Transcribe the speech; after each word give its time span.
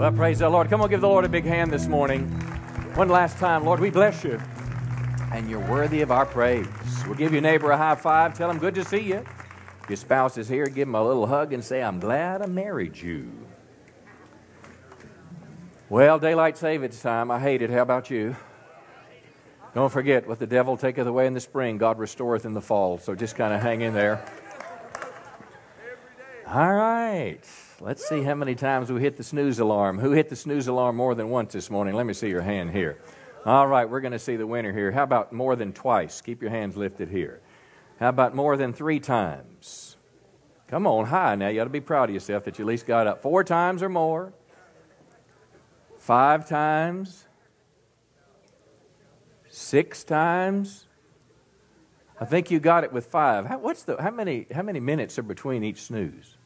Well, 0.00 0.12
praise 0.12 0.38
the 0.38 0.48
Lord. 0.48 0.70
Come 0.70 0.80
on, 0.80 0.88
give 0.88 1.02
the 1.02 1.08
Lord 1.08 1.26
a 1.26 1.28
big 1.28 1.44
hand 1.44 1.70
this 1.70 1.86
morning. 1.86 2.26
One 2.94 3.10
last 3.10 3.36
time, 3.36 3.66
Lord, 3.66 3.80
we 3.80 3.90
bless 3.90 4.24
you. 4.24 4.40
And 5.30 5.46
you're 5.50 5.60
worthy 5.68 6.00
of 6.00 6.10
our 6.10 6.24
praise. 6.24 6.66
We'll 7.04 7.16
give 7.16 7.34
your 7.34 7.42
neighbor 7.42 7.70
a 7.70 7.76
high 7.76 7.96
five. 7.96 8.32
Tell 8.32 8.48
him, 8.48 8.58
good 8.58 8.74
to 8.76 8.84
see 8.86 9.00
you. 9.00 9.22
If 9.82 9.90
your 9.90 9.98
spouse 9.98 10.38
is 10.38 10.48
here, 10.48 10.64
give 10.68 10.88
him 10.88 10.94
a 10.94 11.06
little 11.06 11.26
hug 11.26 11.52
and 11.52 11.62
say, 11.62 11.82
I'm 11.82 12.00
glad 12.00 12.40
I 12.40 12.46
married 12.46 12.96
you. 12.96 13.30
Well, 15.90 16.18
daylight 16.18 16.56
savings 16.56 17.02
time. 17.02 17.30
I 17.30 17.38
hate 17.38 17.60
it. 17.60 17.68
How 17.68 17.82
about 17.82 18.08
you? 18.08 18.36
Don't 19.74 19.92
forget, 19.92 20.26
what 20.26 20.38
the 20.38 20.46
devil 20.46 20.78
taketh 20.78 21.06
away 21.06 21.26
in 21.26 21.34
the 21.34 21.40
spring, 21.40 21.76
God 21.76 21.98
restoreth 21.98 22.46
in 22.46 22.54
the 22.54 22.62
fall. 22.62 22.96
So 22.96 23.14
just 23.14 23.36
kind 23.36 23.52
of 23.52 23.60
hang 23.60 23.82
in 23.82 23.92
there. 23.92 24.24
All 26.46 26.72
right. 26.72 27.44
Let's 27.82 28.06
see 28.06 28.22
how 28.22 28.34
many 28.34 28.54
times 28.54 28.92
we 28.92 29.00
hit 29.00 29.16
the 29.16 29.24
snooze 29.24 29.58
alarm. 29.58 29.98
Who 29.98 30.10
hit 30.10 30.28
the 30.28 30.36
snooze 30.36 30.68
alarm 30.68 30.96
more 30.96 31.14
than 31.14 31.30
once 31.30 31.54
this 31.54 31.70
morning? 31.70 31.94
Let 31.94 32.04
me 32.04 32.12
see 32.12 32.28
your 32.28 32.42
hand 32.42 32.72
here. 32.72 32.98
All 33.46 33.66
right, 33.66 33.88
we're 33.88 34.02
going 34.02 34.12
to 34.12 34.18
see 34.18 34.36
the 34.36 34.46
winner 34.46 34.70
here. 34.70 34.92
How 34.92 35.04
about 35.04 35.32
more 35.32 35.56
than 35.56 35.72
twice? 35.72 36.20
Keep 36.20 36.42
your 36.42 36.50
hands 36.50 36.76
lifted 36.76 37.08
here. 37.08 37.40
How 37.98 38.10
about 38.10 38.34
more 38.34 38.58
than 38.58 38.74
three 38.74 39.00
times? 39.00 39.96
Come 40.68 40.86
on, 40.86 41.06
high 41.06 41.36
now. 41.36 41.48
You 41.48 41.62
ought 41.62 41.64
to 41.64 41.70
be 41.70 41.80
proud 41.80 42.10
of 42.10 42.14
yourself 42.14 42.44
that 42.44 42.58
you 42.58 42.66
at 42.66 42.68
least 42.68 42.86
got 42.86 43.06
up. 43.06 43.22
Four 43.22 43.44
times 43.44 43.82
or 43.82 43.88
more? 43.88 44.34
Five 45.98 46.46
times? 46.46 47.26
Six 49.48 50.04
times? 50.04 50.86
I 52.20 52.26
think 52.26 52.50
you 52.50 52.60
got 52.60 52.84
it 52.84 52.92
with 52.92 53.06
five. 53.06 53.46
How, 53.46 53.58
what's 53.58 53.84
the, 53.84 53.96
how, 54.00 54.10
many, 54.10 54.46
how 54.54 54.62
many 54.62 54.80
minutes 54.80 55.18
are 55.18 55.22
between 55.22 55.64
each 55.64 55.80
snooze? 55.80 56.36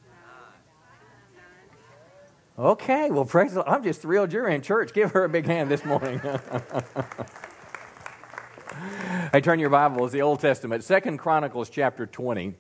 Okay, 2.57 3.11
well, 3.11 3.25
praise 3.25 3.51
the 3.51 3.59
Lord. 3.59 3.69
I'm 3.69 3.83
just 3.83 4.01
thrilled 4.01 4.33
you're 4.33 4.47
in 4.47 4.63
church. 4.63 4.95
Give 4.95 5.11
her 5.11 5.25
a 5.25 5.29
big 5.29 5.45
hand 5.45 5.69
this 5.69 5.85
morning. 5.85 6.21
hey, 9.33 9.41
turn 9.41 9.59
your 9.59 9.71
Bibles, 9.71 10.13
to 10.13 10.19
the 10.19 10.23
Old 10.23 10.39
Testament, 10.39 10.85
Second 10.85 11.19
Chronicles 11.19 11.69
chapter 11.69 12.07
20. 12.07 12.55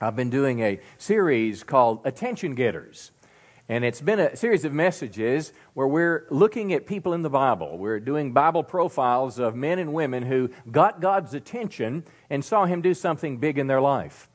I've 0.00 0.14
been 0.14 0.30
doing 0.30 0.60
a 0.60 0.78
series 0.98 1.64
called 1.64 2.02
Attention 2.04 2.54
Getters. 2.54 3.10
And 3.68 3.84
it's 3.84 4.00
been 4.00 4.20
a 4.20 4.36
series 4.36 4.64
of 4.64 4.72
messages 4.72 5.52
where 5.74 5.88
we're 5.88 6.28
looking 6.30 6.72
at 6.72 6.86
people 6.86 7.12
in 7.12 7.22
the 7.22 7.30
Bible. 7.30 7.78
We're 7.78 7.98
doing 7.98 8.32
Bible 8.32 8.62
profiles 8.62 9.40
of 9.40 9.56
men 9.56 9.80
and 9.80 9.92
women 9.92 10.22
who 10.22 10.50
got 10.70 11.00
God's 11.00 11.34
attention 11.34 12.04
and 12.30 12.44
saw 12.44 12.64
Him 12.64 12.80
do 12.80 12.94
something 12.94 13.38
big 13.38 13.58
in 13.58 13.66
their 13.66 13.80
life. 13.80 14.28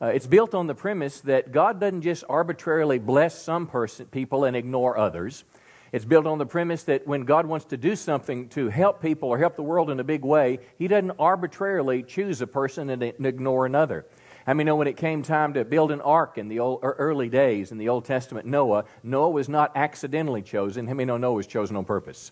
Uh, 0.00 0.06
it's 0.06 0.26
built 0.26 0.54
on 0.54 0.66
the 0.66 0.74
premise 0.74 1.20
that 1.22 1.52
God 1.52 1.80
doesn't 1.80 2.02
just 2.02 2.24
arbitrarily 2.28 2.98
bless 2.98 3.40
some 3.40 3.66
person, 3.66 4.06
people 4.06 4.44
and 4.44 4.56
ignore 4.56 4.98
others. 4.98 5.44
It's 5.92 6.04
built 6.04 6.26
on 6.26 6.38
the 6.38 6.46
premise 6.46 6.82
that 6.84 7.06
when 7.06 7.22
God 7.22 7.46
wants 7.46 7.66
to 7.66 7.76
do 7.76 7.96
something 7.96 8.48
to 8.50 8.68
help 8.68 9.00
people 9.00 9.28
or 9.28 9.38
help 9.38 9.56
the 9.56 9.62
world 9.62 9.88
in 9.88 10.00
a 10.00 10.04
big 10.04 10.24
way, 10.24 10.58
He 10.78 10.88
doesn't 10.88 11.12
arbitrarily 11.18 12.02
choose 12.02 12.40
a 12.40 12.46
person 12.46 12.90
and, 12.90 13.02
and 13.02 13.26
ignore 13.26 13.64
another. 13.64 14.04
I 14.46 14.54
mean, 14.54 14.66
know 14.66 14.76
when 14.76 14.86
it 14.86 14.96
came 14.96 15.22
time 15.22 15.54
to 15.54 15.64
build 15.64 15.90
an 15.90 16.00
ark 16.00 16.38
in 16.38 16.48
the 16.48 16.60
old, 16.60 16.80
early 16.82 17.28
days 17.28 17.72
in 17.72 17.78
the 17.78 17.88
Old 17.88 18.04
Testament, 18.04 18.46
Noah, 18.46 18.84
Noah 19.02 19.30
was 19.30 19.48
not 19.48 19.72
accidentally 19.74 20.42
chosen. 20.42 20.86
How 20.86 20.94
many 20.94 21.06
know 21.06 21.16
Noah 21.16 21.34
was 21.34 21.46
chosen 21.48 21.76
on 21.76 21.84
purpose? 21.84 22.30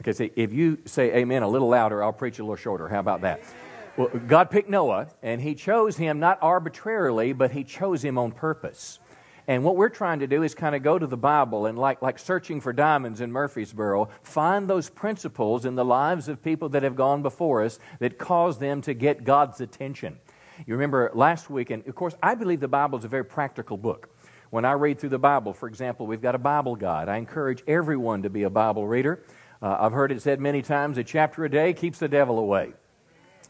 Okay, 0.00 0.12
see, 0.12 0.30
if 0.36 0.52
you 0.52 0.78
say 0.84 1.16
amen 1.16 1.42
a 1.42 1.48
little 1.48 1.68
louder, 1.68 2.02
I'll 2.02 2.12
preach 2.12 2.38
a 2.38 2.42
little 2.42 2.56
shorter. 2.56 2.88
How 2.88 3.00
about 3.00 3.22
that? 3.22 3.42
Well, 3.96 4.08
God 4.26 4.50
picked 4.50 4.70
Noah, 4.70 5.08
and 5.22 5.40
He 5.40 5.54
chose 5.54 5.96
him 5.98 6.18
not 6.18 6.38
arbitrarily, 6.40 7.32
but 7.34 7.50
He 7.50 7.62
chose 7.62 8.02
him 8.02 8.16
on 8.16 8.32
purpose. 8.32 8.98
And 9.48 9.64
what 9.64 9.76
we're 9.76 9.88
trying 9.88 10.20
to 10.20 10.26
do 10.26 10.44
is 10.44 10.54
kind 10.54 10.74
of 10.74 10.82
go 10.82 10.98
to 10.98 11.06
the 11.06 11.16
Bible 11.16 11.66
and, 11.66 11.76
like, 11.76 12.00
like 12.00 12.18
searching 12.18 12.60
for 12.60 12.72
diamonds 12.72 13.20
in 13.20 13.32
Murfreesboro, 13.32 14.08
find 14.22 14.68
those 14.68 14.88
principles 14.88 15.64
in 15.64 15.74
the 15.74 15.84
lives 15.84 16.28
of 16.28 16.42
people 16.42 16.68
that 16.70 16.84
have 16.84 16.96
gone 16.96 17.22
before 17.22 17.62
us 17.62 17.78
that 17.98 18.18
cause 18.18 18.58
them 18.58 18.80
to 18.82 18.94
get 18.94 19.24
God's 19.24 19.60
attention. 19.60 20.18
You 20.64 20.74
remember 20.74 21.10
last 21.12 21.50
week, 21.50 21.70
and 21.70 21.86
of 21.86 21.94
course, 21.94 22.14
I 22.22 22.34
believe 22.34 22.60
the 22.60 22.68
Bible 22.68 22.98
is 22.98 23.04
a 23.04 23.08
very 23.08 23.24
practical 23.24 23.76
book. 23.76 24.08
When 24.50 24.64
I 24.64 24.72
read 24.72 25.00
through 25.00 25.10
the 25.10 25.18
Bible, 25.18 25.52
for 25.52 25.66
example, 25.66 26.06
we've 26.06 26.22
got 26.22 26.34
a 26.34 26.38
Bible 26.38 26.76
guide. 26.76 27.08
I 27.08 27.16
encourage 27.16 27.62
everyone 27.66 28.22
to 28.22 28.30
be 28.30 28.44
a 28.44 28.50
Bible 28.50 28.86
reader. 28.86 29.24
Uh, 29.60 29.76
I've 29.80 29.92
heard 29.92 30.12
it 30.12 30.22
said 30.22 30.40
many 30.40 30.62
times 30.62 30.98
a 30.98 31.04
chapter 31.04 31.44
a 31.44 31.50
day 31.50 31.72
keeps 31.72 31.98
the 31.98 32.08
devil 32.08 32.38
away. 32.38 32.74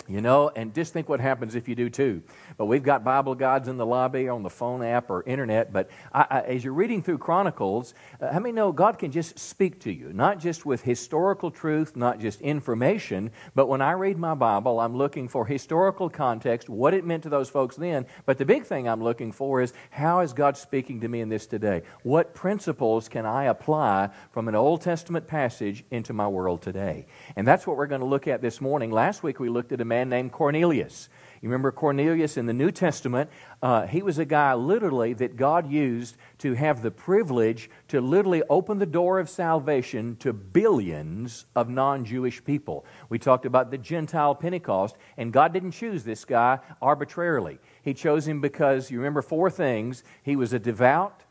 You 0.08 0.20
know, 0.20 0.50
and 0.54 0.74
just 0.74 0.92
think 0.92 1.08
what 1.08 1.20
happens 1.20 1.54
if 1.54 1.68
you 1.68 1.74
do 1.74 1.88
too. 1.88 2.22
But 2.56 2.66
we've 2.66 2.82
got 2.82 3.04
Bible 3.04 3.34
guides 3.34 3.68
in 3.68 3.76
the 3.76 3.86
lobby, 3.86 4.28
on 4.28 4.42
the 4.42 4.50
phone 4.50 4.82
app, 4.82 5.10
or 5.10 5.22
internet. 5.22 5.72
But 5.72 5.90
I, 6.12 6.26
I, 6.28 6.40
as 6.40 6.64
you're 6.64 6.72
reading 6.72 7.02
through 7.02 7.18
Chronicles, 7.18 7.94
uh, 8.20 8.32
how 8.32 8.40
many 8.40 8.52
know 8.52 8.72
God 8.72 8.98
can 8.98 9.12
just 9.12 9.38
speak 9.38 9.80
to 9.80 9.92
you? 9.92 10.12
Not 10.12 10.40
just 10.40 10.66
with 10.66 10.82
historical 10.82 11.50
truth, 11.50 11.96
not 11.96 12.20
just 12.20 12.40
information, 12.40 13.30
but 13.54 13.68
when 13.68 13.80
I 13.80 13.92
read 13.92 14.18
my 14.18 14.34
Bible, 14.34 14.80
I'm 14.80 14.96
looking 14.96 15.28
for 15.28 15.46
historical 15.46 16.10
context, 16.10 16.69
what 16.69 16.94
it 16.94 17.04
meant 17.04 17.22
to 17.22 17.28
those 17.28 17.48
folks 17.48 17.76
then. 17.76 18.06
But 18.26 18.38
the 18.38 18.44
big 18.44 18.64
thing 18.64 18.88
I'm 18.88 19.02
looking 19.02 19.32
for 19.32 19.60
is 19.60 19.72
how 19.90 20.20
is 20.20 20.32
God 20.32 20.56
speaking 20.56 21.00
to 21.00 21.08
me 21.08 21.20
in 21.20 21.28
this 21.28 21.46
today? 21.46 21.82
What 22.02 22.34
principles 22.34 23.08
can 23.08 23.26
I 23.26 23.44
apply 23.44 24.10
from 24.32 24.48
an 24.48 24.54
Old 24.54 24.82
Testament 24.82 25.26
passage 25.26 25.84
into 25.90 26.12
my 26.12 26.28
world 26.28 26.62
today? 26.62 27.06
And 27.36 27.46
that's 27.46 27.66
what 27.66 27.76
we're 27.76 27.86
going 27.86 28.00
to 28.00 28.06
look 28.06 28.26
at 28.26 28.42
this 28.42 28.60
morning. 28.60 28.90
Last 28.90 29.22
week 29.22 29.40
we 29.40 29.48
looked 29.48 29.72
at 29.72 29.80
a 29.80 29.84
man 29.92 30.08
named 30.08 30.32
Cornelius. 30.32 31.10
You 31.42 31.50
remember 31.50 31.70
Cornelius 31.70 32.38
in 32.38 32.47
the 32.47 32.54
New 32.54 32.70
Testament? 32.70 33.28
Uh, 33.62 33.86
he 33.86 34.00
was 34.00 34.19
a 34.19 34.25
guy 34.25 34.54
literally 34.54 35.12
that 35.14 35.36
God 35.36 35.70
used 35.70 36.16
to 36.38 36.54
have 36.54 36.80
the 36.80 36.91
privilege 36.91 37.69
to 37.88 38.00
literally 38.00 38.42
open 38.48 38.78
the 38.78 38.86
door 38.86 39.19
of 39.19 39.28
salvation 39.28 40.16
to 40.20 40.32
billions 40.32 41.44
of 41.54 41.69
non 41.69 42.06
Jewish 42.06 42.42
people. 42.42 42.86
We 43.10 43.19
talked 43.19 43.44
about 43.44 43.70
the 43.70 43.76
Gentile 43.76 44.34
Pentecost, 44.34 44.97
and 45.19 45.31
God 45.31 45.52
didn't 45.52 45.72
choose 45.72 46.04
this 46.04 46.25
guy 46.25 46.60
arbitrarily. 46.81 47.58
He 47.82 47.92
chose 47.92 48.26
him 48.26 48.41
because, 48.41 48.91
you 48.91 48.97
remember 48.97 49.20
four 49.20 49.50
things 49.50 50.04
he 50.22 50.36
was 50.36 50.54
a 50.54 50.58
devout, 50.58 51.25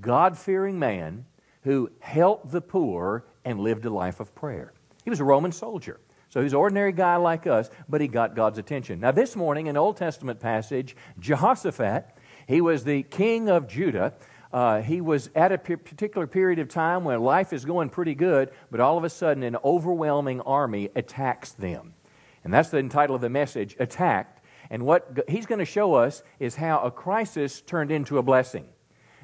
God 0.00 0.36
fearing 0.36 0.76
man 0.80 1.26
who 1.62 1.92
helped 2.00 2.50
the 2.50 2.62
poor 2.62 3.26
and 3.44 3.60
lived 3.60 3.84
a 3.84 3.90
life 3.90 4.18
of 4.18 4.34
prayer. 4.34 4.72
He 5.04 5.10
was 5.10 5.20
a 5.20 5.24
Roman 5.24 5.52
soldier. 5.52 6.00
So 6.32 6.40
he's 6.40 6.54
an 6.54 6.58
ordinary 6.58 6.92
guy 6.92 7.16
like 7.16 7.46
us, 7.46 7.68
but 7.90 8.00
he 8.00 8.08
got 8.08 8.34
God's 8.34 8.56
attention. 8.56 9.00
Now, 9.00 9.10
this 9.10 9.36
morning, 9.36 9.68
an 9.68 9.76
Old 9.76 9.98
Testament 9.98 10.40
passage, 10.40 10.96
Jehoshaphat, 11.18 12.06
he 12.48 12.62
was 12.62 12.84
the 12.84 13.02
king 13.02 13.50
of 13.50 13.68
Judah. 13.68 14.14
Uh, 14.50 14.80
he 14.80 15.02
was 15.02 15.28
at 15.34 15.52
a 15.52 15.58
particular 15.58 16.26
period 16.26 16.58
of 16.58 16.70
time 16.70 17.04
when 17.04 17.20
life 17.20 17.52
is 17.52 17.66
going 17.66 17.90
pretty 17.90 18.14
good, 18.14 18.50
but 18.70 18.80
all 18.80 18.96
of 18.96 19.04
a 19.04 19.10
sudden, 19.10 19.42
an 19.42 19.58
overwhelming 19.62 20.40
army 20.40 20.88
attacks 20.96 21.52
them. 21.52 21.92
And 22.44 22.54
that's 22.54 22.70
the 22.70 22.82
title 22.84 23.14
of 23.14 23.20
the 23.20 23.28
message 23.28 23.76
Attacked. 23.78 24.40
And 24.70 24.86
what 24.86 25.26
he's 25.28 25.44
going 25.44 25.58
to 25.58 25.66
show 25.66 25.92
us 25.92 26.22
is 26.38 26.56
how 26.56 26.80
a 26.80 26.90
crisis 26.90 27.60
turned 27.60 27.92
into 27.92 28.16
a 28.16 28.22
blessing 28.22 28.68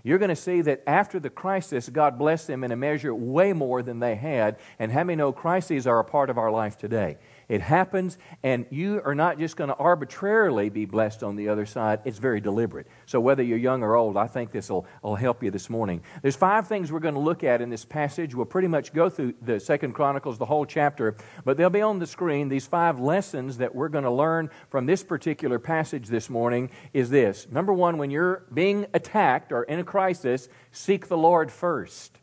you're 0.08 0.18
going 0.18 0.30
to 0.30 0.36
see 0.36 0.62
that 0.62 0.82
after 0.86 1.20
the 1.20 1.28
crisis, 1.28 1.88
God 1.90 2.18
blessed 2.18 2.46
them 2.46 2.64
in 2.64 2.72
a 2.72 2.76
measure 2.76 3.14
way 3.14 3.52
more 3.52 3.82
than 3.82 4.00
they 4.00 4.14
had. 4.14 4.56
And 4.78 4.90
how 4.90 5.04
many 5.04 5.16
know 5.16 5.32
crises 5.32 5.86
are 5.86 5.98
a 5.98 6.04
part 6.04 6.30
of 6.30 6.38
our 6.38 6.50
life 6.50 6.78
today? 6.78 7.18
It 7.48 7.62
happens, 7.62 8.18
and 8.42 8.66
you 8.68 9.00
are 9.06 9.14
not 9.14 9.38
just 9.38 9.56
going 9.56 9.68
to 9.68 9.76
arbitrarily 9.76 10.68
be 10.68 10.84
blessed 10.84 11.22
on 11.22 11.34
the 11.34 11.48
other 11.48 11.64
side. 11.64 12.00
It's 12.04 12.18
very 12.18 12.42
deliberate. 12.42 12.86
So, 13.06 13.20
whether 13.20 13.42
you're 13.42 13.56
young 13.56 13.82
or 13.82 13.96
old, 13.96 14.18
I 14.18 14.26
think 14.26 14.52
this 14.52 14.68
will, 14.68 14.86
help 15.16 15.42
you 15.42 15.50
this 15.50 15.70
morning. 15.70 16.02
There's 16.20 16.36
five 16.36 16.68
things 16.68 16.92
we're 16.92 17.00
going 17.00 17.14
to 17.14 17.20
look 17.20 17.42
at 17.42 17.62
in 17.62 17.70
this 17.70 17.84
passage. 17.84 18.34
We'll 18.34 18.44
pretty 18.44 18.68
much 18.68 18.92
go 18.92 19.08
through 19.08 19.34
the 19.40 19.58
Second 19.58 19.94
Chronicles, 19.94 20.36
the 20.36 20.44
whole 20.44 20.66
chapter, 20.66 21.16
but 21.44 21.56
they'll 21.56 21.70
be 21.70 21.80
on 21.80 21.98
the 21.98 22.06
screen. 22.06 22.48
These 22.50 22.66
five 22.66 23.00
lessons 23.00 23.56
that 23.58 23.74
we're 23.74 23.88
going 23.88 24.04
to 24.04 24.10
learn 24.10 24.50
from 24.68 24.84
this 24.84 25.02
particular 25.02 25.58
passage 25.58 26.08
this 26.08 26.28
morning 26.28 26.70
is 26.92 27.08
this. 27.08 27.48
Number 27.50 27.72
one, 27.72 27.96
when 27.96 28.10
you're 28.10 28.44
being 28.52 28.86
attacked 28.92 29.50
or 29.50 29.62
in 29.62 29.80
a 29.80 29.84
crisis, 29.84 30.48
seek 30.70 31.08
the 31.08 31.18
Lord 31.18 31.50
first. 31.50 32.18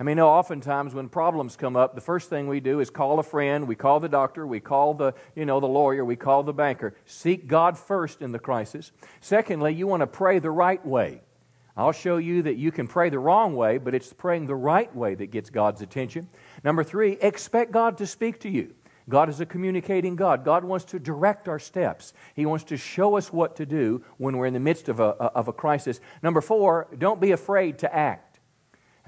I 0.00 0.04
mean, 0.04 0.20
oftentimes 0.20 0.94
when 0.94 1.08
problems 1.08 1.56
come 1.56 1.76
up, 1.76 1.96
the 1.96 2.00
first 2.00 2.30
thing 2.30 2.46
we 2.46 2.60
do 2.60 2.78
is 2.78 2.88
call 2.88 3.18
a 3.18 3.22
friend, 3.24 3.66
we 3.66 3.74
call 3.74 3.98
the 3.98 4.08
doctor, 4.08 4.46
we 4.46 4.60
call 4.60 4.94
the, 4.94 5.12
you 5.34 5.44
know, 5.44 5.58
the 5.58 5.66
lawyer, 5.66 6.04
we 6.04 6.14
call 6.14 6.44
the 6.44 6.52
banker. 6.52 6.94
Seek 7.04 7.48
God 7.48 7.76
first 7.76 8.22
in 8.22 8.30
the 8.30 8.38
crisis. 8.38 8.92
Secondly, 9.20 9.74
you 9.74 9.88
want 9.88 10.02
to 10.02 10.06
pray 10.06 10.38
the 10.38 10.52
right 10.52 10.84
way. 10.86 11.22
I'll 11.76 11.92
show 11.92 12.16
you 12.16 12.42
that 12.42 12.56
you 12.56 12.70
can 12.70 12.86
pray 12.86 13.08
the 13.08 13.18
wrong 13.18 13.56
way, 13.56 13.78
but 13.78 13.94
it's 13.94 14.12
praying 14.12 14.46
the 14.46 14.54
right 14.54 14.94
way 14.94 15.16
that 15.16 15.32
gets 15.32 15.50
God's 15.50 15.82
attention. 15.82 16.28
Number 16.62 16.84
three, 16.84 17.12
expect 17.20 17.72
God 17.72 17.98
to 17.98 18.06
speak 18.06 18.40
to 18.40 18.48
you. 18.48 18.74
God 19.08 19.28
is 19.28 19.40
a 19.40 19.46
communicating 19.46 20.16
God. 20.16 20.44
God 20.44 20.64
wants 20.64 20.84
to 20.86 20.98
direct 20.98 21.48
our 21.48 21.58
steps. 21.58 22.12
He 22.34 22.46
wants 22.46 22.64
to 22.64 22.76
show 22.76 23.16
us 23.16 23.32
what 23.32 23.56
to 23.56 23.66
do 23.66 24.04
when 24.18 24.36
we're 24.36 24.46
in 24.46 24.54
the 24.54 24.60
midst 24.60 24.88
of 24.88 25.00
a, 25.00 25.04
of 25.04 25.48
a 25.48 25.52
crisis. 25.52 26.00
Number 26.22 26.40
four, 26.40 26.88
don't 26.98 27.20
be 27.20 27.30
afraid 27.30 27.78
to 27.78 27.94
act. 27.94 28.27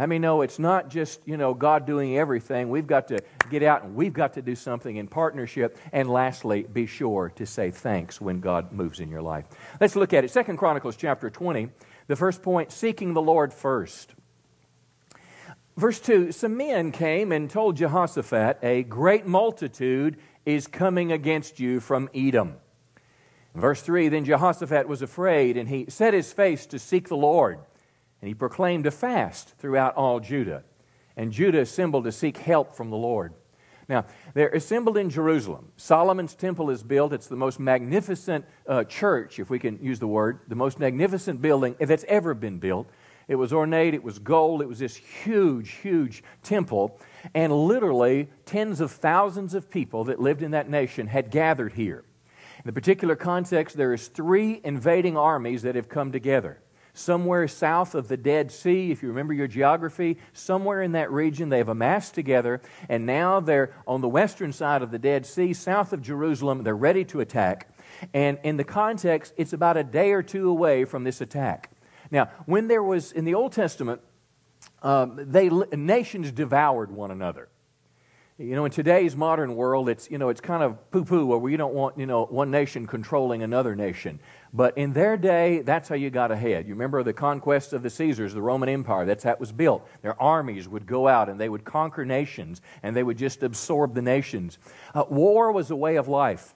I 0.01 0.07
mean, 0.07 0.23
no, 0.23 0.41
it's 0.41 0.59
not 0.59 0.89
just, 0.89 1.21
you 1.27 1.37
know, 1.37 1.53
God 1.53 1.85
doing 1.85 2.17
everything. 2.17 2.71
We've 2.71 2.87
got 2.87 3.09
to 3.09 3.19
get 3.51 3.63
out 3.63 3.85
and 3.85 3.95
we've 3.95 4.15
got 4.15 4.33
to 4.33 4.43
do 4.43 4.55
something 4.55 4.97
in 4.97 5.07
partnership. 5.07 5.77
And 5.93 6.09
lastly, 6.09 6.63
be 6.63 6.87
sure 6.87 7.31
to 7.37 7.45
say 7.45 7.71
thanks 7.71 8.19
when 8.19 8.41
God 8.41 8.73
moves 8.73 9.01
in 9.01 9.11
your 9.11 9.21
life. 9.21 9.45
Let's 9.79 9.97
look 9.97 10.15
at 10.15 10.25
it. 10.25 10.31
Second 10.31 10.57
Chronicles 10.57 10.97
chapter 10.97 11.29
20. 11.29 11.69
The 12.07 12.17
first 12.17 12.41
point, 12.41 12.73
seeking 12.73 13.13
the 13.13 13.21
Lord 13.21 13.53
first. 13.53 14.15
Verse 15.77 16.01
2 16.01 16.33
Some 16.33 16.57
men 16.57 16.93
came 16.93 17.31
and 17.31 17.51
told 17.51 17.77
Jehoshaphat, 17.77 18.61
A 18.63 18.85
great 18.85 19.27
multitude 19.27 20.17
is 20.47 20.67
coming 20.67 21.13
against 21.13 21.61
you 21.61 21.79
from 21.79 22.09
Edom. 22.15 22.55
Verse 23.55 23.83
3 23.83 24.09
Then 24.09 24.25
Jehoshaphat 24.25 24.89
was 24.89 25.03
afraid, 25.03 25.59
and 25.59 25.69
he 25.69 25.85
set 25.91 26.15
his 26.15 26.33
face 26.33 26.65
to 26.67 26.79
seek 26.79 27.09
the 27.09 27.17
Lord. 27.17 27.59
And 28.21 28.29
he 28.29 28.35
proclaimed 28.35 28.87
a 28.87 28.91
fast 28.91 29.57
throughout 29.59 29.95
all 29.95 30.21
Judah. 30.21 30.65
And 31.17 31.33
Judah 31.33 31.61
assembled 31.61 32.05
to 32.05 32.13
seek 32.13 32.39
help 32.39 32.75
from 32.75 32.91
the 32.91 32.97
Lord. 32.97 33.35
Now, 33.89 34.05
they're 34.35 34.51
assembled 34.51 34.97
in 34.97 35.11
Jerusalem. 35.11 35.73
Solomon's 35.77 36.35
temple 36.35 36.71
is 36.71 36.83
built. 36.83 37.13
It's 37.13 37.27
the 37.27 37.37
most 37.37 37.59
magnificent 37.59 38.45
uh, 38.69 38.85
church, 38.85 39.41
if 39.41 39.51
we 39.51 39.59
can 39.59 39.83
use 39.83 39.99
the 39.99 40.07
word, 40.07 40.41
the 40.47 40.55
most 40.55 40.79
magnificent 40.79 41.43
building 41.43 41.75
that's 41.81 42.05
ever 42.07 42.33
been 42.35 42.59
built. 42.59 42.89
It 43.27 43.35
was 43.35 43.53
ornate, 43.53 43.95
it 43.95 44.03
was 44.03 44.19
gold, 44.19 44.63
it 44.63 44.69
was 44.69 44.79
this 44.79 44.97
huge, 44.97 45.71
huge 45.73 46.23
temple. 46.43 47.01
And 47.35 47.53
literally, 47.53 48.29
tens 48.45 48.81
of 48.81 48.93
thousands 48.93 49.55
of 49.55 49.71
people 49.71 50.05
that 50.05 50.21
lived 50.21 50.43
in 50.43 50.53
that 50.53 50.69
nation 50.69 51.09
had 51.09 51.31
gathered 51.31 51.73
here. 51.73 52.05
In 52.59 52.63
the 52.67 52.73
particular 52.73 53.17
context, 53.17 53.77
there 53.77 53.93
is 53.93 54.09
three 54.09 54.61
invading 54.63 55.17
armies 55.17 55.63
that 55.63 55.75
have 55.75 55.89
come 55.89 56.13
together 56.13 56.61
somewhere 57.01 57.49
south 57.49 57.95
of 57.95 58.09
the 58.09 58.17
Dead 58.17 58.53
Sea, 58.53 58.91
if 58.91 59.03
you 59.03 59.09
remember 59.09 59.33
your 59.33 59.47
geography, 59.47 60.19
somewhere 60.33 60.83
in 60.83 60.93
that 60.93 61.11
region 61.11 61.49
they 61.49 61.59
have 61.59 61.69
amassed 61.69 62.15
together, 62.15 62.61
and 62.89 63.07
now 63.07 63.41
they're 63.41 63.75
on 63.87 64.01
the 64.01 64.09
western 64.09 64.53
side 64.53 64.83
of 64.83 64.91
the 64.91 64.99
Dead 64.99 65.27
Sea, 65.27 65.53
south 65.53 65.93
of 65.93 66.03
Jerusalem. 66.03 66.63
They're 66.63 66.77
ready 66.77 67.05
to 67.07 67.21
attack. 67.21 67.75
And 68.15 68.39
in 68.45 68.57
the 68.57 68.65
context, 68.65 69.35
it's 69.37 69.53
about 69.53 69.77
a 69.77 69.85
day 69.85 70.13
or 70.13 70.23
two 70.23 70.49
away 70.49 70.85
from 70.85 71.05
this 71.05 71.21
attack. 71.21 71.71
Now, 72.11 72.31
when 72.47 72.69
there 72.69 72.83
was, 72.83 73.13
in 73.13 73.25
the 73.25 73.35
Old 73.35 73.53
Testament, 73.53 74.01
um, 74.83 75.19
they, 75.19 75.49
nations 75.49 76.33
devoured 76.33 76.91
one 76.91 77.11
another. 77.11 77.49
You 78.41 78.55
know, 78.55 78.65
in 78.65 78.71
today's 78.71 79.15
modern 79.15 79.55
world, 79.55 79.91
it's, 79.91 80.11
you 80.11 80.17
know, 80.17 80.31
it's 80.31 80.41
kind 80.41 80.63
of 80.63 80.91
poo 80.91 81.05
poo 81.05 81.27
where 81.27 81.37
we 81.37 81.59
don't 81.59 81.75
want, 81.75 81.99
you 81.99 82.07
know, 82.07 82.25
one 82.25 82.51
nation 82.51 82.87
controlling 82.87 83.43
another 83.43 83.77
nation. 83.77 84.19
But 84.55 84.79
in 84.79 84.95
their 84.95 85.19
day, 85.19 85.61
that's 85.61 85.91
how 85.91 85.95
you 85.95 86.09
got 86.09 86.31
ahead. 86.31 86.67
You 86.67 86.73
remember 86.73 87.03
the 87.03 87.13
conquest 87.13 87.75
of 87.75 87.83
the 87.83 87.91
Caesars, 87.91 88.33
the 88.33 88.41
Roman 88.41 88.71
Empire, 88.71 89.05
that's 89.05 89.25
how 89.25 89.33
it 89.33 89.41
was 89.41 89.53
built. 89.53 89.87
Their 90.01 90.21
armies 90.21 90.67
would 90.69 90.87
go 90.87 91.07
out 91.07 91.29
and 91.29 91.39
they 91.39 91.51
would 91.51 91.67
conquer 91.67 92.07
nations 92.07 92.63
and 92.83 92.97
they 92.97 93.03
would 93.03 93.19
just 93.19 93.43
absorb 93.43 93.95
the 93.95 94.01
nations. 94.01 94.57
Uh, 94.95 95.05
war 95.11 95.53
was 95.53 95.71
a 95.71 95.77
way 95.77 95.97
of 95.97 96.09
life. 96.09 96.55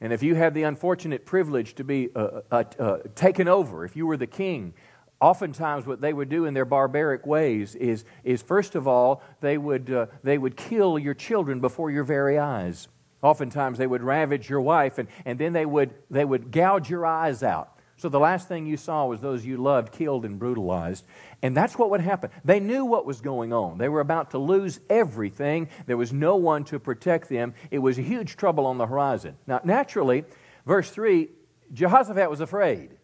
And 0.00 0.12
if 0.12 0.22
you 0.22 0.36
had 0.36 0.54
the 0.54 0.62
unfortunate 0.62 1.26
privilege 1.26 1.74
to 1.74 1.84
be 1.84 2.10
uh, 2.14 2.42
uh, 2.52 2.62
uh 2.78 2.98
taken 3.16 3.48
over, 3.48 3.84
if 3.84 3.96
you 3.96 4.06
were 4.06 4.16
the 4.16 4.28
king, 4.28 4.72
Oftentimes, 5.20 5.84
what 5.84 6.00
they 6.00 6.12
would 6.12 6.28
do 6.28 6.44
in 6.44 6.54
their 6.54 6.64
barbaric 6.64 7.26
ways 7.26 7.74
is, 7.74 8.04
is 8.22 8.40
first 8.40 8.76
of 8.76 8.86
all, 8.86 9.22
they 9.40 9.58
would, 9.58 9.90
uh, 9.90 10.06
they 10.22 10.38
would 10.38 10.56
kill 10.56 10.98
your 10.98 11.14
children 11.14 11.60
before 11.60 11.90
your 11.90 12.04
very 12.04 12.38
eyes. 12.38 12.86
Oftentimes, 13.20 13.78
they 13.78 13.86
would 13.86 14.02
ravage 14.02 14.48
your 14.48 14.60
wife, 14.60 14.98
and, 14.98 15.08
and 15.24 15.36
then 15.38 15.52
they 15.52 15.66
would, 15.66 15.92
they 16.08 16.24
would 16.24 16.52
gouge 16.52 16.88
your 16.88 17.04
eyes 17.04 17.42
out. 17.42 17.78
So 17.96 18.08
the 18.08 18.20
last 18.20 18.46
thing 18.46 18.66
you 18.66 18.76
saw 18.76 19.06
was 19.06 19.20
those 19.20 19.44
you 19.44 19.56
loved 19.56 19.90
killed 19.90 20.24
and 20.24 20.38
brutalized. 20.38 21.04
And 21.42 21.56
that's 21.56 21.76
what 21.76 21.90
would 21.90 22.00
happen. 22.00 22.30
They 22.44 22.60
knew 22.60 22.84
what 22.84 23.04
was 23.04 23.20
going 23.20 23.52
on. 23.52 23.78
They 23.78 23.88
were 23.88 23.98
about 23.98 24.30
to 24.30 24.38
lose 24.38 24.78
everything. 24.88 25.68
There 25.86 25.96
was 25.96 26.12
no 26.12 26.36
one 26.36 26.62
to 26.66 26.78
protect 26.78 27.28
them. 27.28 27.54
It 27.72 27.80
was 27.80 27.98
a 27.98 28.02
huge 28.02 28.36
trouble 28.36 28.66
on 28.66 28.78
the 28.78 28.86
horizon. 28.86 29.36
Now, 29.48 29.60
naturally, 29.64 30.24
verse 30.64 30.90
3 30.90 31.28
Jehoshaphat 31.72 32.30
was 32.30 32.40
afraid. 32.40 32.97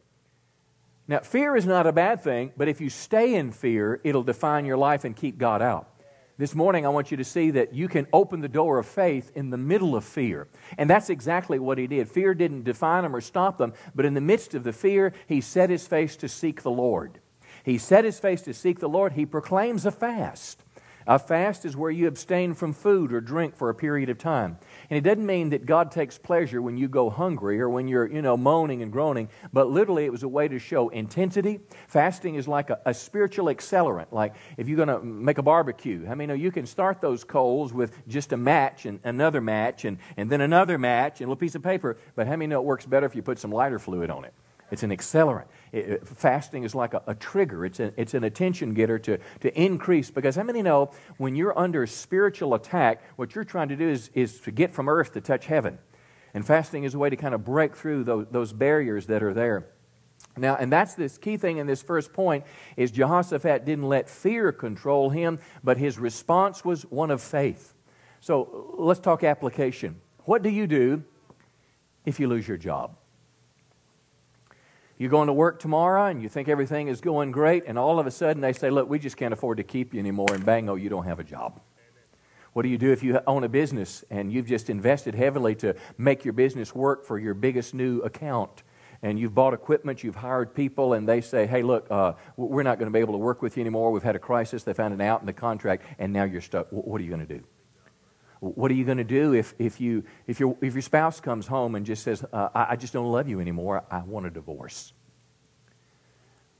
Now, 1.06 1.20
fear 1.20 1.54
is 1.54 1.66
not 1.66 1.86
a 1.86 1.92
bad 1.92 2.22
thing, 2.22 2.52
but 2.56 2.68
if 2.68 2.80
you 2.80 2.88
stay 2.88 3.34
in 3.34 3.52
fear, 3.52 4.00
it'll 4.04 4.22
define 4.22 4.64
your 4.64 4.78
life 4.78 5.04
and 5.04 5.14
keep 5.14 5.36
God 5.36 5.60
out. 5.60 5.90
This 6.36 6.54
morning, 6.54 6.84
I 6.84 6.88
want 6.88 7.10
you 7.10 7.16
to 7.18 7.24
see 7.24 7.52
that 7.52 7.74
you 7.74 7.86
can 7.88 8.08
open 8.12 8.40
the 8.40 8.48
door 8.48 8.78
of 8.78 8.86
faith 8.86 9.30
in 9.36 9.50
the 9.50 9.56
middle 9.56 9.94
of 9.94 10.04
fear. 10.04 10.48
And 10.76 10.90
that's 10.90 11.10
exactly 11.10 11.60
what 11.60 11.78
he 11.78 11.86
did. 11.86 12.08
Fear 12.08 12.34
didn't 12.34 12.64
define 12.64 13.04
him 13.04 13.14
or 13.14 13.20
stop 13.20 13.58
them, 13.58 13.74
but 13.94 14.04
in 14.04 14.14
the 14.14 14.20
midst 14.20 14.54
of 14.54 14.64
the 14.64 14.72
fear, 14.72 15.12
he 15.28 15.40
set 15.40 15.70
his 15.70 15.86
face 15.86 16.16
to 16.16 16.28
seek 16.28 16.62
the 16.62 16.72
Lord. 16.72 17.20
He 17.62 17.78
set 17.78 18.04
his 18.04 18.18
face 18.18 18.42
to 18.42 18.54
seek 18.54 18.80
the 18.80 18.88
Lord. 18.88 19.12
He 19.12 19.26
proclaims 19.26 19.86
a 19.86 19.92
fast. 19.92 20.63
A 21.06 21.18
fast 21.18 21.66
is 21.66 21.76
where 21.76 21.90
you 21.90 22.06
abstain 22.06 22.54
from 22.54 22.72
food 22.72 23.12
or 23.12 23.20
drink 23.20 23.56
for 23.56 23.68
a 23.68 23.74
period 23.74 24.08
of 24.08 24.16
time. 24.16 24.58
And 24.88 24.96
it 24.96 25.02
doesn't 25.02 25.26
mean 25.26 25.50
that 25.50 25.66
God 25.66 25.90
takes 25.90 26.16
pleasure 26.16 26.62
when 26.62 26.78
you 26.78 26.88
go 26.88 27.10
hungry 27.10 27.60
or 27.60 27.68
when 27.68 27.88
you're, 27.88 28.06
you 28.06 28.22
know, 28.22 28.36
moaning 28.36 28.80
and 28.82 28.90
groaning, 28.90 29.28
but 29.52 29.68
literally 29.68 30.06
it 30.06 30.12
was 30.12 30.22
a 30.22 30.28
way 30.28 30.48
to 30.48 30.58
show 30.58 30.88
intensity. 30.88 31.60
Fasting 31.88 32.36
is 32.36 32.48
like 32.48 32.70
a, 32.70 32.80
a 32.86 32.94
spiritual 32.94 33.46
accelerant. 33.46 34.12
Like 34.12 34.34
if 34.56 34.66
you're 34.66 34.76
going 34.76 34.88
to 34.88 35.00
make 35.04 35.36
a 35.36 35.42
barbecue, 35.42 36.06
I 36.08 36.14
mean, 36.14 36.30
you 36.38 36.50
can 36.50 36.64
start 36.64 37.02
those 37.02 37.22
coals 37.22 37.74
with 37.74 38.06
just 38.08 38.32
a 38.32 38.38
match 38.38 38.86
and 38.86 38.98
another 39.04 39.42
match 39.42 39.84
and, 39.84 39.98
and 40.16 40.30
then 40.30 40.40
another 40.40 40.78
match 40.78 41.20
and 41.20 41.26
a 41.26 41.28
little 41.28 41.36
piece 41.36 41.54
of 41.54 41.62
paper, 41.62 41.98
but 42.14 42.26
how 42.26 42.32
many 42.32 42.46
know 42.46 42.60
it 42.60 42.64
works 42.64 42.86
better 42.86 43.04
if 43.04 43.14
you 43.14 43.22
put 43.22 43.38
some 43.38 43.52
lighter 43.52 43.78
fluid 43.78 44.08
on 44.10 44.24
it? 44.24 44.32
It's 44.70 44.82
an 44.82 44.90
accelerant. 44.90 45.46
It, 45.72 46.02
uh, 46.02 46.06
fasting 46.06 46.64
is 46.64 46.74
like 46.74 46.94
a, 46.94 47.02
a 47.06 47.14
trigger, 47.14 47.64
it's, 47.64 47.80
it's 47.80 48.14
an 48.14 48.24
attention 48.24 48.74
getter 48.74 48.98
to, 49.00 49.18
to 49.40 49.60
increase. 49.60 50.10
Because 50.10 50.36
how 50.36 50.42
many 50.42 50.62
know 50.62 50.90
when 51.18 51.36
you're 51.36 51.56
under 51.58 51.86
spiritual 51.86 52.54
attack, 52.54 53.02
what 53.16 53.34
you're 53.34 53.44
trying 53.44 53.68
to 53.68 53.76
do 53.76 53.88
is, 53.88 54.10
is 54.14 54.40
to 54.40 54.50
get 54.50 54.72
from 54.72 54.88
earth 54.88 55.12
to 55.12 55.20
touch 55.20 55.46
heaven? 55.46 55.78
And 56.32 56.44
fasting 56.44 56.84
is 56.84 56.94
a 56.94 56.98
way 56.98 57.10
to 57.10 57.16
kind 57.16 57.34
of 57.34 57.44
break 57.44 57.76
through 57.76 58.04
those, 58.04 58.26
those 58.30 58.52
barriers 58.52 59.06
that 59.06 59.22
are 59.22 59.34
there. 59.34 59.66
Now, 60.36 60.56
and 60.56 60.72
that's 60.72 60.94
this 60.94 61.16
key 61.16 61.36
thing 61.36 61.58
in 61.58 61.66
this 61.66 61.82
first 61.82 62.12
point 62.12 62.44
is 62.76 62.90
Jehoshaphat 62.90 63.64
didn't 63.64 63.88
let 63.88 64.08
fear 64.08 64.50
control 64.50 65.10
him, 65.10 65.38
but 65.62 65.78
his 65.78 65.98
response 65.98 66.64
was 66.64 66.82
one 66.82 67.10
of 67.10 67.22
faith. 67.22 67.74
So 68.20 68.74
let's 68.78 69.00
talk 69.00 69.22
application. 69.22 70.00
What 70.24 70.42
do 70.42 70.48
you 70.48 70.66
do 70.66 71.04
if 72.04 72.18
you 72.18 72.26
lose 72.26 72.48
your 72.48 72.56
job? 72.56 72.96
You're 74.96 75.10
going 75.10 75.26
to 75.26 75.32
work 75.32 75.58
tomorrow 75.58 76.06
and 76.06 76.22
you 76.22 76.28
think 76.28 76.48
everything 76.48 76.88
is 76.88 77.00
going 77.00 77.32
great, 77.32 77.64
and 77.66 77.78
all 77.78 77.98
of 77.98 78.06
a 78.06 78.10
sudden 78.10 78.40
they 78.40 78.52
say, 78.52 78.70
Look, 78.70 78.88
we 78.88 78.98
just 78.98 79.16
can't 79.16 79.32
afford 79.32 79.56
to 79.58 79.64
keep 79.64 79.92
you 79.92 80.00
anymore, 80.00 80.28
and 80.32 80.44
bang, 80.44 80.68
oh, 80.68 80.76
you 80.76 80.88
don't 80.88 81.04
have 81.04 81.18
a 81.18 81.24
job. 81.24 81.60
What 82.52 82.62
do 82.62 82.68
you 82.68 82.78
do 82.78 82.92
if 82.92 83.02
you 83.02 83.20
own 83.26 83.42
a 83.42 83.48
business 83.48 84.04
and 84.10 84.32
you've 84.32 84.46
just 84.46 84.70
invested 84.70 85.16
heavily 85.16 85.56
to 85.56 85.74
make 85.98 86.24
your 86.24 86.32
business 86.32 86.72
work 86.72 87.04
for 87.04 87.18
your 87.18 87.34
biggest 87.34 87.74
new 87.74 87.98
account? 88.02 88.62
And 89.02 89.18
you've 89.18 89.34
bought 89.34 89.52
equipment, 89.52 90.04
you've 90.04 90.14
hired 90.14 90.54
people, 90.54 90.94
and 90.94 91.06
they 91.06 91.20
say, 91.20 91.46
hey, 91.46 91.62
look, 91.62 91.90
uh, 91.90 92.14
we're 92.36 92.62
not 92.62 92.78
going 92.78 92.90
to 92.90 92.92
be 92.92 93.00
able 93.00 93.12
to 93.14 93.18
work 93.18 93.42
with 93.42 93.56
you 93.56 93.60
anymore. 93.60 93.90
We've 93.90 94.04
had 94.04 94.16
a 94.16 94.20
crisis. 94.20 94.62
They 94.62 94.72
found 94.72 94.94
an 94.94 95.00
out 95.00 95.20
in 95.20 95.26
the 95.26 95.32
contract, 95.32 95.84
and 95.98 96.12
now 96.12 96.24
you're 96.24 96.40
stuck. 96.40 96.68
What 96.70 97.00
are 97.00 97.04
you 97.04 97.10
going 97.10 97.26
to 97.26 97.38
do? 97.38 97.44
What 98.44 98.70
are 98.70 98.74
you 98.74 98.84
going 98.84 98.98
to 98.98 99.04
do 99.04 99.32
if, 99.32 99.54
if, 99.58 99.80
you, 99.80 100.04
if, 100.26 100.38
your, 100.38 100.56
if 100.60 100.74
your 100.74 100.82
spouse 100.82 101.18
comes 101.18 101.46
home 101.46 101.74
and 101.74 101.86
just 101.86 102.02
says, 102.02 102.22
uh, 102.30 102.50
I, 102.54 102.66
I 102.70 102.76
just 102.76 102.92
don't 102.92 103.10
love 103.10 103.26
you 103.26 103.40
anymore, 103.40 103.84
I 103.90 104.02
want 104.02 104.26
a 104.26 104.30
divorce? 104.30 104.92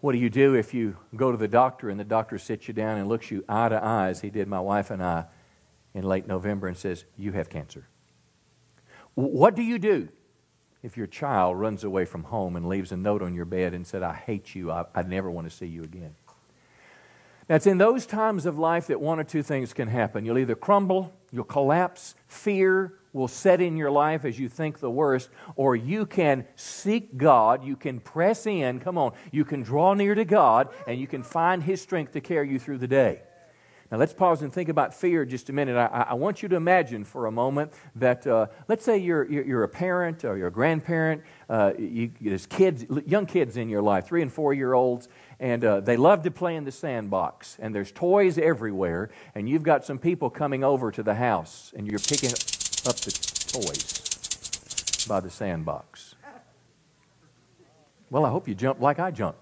What 0.00 0.12
do 0.12 0.18
you 0.18 0.30
do 0.30 0.54
if 0.54 0.72
you 0.72 0.96
go 1.14 1.30
to 1.30 1.36
the 1.36 1.48
doctor 1.48 1.90
and 1.90 2.00
the 2.00 2.04
doctor 2.04 2.38
sits 2.38 2.68
you 2.68 2.74
down 2.74 2.98
and 2.98 3.08
looks 3.08 3.30
you 3.30 3.44
eye 3.48 3.68
to 3.68 3.76
eye, 3.76 4.08
as 4.08 4.22
he 4.22 4.30
did 4.30 4.48
my 4.48 4.60
wife 4.60 4.90
and 4.90 5.02
I 5.02 5.26
in 5.92 6.04
late 6.04 6.26
November, 6.26 6.68
and 6.68 6.76
says, 6.76 7.04
You 7.18 7.32
have 7.32 7.50
cancer? 7.50 7.86
What 9.14 9.54
do 9.54 9.62
you 9.62 9.78
do 9.78 10.08
if 10.82 10.96
your 10.96 11.06
child 11.06 11.58
runs 11.58 11.84
away 11.84 12.06
from 12.06 12.24
home 12.24 12.56
and 12.56 12.66
leaves 12.66 12.92
a 12.92 12.96
note 12.96 13.22
on 13.22 13.34
your 13.34 13.44
bed 13.44 13.74
and 13.74 13.86
said, 13.86 14.02
I 14.02 14.14
hate 14.14 14.54
you, 14.54 14.70
I, 14.70 14.86
I 14.94 15.02
never 15.02 15.30
want 15.30 15.50
to 15.50 15.54
see 15.54 15.66
you 15.66 15.82
again? 15.82 16.14
Now, 17.48 17.56
it's 17.56 17.66
in 17.66 17.78
those 17.78 18.06
times 18.06 18.46
of 18.46 18.58
life 18.58 18.86
that 18.86 19.00
one 19.00 19.20
or 19.20 19.24
two 19.24 19.42
things 19.42 19.74
can 19.74 19.88
happen. 19.88 20.24
You'll 20.24 20.38
either 20.38 20.54
crumble, 20.54 21.14
you'll 21.30 21.44
collapse, 21.44 22.14
fear 22.26 22.94
will 23.12 23.28
set 23.28 23.60
in 23.60 23.76
your 23.76 23.90
life 23.90 24.24
as 24.24 24.38
you 24.38 24.48
think 24.48 24.80
the 24.80 24.90
worst, 24.90 25.30
or 25.54 25.76
you 25.76 26.04
can 26.04 26.46
seek 26.56 27.16
God, 27.16 27.64
you 27.64 27.76
can 27.76 28.00
press 28.00 28.46
in, 28.46 28.80
come 28.80 28.98
on, 28.98 29.12
you 29.30 29.44
can 29.44 29.62
draw 29.62 29.94
near 29.94 30.14
to 30.14 30.24
God, 30.24 30.68
and 30.86 30.98
you 30.98 31.06
can 31.06 31.22
find 31.22 31.62
His 31.62 31.80
strength 31.80 32.12
to 32.12 32.20
carry 32.20 32.50
you 32.50 32.58
through 32.58 32.78
the 32.78 32.88
day. 32.88 33.22
Now, 33.92 33.98
let's 33.98 34.12
pause 34.12 34.42
and 34.42 34.52
think 34.52 34.68
about 34.68 34.94
fear 34.94 35.24
just 35.24 35.50
a 35.50 35.52
minute. 35.52 35.76
I, 35.76 36.06
I 36.10 36.14
want 36.14 36.42
you 36.42 36.48
to 36.48 36.56
imagine 36.56 37.04
for 37.04 37.26
a 37.26 37.30
moment 37.30 37.72
that, 37.94 38.26
uh, 38.26 38.46
let's 38.66 38.84
say 38.84 38.98
you're, 38.98 39.24
you're, 39.30 39.62
a 39.62 39.68
parent 39.68 40.24
or 40.24 40.36
you're 40.36 40.48
a 40.48 40.52
grandparent, 40.52 41.22
uh, 41.48 41.72
you, 41.78 42.10
there's 42.20 42.46
kids, 42.46 42.84
young 43.06 43.26
kids 43.26 43.56
in 43.56 43.68
your 43.68 43.82
life, 43.82 44.06
three 44.06 44.22
and 44.22 44.32
four 44.32 44.52
year 44.52 44.74
olds, 44.74 45.08
and 45.40 45.64
uh, 45.64 45.80
they 45.80 45.96
love 45.96 46.22
to 46.22 46.30
play 46.30 46.56
in 46.56 46.64
the 46.64 46.72
sandbox, 46.72 47.56
and 47.60 47.74
there's 47.74 47.92
toys 47.92 48.38
everywhere, 48.38 49.10
and 49.34 49.48
you've 49.48 49.62
got 49.62 49.84
some 49.84 49.98
people 49.98 50.30
coming 50.30 50.64
over 50.64 50.90
to 50.90 51.02
the 51.02 51.14
house, 51.14 51.72
and 51.76 51.86
you're 51.86 51.98
picking 51.98 52.30
up 52.30 52.96
the 52.96 53.10
toys 53.48 55.06
by 55.06 55.20
the 55.20 55.30
sandbox. 55.30 56.14
Well, 58.10 58.24
I 58.24 58.30
hope 58.30 58.46
you 58.46 58.54
jump 58.54 58.80
like 58.80 58.98
I 58.98 59.10
jump. 59.10 59.36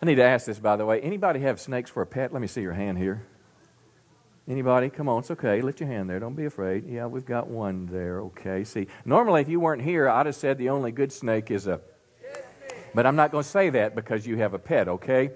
I 0.00 0.06
need 0.06 0.16
to 0.16 0.24
ask 0.24 0.46
this, 0.46 0.58
by 0.58 0.76
the 0.76 0.86
way. 0.86 1.00
Anybody 1.00 1.40
have 1.40 1.58
snakes 1.60 1.90
for 1.90 2.02
a 2.02 2.06
pet? 2.06 2.32
Let 2.32 2.40
me 2.40 2.46
see 2.46 2.60
your 2.60 2.74
hand 2.74 2.98
here. 2.98 3.26
Anybody? 4.48 4.88
Come 4.88 5.08
on, 5.08 5.20
it's 5.20 5.30
okay. 5.32 5.60
Lift 5.60 5.80
your 5.80 5.88
hand 5.88 6.08
there. 6.08 6.20
Don't 6.20 6.36
be 6.36 6.46
afraid. 6.46 6.86
Yeah, 6.86 7.06
we've 7.06 7.26
got 7.26 7.48
one 7.48 7.86
there. 7.86 8.20
Okay. 8.20 8.64
See, 8.64 8.86
normally 9.04 9.42
if 9.42 9.48
you 9.48 9.60
weren't 9.60 9.82
here, 9.82 10.08
I'd 10.08 10.26
have 10.26 10.36
said 10.36 10.56
the 10.56 10.70
only 10.70 10.92
good 10.92 11.12
snake 11.12 11.50
is 11.50 11.66
a. 11.66 11.80
But 12.94 13.06
I'm 13.06 13.16
not 13.16 13.30
going 13.30 13.44
to 13.44 13.48
say 13.48 13.70
that 13.70 13.94
because 13.94 14.26
you 14.26 14.36
have 14.38 14.54
a 14.54 14.58
pet, 14.58 14.88
okay? 14.88 15.30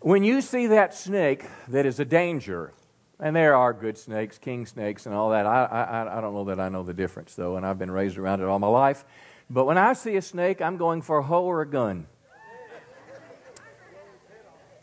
When 0.00 0.24
you 0.24 0.40
see 0.40 0.68
that 0.68 0.94
snake 0.94 1.44
that 1.68 1.86
is 1.86 2.00
a 2.00 2.04
danger, 2.04 2.72
and 3.20 3.36
there 3.36 3.54
are 3.54 3.72
good 3.72 3.96
snakes, 3.96 4.36
king 4.36 4.66
snakes, 4.66 5.06
and 5.06 5.14
all 5.14 5.30
that. 5.30 5.46
I, 5.46 5.64
I, 5.64 6.18
I 6.18 6.20
don't 6.20 6.34
know 6.34 6.44
that 6.46 6.58
I 6.58 6.68
know 6.68 6.82
the 6.82 6.92
difference, 6.92 7.34
though, 7.36 7.56
and 7.56 7.64
I've 7.64 7.78
been 7.78 7.90
raised 7.90 8.18
around 8.18 8.40
it 8.40 8.46
all 8.46 8.58
my 8.58 8.66
life. 8.66 9.04
But 9.48 9.64
when 9.64 9.78
I 9.78 9.92
see 9.92 10.16
a 10.16 10.22
snake, 10.22 10.60
I'm 10.60 10.76
going 10.76 11.02
for 11.02 11.18
a 11.18 11.22
hoe 11.22 11.44
or 11.44 11.62
a 11.62 11.68
gun. 11.68 12.06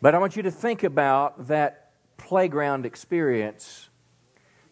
But 0.01 0.15
I 0.15 0.19
want 0.19 0.37
you 0.37 0.43
to 0.43 0.51
think 0.51 0.83
about 0.83 1.47
that 1.47 1.91
playground 2.15 2.85
experience. 2.85 3.88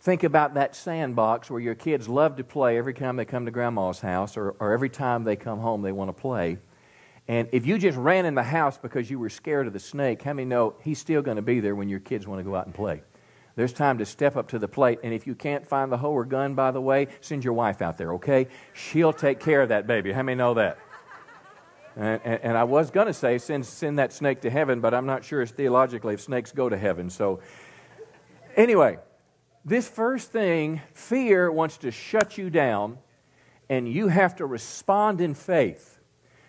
Think 0.07 0.23
about 0.23 0.53
that 0.53 0.73
sandbox 0.73 1.49
where 1.49 1.59
your 1.59 1.75
kids 1.75 2.07
love 2.07 2.37
to 2.37 2.43
play 2.45 2.77
every 2.77 2.93
time 2.93 3.17
they 3.17 3.25
come 3.25 3.43
to 3.43 3.51
grandma's 3.51 3.99
house 3.99 4.37
or, 4.37 4.51
or 4.51 4.71
every 4.71 4.87
time 4.87 5.25
they 5.25 5.35
come 5.35 5.59
home 5.59 5.81
they 5.81 5.91
want 5.91 6.07
to 6.07 6.13
play. 6.13 6.59
And 7.27 7.49
if 7.51 7.65
you 7.65 7.77
just 7.77 7.97
ran 7.97 8.25
in 8.25 8.33
the 8.33 8.41
house 8.41 8.77
because 8.77 9.11
you 9.11 9.19
were 9.19 9.29
scared 9.29 9.67
of 9.67 9.73
the 9.73 9.81
snake, 9.81 10.21
how 10.21 10.31
many 10.31 10.45
know 10.47 10.75
he's 10.81 10.97
still 10.97 11.21
going 11.21 11.35
to 11.35 11.41
be 11.41 11.59
there 11.59 11.75
when 11.75 11.89
your 11.89 11.99
kids 11.99 12.25
want 12.25 12.39
to 12.39 12.45
go 12.45 12.55
out 12.55 12.65
and 12.67 12.73
play? 12.73 13.01
There's 13.57 13.73
time 13.73 13.97
to 13.97 14.05
step 14.05 14.37
up 14.37 14.47
to 14.51 14.59
the 14.59 14.67
plate. 14.69 14.99
And 15.03 15.13
if 15.13 15.27
you 15.27 15.35
can't 15.35 15.67
find 15.67 15.91
the 15.91 15.97
hoe 15.97 16.13
or 16.13 16.23
gun, 16.23 16.55
by 16.55 16.71
the 16.71 16.79
way, 16.79 17.07
send 17.19 17.43
your 17.43 17.51
wife 17.51 17.81
out 17.81 17.97
there, 17.97 18.13
okay? 18.13 18.47
She'll 18.71 19.11
take 19.11 19.41
care 19.41 19.61
of 19.61 19.67
that 19.67 19.87
baby. 19.87 20.13
How 20.13 20.23
many 20.23 20.37
know 20.37 20.53
that? 20.53 20.77
And, 21.97 22.21
and, 22.23 22.39
and 22.43 22.57
I 22.57 22.63
was 22.63 22.91
going 22.91 23.07
to 23.07 23.13
say, 23.13 23.39
send, 23.39 23.65
send 23.65 23.99
that 23.99 24.13
snake 24.13 24.39
to 24.43 24.49
heaven, 24.49 24.79
but 24.79 24.93
I'm 24.93 25.05
not 25.05 25.25
sure 25.25 25.41
it's 25.41 25.51
theologically 25.51 26.13
if 26.13 26.21
snakes 26.21 26.53
go 26.53 26.69
to 26.69 26.77
heaven. 26.77 27.09
So, 27.09 27.41
anyway, 28.55 28.99
this 29.67 29.89
first 29.89 30.31
thing, 30.31 30.81
fear 30.93 31.51
wants 31.51 31.77
to 31.79 31.91
shut 31.91 32.37
you 32.37 32.49
down, 32.49 32.97
and 33.69 33.91
you 33.91 34.07
have 34.07 34.37
to 34.37 34.45
respond 34.45 35.19
in 35.19 35.33
faith. 35.33 35.99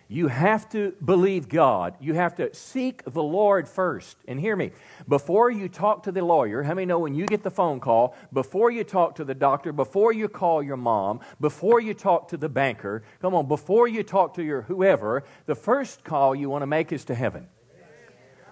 You 0.07 0.29
have 0.29 0.69
to 0.69 0.93
believe 1.03 1.49
God. 1.49 1.95
You 1.99 2.13
have 2.13 2.35
to 2.35 2.55
seek 2.55 3.03
the 3.03 3.21
Lord 3.21 3.67
first. 3.67 4.15
And 4.25 4.39
hear 4.39 4.55
me, 4.55 4.71
before 5.05 5.51
you 5.51 5.67
talk 5.67 6.03
to 6.03 6.13
the 6.13 6.23
lawyer, 6.23 6.63
how 6.63 6.73
many 6.73 6.85
know 6.85 6.99
when 6.99 7.13
you 7.13 7.25
get 7.25 7.43
the 7.43 7.51
phone 7.51 7.81
call, 7.81 8.15
before 8.31 8.71
you 8.71 8.85
talk 8.85 9.15
to 9.15 9.25
the 9.25 9.35
doctor, 9.35 9.73
before 9.73 10.13
you 10.13 10.29
call 10.29 10.63
your 10.63 10.77
mom, 10.77 11.19
before 11.41 11.81
you 11.81 11.93
talk 11.93 12.29
to 12.29 12.37
the 12.37 12.49
banker, 12.49 13.03
come 13.21 13.35
on, 13.35 13.49
before 13.49 13.87
you 13.89 14.01
talk 14.01 14.35
to 14.35 14.43
your 14.43 14.61
whoever, 14.61 15.25
the 15.45 15.55
first 15.55 16.05
call 16.05 16.33
you 16.33 16.49
want 16.49 16.61
to 16.61 16.67
make 16.67 16.93
is 16.93 17.03
to 17.05 17.15
heaven. 17.15 17.49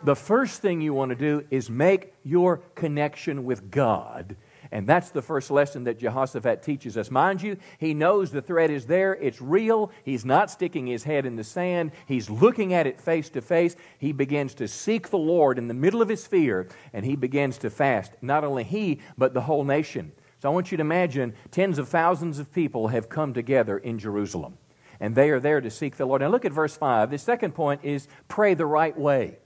The 0.04 0.16
first 0.16 0.62
thing 0.62 0.82
you 0.82 0.94
want 0.94 1.10
to 1.10 1.16
do 1.16 1.46
is 1.50 1.70
make 1.70 2.14
your 2.24 2.58
connection 2.76 3.46
with 3.46 3.72
God 3.72 4.36
and 4.72 4.88
that's 4.88 5.12
the 5.12 5.22
first 5.22 5.52
lesson 5.52 5.86
that 5.86 6.00
Jehoshaphat 6.00 6.64
teaches 6.64 6.98
us. 6.98 7.12
Mind 7.12 7.42
you, 7.42 7.58
he 7.78 7.94
knows 7.94 8.32
the 8.32 8.42
threat 8.42 8.70
is 8.70 8.86
there, 8.86 9.14
it's 9.14 9.42
real. 9.42 9.92
He's 10.04 10.26
not 10.26 10.52
sticking 10.52 10.88
his 10.88 11.04
head 11.04 11.26
in 11.26 11.36
the 11.36 11.44
sand, 11.44 11.92
he's 12.06 12.30
looking 12.30 12.74
at 12.74 12.88
it 12.88 13.00
face 13.02 13.30
to 13.30 13.42
face. 13.42 13.76
He 14.00 14.12
begins 14.12 14.54
to 14.56 14.68
seek 14.68 15.10
the 15.10 15.18
Lord 15.18 15.58
in 15.58 15.68
the 15.68 15.74
middle 15.74 16.02
of 16.02 16.10
his 16.10 16.28
fear, 16.28 16.68
and 16.94 17.06
he 17.06 17.16
begins 17.16 17.58
to 17.60 17.70
fast. 17.70 18.12
Not 18.22 18.44
only 18.44 18.64
he, 18.64 19.02
but 19.18 19.34
the 19.34 19.42
whole 19.42 19.64
nation. 19.64 20.12
So 20.40 20.50
I 20.50 20.54
want 20.54 20.72
you 20.72 20.78
to 20.78 20.82
imagine 20.82 21.34
tens 21.50 21.80
of 21.80 21.90
thousands 21.90 22.38
of 22.38 22.54
people 22.54 22.90
have 22.90 23.10
come 23.10 23.34
together 23.34 23.78
in 23.78 23.98
Jerusalem, 23.98 24.58
and 25.00 25.16
they 25.16 25.32
are 25.32 25.40
there 25.40 25.62
to 25.62 25.72
seek 25.72 25.98
the 25.98 26.06
Lord. 26.06 26.22
Now 26.22 26.28
look 26.28 26.46
at 26.46 26.52
verse 26.52 26.78
5. 26.78 27.10
The 27.10 27.18
second 27.18 27.56
point 27.56 27.82
is 27.84 28.08
pray 28.28 28.54
the 28.54 28.66
right 28.66 28.98
way. 28.98 29.40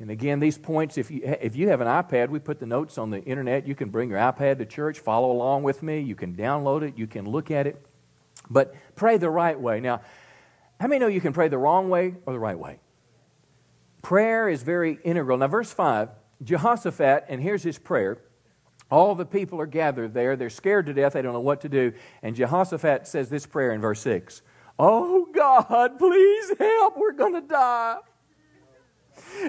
And 0.00 0.10
again, 0.10 0.40
these 0.40 0.56
points, 0.56 0.96
if 0.96 1.10
you, 1.10 1.20
if 1.22 1.54
you 1.54 1.68
have 1.68 1.82
an 1.82 1.86
iPad, 1.86 2.30
we 2.30 2.38
put 2.38 2.58
the 2.58 2.66
notes 2.66 2.96
on 2.96 3.10
the 3.10 3.22
internet. 3.22 3.66
You 3.66 3.74
can 3.74 3.90
bring 3.90 4.08
your 4.08 4.18
iPad 4.18 4.58
to 4.58 4.66
church, 4.66 4.98
follow 4.98 5.30
along 5.30 5.62
with 5.62 5.82
me. 5.82 6.00
You 6.00 6.14
can 6.14 6.34
download 6.34 6.82
it, 6.82 6.96
you 6.96 7.06
can 7.06 7.28
look 7.28 7.50
at 7.50 7.66
it. 7.66 7.84
But 8.48 8.74
pray 8.96 9.18
the 9.18 9.28
right 9.28 9.60
way. 9.60 9.80
Now, 9.80 10.00
how 10.80 10.88
many 10.88 11.00
know 11.00 11.06
you 11.06 11.20
can 11.20 11.34
pray 11.34 11.48
the 11.48 11.58
wrong 11.58 11.90
way 11.90 12.14
or 12.24 12.32
the 12.32 12.38
right 12.38 12.58
way? 12.58 12.80
Prayer 14.02 14.48
is 14.48 14.62
very 14.62 14.98
integral. 15.04 15.36
Now, 15.36 15.48
verse 15.48 15.70
5 15.70 16.08
Jehoshaphat, 16.42 17.26
and 17.28 17.42
here's 17.42 17.62
his 17.62 17.78
prayer. 17.78 18.18
All 18.90 19.14
the 19.14 19.26
people 19.26 19.60
are 19.60 19.66
gathered 19.66 20.14
there. 20.14 20.34
They're 20.34 20.50
scared 20.50 20.86
to 20.86 20.94
death. 20.94 21.12
They 21.12 21.22
don't 21.22 21.34
know 21.34 21.40
what 21.40 21.60
to 21.60 21.68
do. 21.68 21.92
And 22.22 22.34
Jehoshaphat 22.34 23.06
says 23.06 23.28
this 23.28 23.44
prayer 23.44 23.72
in 23.72 23.82
verse 23.82 24.00
6 24.00 24.40
Oh, 24.78 25.28
God, 25.34 25.98
please 25.98 26.52
help. 26.58 26.96
We're 26.96 27.12
going 27.12 27.34
to 27.34 27.42
die. 27.42 27.98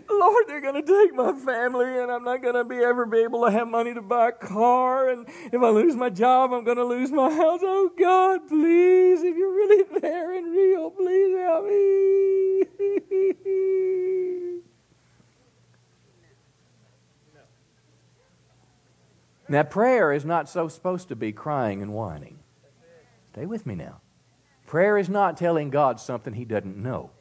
Lord, 0.09 0.45
they're 0.47 0.61
going 0.61 0.81
to 0.81 0.81
take 0.81 1.13
my 1.15 1.33
family, 1.33 1.99
and 1.99 2.11
I'm 2.11 2.23
not 2.23 2.41
going 2.41 2.55
to 2.55 2.63
be 2.63 2.77
ever 2.77 3.05
be 3.05 3.19
able 3.19 3.45
to 3.45 3.51
have 3.51 3.67
money 3.67 3.93
to 3.93 4.01
buy 4.01 4.29
a 4.29 4.31
car. 4.31 5.09
And 5.09 5.27
if 5.51 5.61
I 5.61 5.69
lose 5.69 5.95
my 5.95 6.09
job, 6.09 6.53
I'm 6.53 6.63
going 6.63 6.77
to 6.77 6.85
lose 6.85 7.11
my 7.11 7.29
house. 7.29 7.59
Oh 7.63 7.91
God, 7.97 8.47
please, 8.47 9.23
if 9.23 9.35
you're 9.35 9.53
really 9.53 9.99
there 9.99 10.33
and 10.33 10.51
real, 10.51 10.91
please 10.91 11.37
help 11.37 11.65
me. 11.65 12.63
now, 19.49 19.63
prayer 19.63 20.13
is 20.13 20.25
not 20.25 20.47
so 20.49 20.67
supposed 20.67 21.09
to 21.09 21.15
be 21.15 21.31
crying 21.31 21.81
and 21.81 21.93
whining. 21.93 22.39
Stay 23.33 23.45
with 23.45 23.65
me 23.65 23.75
now. 23.75 24.01
Prayer 24.65 24.97
is 24.97 25.09
not 25.09 25.35
telling 25.37 25.69
God 25.69 25.99
something 25.99 26.33
He 26.33 26.45
doesn't 26.45 26.77
know. 26.77 27.11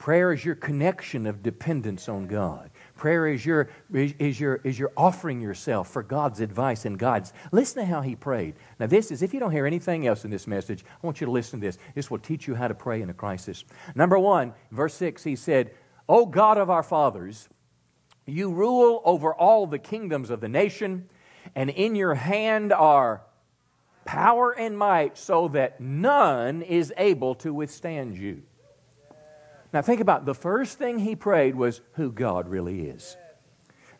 Prayer 0.00 0.32
is 0.32 0.42
your 0.42 0.54
connection 0.54 1.26
of 1.26 1.42
dependence 1.42 2.08
on 2.08 2.26
God. 2.26 2.70
Prayer 2.96 3.26
is 3.26 3.44
your, 3.44 3.68
is, 3.92 4.40
your, 4.40 4.56
is 4.64 4.78
your 4.78 4.92
offering 4.96 5.42
yourself 5.42 5.90
for 5.90 6.02
God's 6.02 6.40
advice 6.40 6.86
and 6.86 6.98
guidance. 6.98 7.34
Listen 7.52 7.82
to 7.82 7.86
how 7.86 8.00
he 8.00 8.16
prayed. 8.16 8.54
Now, 8.78 8.86
this 8.86 9.10
is, 9.10 9.20
if 9.20 9.34
you 9.34 9.40
don't 9.40 9.52
hear 9.52 9.66
anything 9.66 10.06
else 10.06 10.24
in 10.24 10.30
this 10.30 10.46
message, 10.46 10.86
I 10.86 11.06
want 11.06 11.20
you 11.20 11.26
to 11.26 11.30
listen 11.30 11.60
to 11.60 11.66
this. 11.66 11.76
This 11.94 12.10
will 12.10 12.18
teach 12.18 12.48
you 12.48 12.54
how 12.54 12.66
to 12.66 12.74
pray 12.74 13.02
in 13.02 13.10
a 13.10 13.14
crisis. 13.14 13.62
Number 13.94 14.18
one, 14.18 14.54
verse 14.70 14.94
6, 14.94 15.22
he 15.22 15.36
said, 15.36 15.70
O 16.08 16.24
God 16.24 16.56
of 16.56 16.70
our 16.70 16.82
fathers, 16.82 17.50
you 18.24 18.50
rule 18.50 19.02
over 19.04 19.34
all 19.34 19.66
the 19.66 19.78
kingdoms 19.78 20.30
of 20.30 20.40
the 20.40 20.48
nation, 20.48 21.10
and 21.54 21.68
in 21.68 21.94
your 21.94 22.14
hand 22.14 22.72
are 22.72 23.20
power 24.06 24.50
and 24.50 24.78
might, 24.78 25.18
so 25.18 25.48
that 25.48 25.78
none 25.78 26.62
is 26.62 26.90
able 26.96 27.34
to 27.34 27.52
withstand 27.52 28.16
you. 28.16 28.44
Now, 29.72 29.82
think 29.82 30.00
about 30.00 30.22
it. 30.22 30.26
the 30.26 30.34
first 30.34 30.78
thing 30.78 30.98
he 30.98 31.14
prayed 31.14 31.54
was 31.54 31.80
who 31.92 32.10
God 32.10 32.48
really 32.48 32.82
is. 32.82 33.16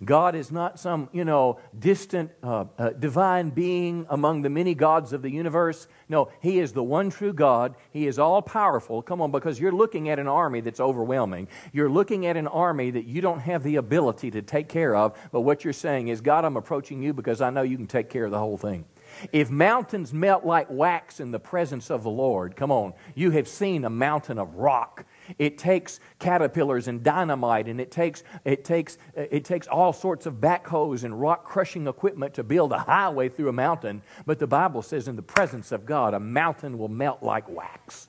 God 0.03 0.35
is 0.35 0.51
not 0.51 0.79
some, 0.79 1.11
you 1.13 1.27
know, 1.27 1.61
distant 1.79 2.31
uh, 2.43 2.65
uh, 2.79 2.91
divine 2.91 3.51
being 3.51 4.07
among 4.09 4.41
the 4.41 4.49
many 4.49 4.75
gods 4.75 5.13
of 5.13 5.21
the 5.21 5.31
universe. 5.31 5.89
No, 6.09 6.31
He 6.41 6.59
is 6.59 6.73
the 6.73 6.83
one 6.83 7.11
true 7.11 7.35
God. 7.35 7.75
He 7.91 8.07
is 8.07 8.19
all 8.19 8.41
powerful. 8.41 9.03
Come 9.03 9.21
on, 9.21 9.31
because 9.31 9.61
you're 9.61 9.73
looking 9.73 10.09
at 10.09 10.19
an 10.19 10.27
army 10.27 10.63
that's 10.63 10.81
overwhelming. 10.81 11.49
You're 11.73 11.91
looking 11.91 12.25
at 12.25 12.39
an 12.39 12.47
army 12.47 12.91
that 12.93 13.05
you 13.05 13.21
don't 13.21 13.41
have 13.41 13.63
the 13.63 13.77
ability 13.77 14.31
to 14.31 14.43
take 14.43 14.69
care 14.69 14.97
of. 14.97 15.19
But 15.33 15.43
what 15.43 15.65
you're 15.65 15.75
saying 15.75 16.09
is, 16.09 16.23
God, 16.23 16.47
I'm 16.47 16.57
approaching 16.57 17.03
you 17.03 17.13
because 17.13 17.43
I 17.43 17.51
know 17.51 17.63
you 17.63 17.77
can 17.77 17.87
take 17.87 18.09
care 18.09 18.25
of 18.25 18.31
the 18.31 18.39
whole 18.39 18.57
thing. 18.57 18.87
If 19.33 19.51
mountains 19.51 20.15
melt 20.15 20.45
like 20.45 20.69
wax 20.71 21.21
in 21.21 21.31
the 21.31 21.41
presence 21.41 21.91
of 21.91 22.05
the 22.05 22.11
Lord, 22.11 22.57
come 22.57 22.71
on, 22.71 22.95
you 23.15 23.33
have 23.33 23.49
seen 23.49 23.85
a 23.85 23.91
mountain 23.91 24.39
of 24.39 24.55
rock 24.55 25.05
it 25.39 25.59
takes 25.59 26.01
caterpillars 26.19 26.89
and 26.89 27.03
dynamite, 27.03 27.69
and 27.69 27.81
it 27.81 27.91
takes, 27.91 28.23
it 28.45 28.65
takes, 28.65 28.99
it 29.15 29.45
takes 29.45 29.67
all 29.67 29.93
sorts 29.93 30.27
of 30.27 30.35
backhoes 30.35 31.05
and 31.05 31.21
rock 31.21 31.45
crushing 31.45 31.87
equipment 31.87 32.35
to 32.35 32.43
build 32.43 32.73
a 32.73 32.79
highway 32.79 33.29
through 33.29 33.49
a 33.49 33.53
mountain. 33.53 34.03
But 34.27 34.39
the 34.39 34.47
Bible 34.47 34.83
says, 34.83 35.09
in 35.09 35.17
the 35.17 35.23
presence 35.23 35.73
of 35.73 35.87
God, 35.87 36.15
a 36.15 36.21
mountain 36.21 36.79
will 36.79 36.89
melt 36.89 37.23
like 37.23 37.49
wax. 37.49 38.09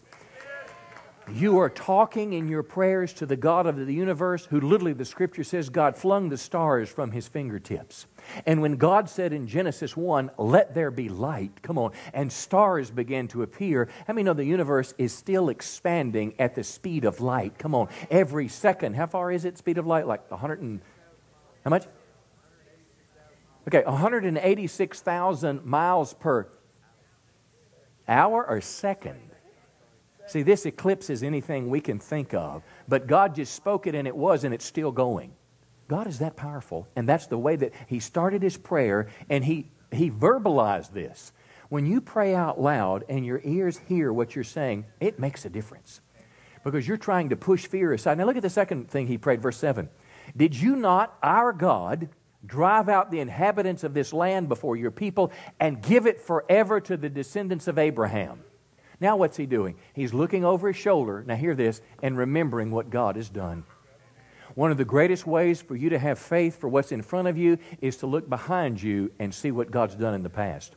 You 1.33 1.59
are 1.59 1.69
talking 1.69 2.33
in 2.33 2.47
your 2.47 2.61
prayers 2.61 3.13
to 3.13 3.25
the 3.25 3.37
God 3.37 3.65
of 3.65 3.77
the 3.77 3.93
universe, 3.93 4.45
who 4.45 4.59
literally 4.59 4.93
the 4.93 5.05
scripture 5.05 5.43
says 5.43 5.69
God 5.69 5.95
flung 5.95 6.29
the 6.29 6.37
stars 6.37 6.89
from 6.89 7.11
his 7.11 7.27
fingertips. 7.27 8.05
And 8.45 8.61
when 8.61 8.75
God 8.75 9.09
said 9.09 9.31
in 9.31 9.47
Genesis 9.47 9.95
1, 9.95 10.31
let 10.37 10.73
there 10.75 10.91
be 10.91 11.09
light, 11.09 11.63
come 11.63 11.77
on, 11.77 11.93
and 12.13 12.31
stars 12.31 12.91
began 12.91 13.27
to 13.29 13.43
appear, 13.43 13.89
I 14.07 14.13
mean, 14.13 14.25
know 14.25 14.33
the 14.33 14.43
universe 14.43 14.93
is 14.97 15.13
still 15.13 15.49
expanding 15.49 16.33
at 16.37 16.53
the 16.53 16.63
speed 16.63 17.05
of 17.05 17.21
light? 17.21 17.57
Come 17.57 17.75
on, 17.75 17.87
every 18.09 18.47
second. 18.47 18.95
How 18.95 19.07
far 19.07 19.31
is 19.31 19.45
it, 19.45 19.57
speed 19.57 19.77
of 19.77 19.87
light? 19.87 20.05
Like 20.05 20.29
100 20.29 20.61
and, 20.61 20.81
how 21.63 21.69
much? 21.69 21.85
Okay, 23.67 23.83
186,000 23.83 25.65
miles 25.65 26.13
per 26.13 26.47
hour 28.07 28.45
or 28.45 28.59
second. 28.59 29.30
See, 30.27 30.43
this 30.43 30.65
eclipses 30.65 31.23
anything 31.23 31.69
we 31.69 31.81
can 31.81 31.99
think 31.99 32.33
of, 32.33 32.63
but 32.87 33.07
God 33.07 33.35
just 33.35 33.53
spoke 33.53 33.87
it 33.87 33.95
and 33.95 34.07
it 34.07 34.15
was, 34.15 34.43
and 34.43 34.53
it's 34.53 34.65
still 34.65 34.91
going. 34.91 35.33
God 35.87 36.07
is 36.07 36.19
that 36.19 36.37
powerful. 36.37 36.87
And 36.95 37.07
that's 37.07 37.27
the 37.27 37.37
way 37.37 37.57
that 37.57 37.73
he 37.87 37.99
started 37.99 38.41
his 38.41 38.55
prayer 38.55 39.09
and 39.29 39.43
he, 39.43 39.71
he 39.91 40.09
verbalized 40.09 40.93
this. 40.93 41.33
When 41.67 41.85
you 41.85 41.99
pray 42.01 42.33
out 42.33 42.61
loud 42.61 43.03
and 43.09 43.25
your 43.25 43.41
ears 43.43 43.77
hear 43.87 44.13
what 44.13 44.35
you're 44.35 44.43
saying, 44.43 44.85
it 44.99 45.19
makes 45.19 45.43
a 45.45 45.49
difference 45.49 46.01
because 46.63 46.87
you're 46.87 46.97
trying 46.97 47.29
to 47.29 47.35
push 47.35 47.65
fear 47.65 47.93
aside. 47.93 48.17
Now, 48.17 48.25
look 48.25 48.37
at 48.37 48.41
the 48.41 48.49
second 48.49 48.89
thing 48.89 49.07
he 49.07 49.17
prayed, 49.17 49.41
verse 49.41 49.57
7. 49.57 49.89
Did 50.35 50.55
you 50.55 50.75
not, 50.75 51.17
our 51.21 51.51
God, 51.51 52.09
drive 52.45 52.89
out 52.89 53.11
the 53.11 53.19
inhabitants 53.19 53.83
of 53.83 53.93
this 53.93 54.13
land 54.13 54.47
before 54.47 54.75
your 54.75 54.91
people 54.91 55.31
and 55.59 55.81
give 55.81 56.07
it 56.07 56.21
forever 56.21 56.79
to 56.81 56.97
the 56.97 57.09
descendants 57.09 57.67
of 57.67 57.77
Abraham? 57.77 58.43
Now, 59.01 59.17
what's 59.17 59.35
he 59.35 59.47
doing? 59.47 59.75
He's 59.93 60.13
looking 60.13 60.45
over 60.45 60.67
his 60.67 60.77
shoulder, 60.77 61.23
now 61.27 61.35
hear 61.35 61.55
this, 61.55 61.81
and 62.03 62.15
remembering 62.15 62.69
what 62.69 62.91
God 62.91 63.15
has 63.15 63.29
done. 63.29 63.63
One 64.53 64.69
of 64.69 64.77
the 64.77 64.85
greatest 64.85 65.25
ways 65.25 65.59
for 65.59 65.75
you 65.75 65.89
to 65.89 65.99
have 65.99 66.19
faith 66.19 66.59
for 66.59 66.69
what's 66.69 66.91
in 66.91 67.01
front 67.01 67.27
of 67.27 67.37
you 67.37 67.57
is 67.81 67.97
to 67.97 68.07
look 68.07 68.29
behind 68.29 68.81
you 68.81 69.11
and 69.17 69.33
see 69.33 69.49
what 69.49 69.71
God's 69.71 69.95
done 69.95 70.13
in 70.13 70.23
the 70.23 70.29
past. 70.29 70.75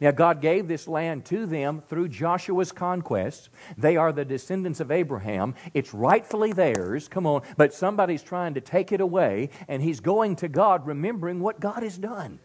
Now, 0.00 0.12
God 0.12 0.40
gave 0.40 0.68
this 0.68 0.86
land 0.86 1.24
to 1.26 1.46
them 1.46 1.82
through 1.88 2.08
Joshua's 2.08 2.72
conquests. 2.72 3.48
They 3.76 3.96
are 3.96 4.12
the 4.12 4.24
descendants 4.24 4.80
of 4.80 4.90
Abraham. 4.90 5.54
It's 5.72 5.92
rightfully 5.92 6.52
theirs. 6.52 7.08
Come 7.08 7.26
on. 7.26 7.42
But 7.56 7.74
somebody's 7.74 8.22
trying 8.22 8.54
to 8.54 8.60
take 8.60 8.92
it 8.92 9.00
away, 9.00 9.50
and 9.68 9.82
he's 9.82 10.00
going 10.00 10.36
to 10.36 10.48
God 10.48 10.86
remembering 10.86 11.40
what 11.40 11.60
God 11.60 11.82
has 11.82 11.98
done. 11.98 12.38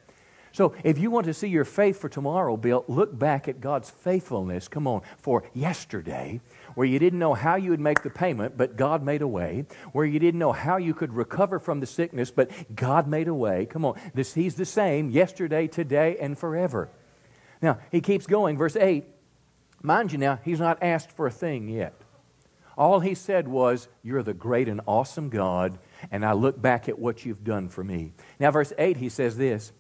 So, 0.52 0.74
if 0.84 0.98
you 0.98 1.12
want 1.12 1.26
to 1.28 1.34
see 1.34 1.48
your 1.48 1.66
faith 1.66 2.00
for 2.00 2.10
tomorrow 2.10 2.58
built, 2.58 2.90
look 2.90 3.18
back 3.18 3.48
at 3.48 3.62
God's 3.62 3.90
faithfulness, 3.90 4.68
come 4.68 4.88
on, 4.88 5.02
for 5.18 5.44
yesterday, 5.54 6.42
where 6.76 6.88
you 6.88 7.00
didn't 7.00 7.20
know 7.20 7.34
how 7.34 7.56
you 7.56 7.70
would 7.72 7.80
make 7.80 8.02
the 8.04 8.10
payment, 8.10 8.58
but 8.58 8.76
God 8.76 9.04
made 9.04 9.22
a 9.22 9.28
way, 9.28 9.66
where 9.92 10.06
you 10.06 10.20
didn't 10.20 10.40
know 10.40 10.52
how 10.52 10.78
you 10.78 10.94
could 10.94 11.14
recover 11.14 11.60
from 11.60 11.80
the 11.80 11.86
sickness, 11.86 12.32
but 12.32 12.50
God 12.76 13.08
made 13.08 13.28
a 13.28 13.34
way. 13.34 13.66
Come 13.66 13.86
on, 13.86 14.00
this, 14.14 14.34
He's 14.34 14.56
the 14.56 14.66
same 14.66 15.10
yesterday, 15.10 15.68
today, 15.68 16.18
and 16.20 16.38
forever. 16.38 16.90
Now, 17.62 17.80
he 17.92 18.02
keeps 18.02 18.26
going, 18.26 18.58
verse 18.58 18.76
8. 18.76 19.06
Mind 19.82 20.12
you 20.12 20.18
now, 20.18 20.40
he's 20.44 20.60
not 20.60 20.82
asked 20.82 21.12
for 21.12 21.28
a 21.28 21.32
thing 21.32 21.68
yet. 21.70 21.94
All 22.78 23.02
he 23.02 23.14
said 23.14 23.48
was, 23.48 23.90
You're 24.04 24.24
the 24.24 24.34
great 24.34 24.70
and 24.70 24.82
awesome 24.88 25.30
God, 25.30 25.78
and 26.12 26.26
I 26.26 26.34
look 26.34 26.62
back 26.62 26.88
at 26.88 26.98
what 26.98 27.26
you've 27.26 27.44
done 27.44 27.68
for 27.68 27.84
me. 27.84 28.14
Now, 28.40 28.52
verse 28.52 28.72
8, 28.78 28.98
he 28.98 29.10
says 29.10 29.38
this 29.38 29.74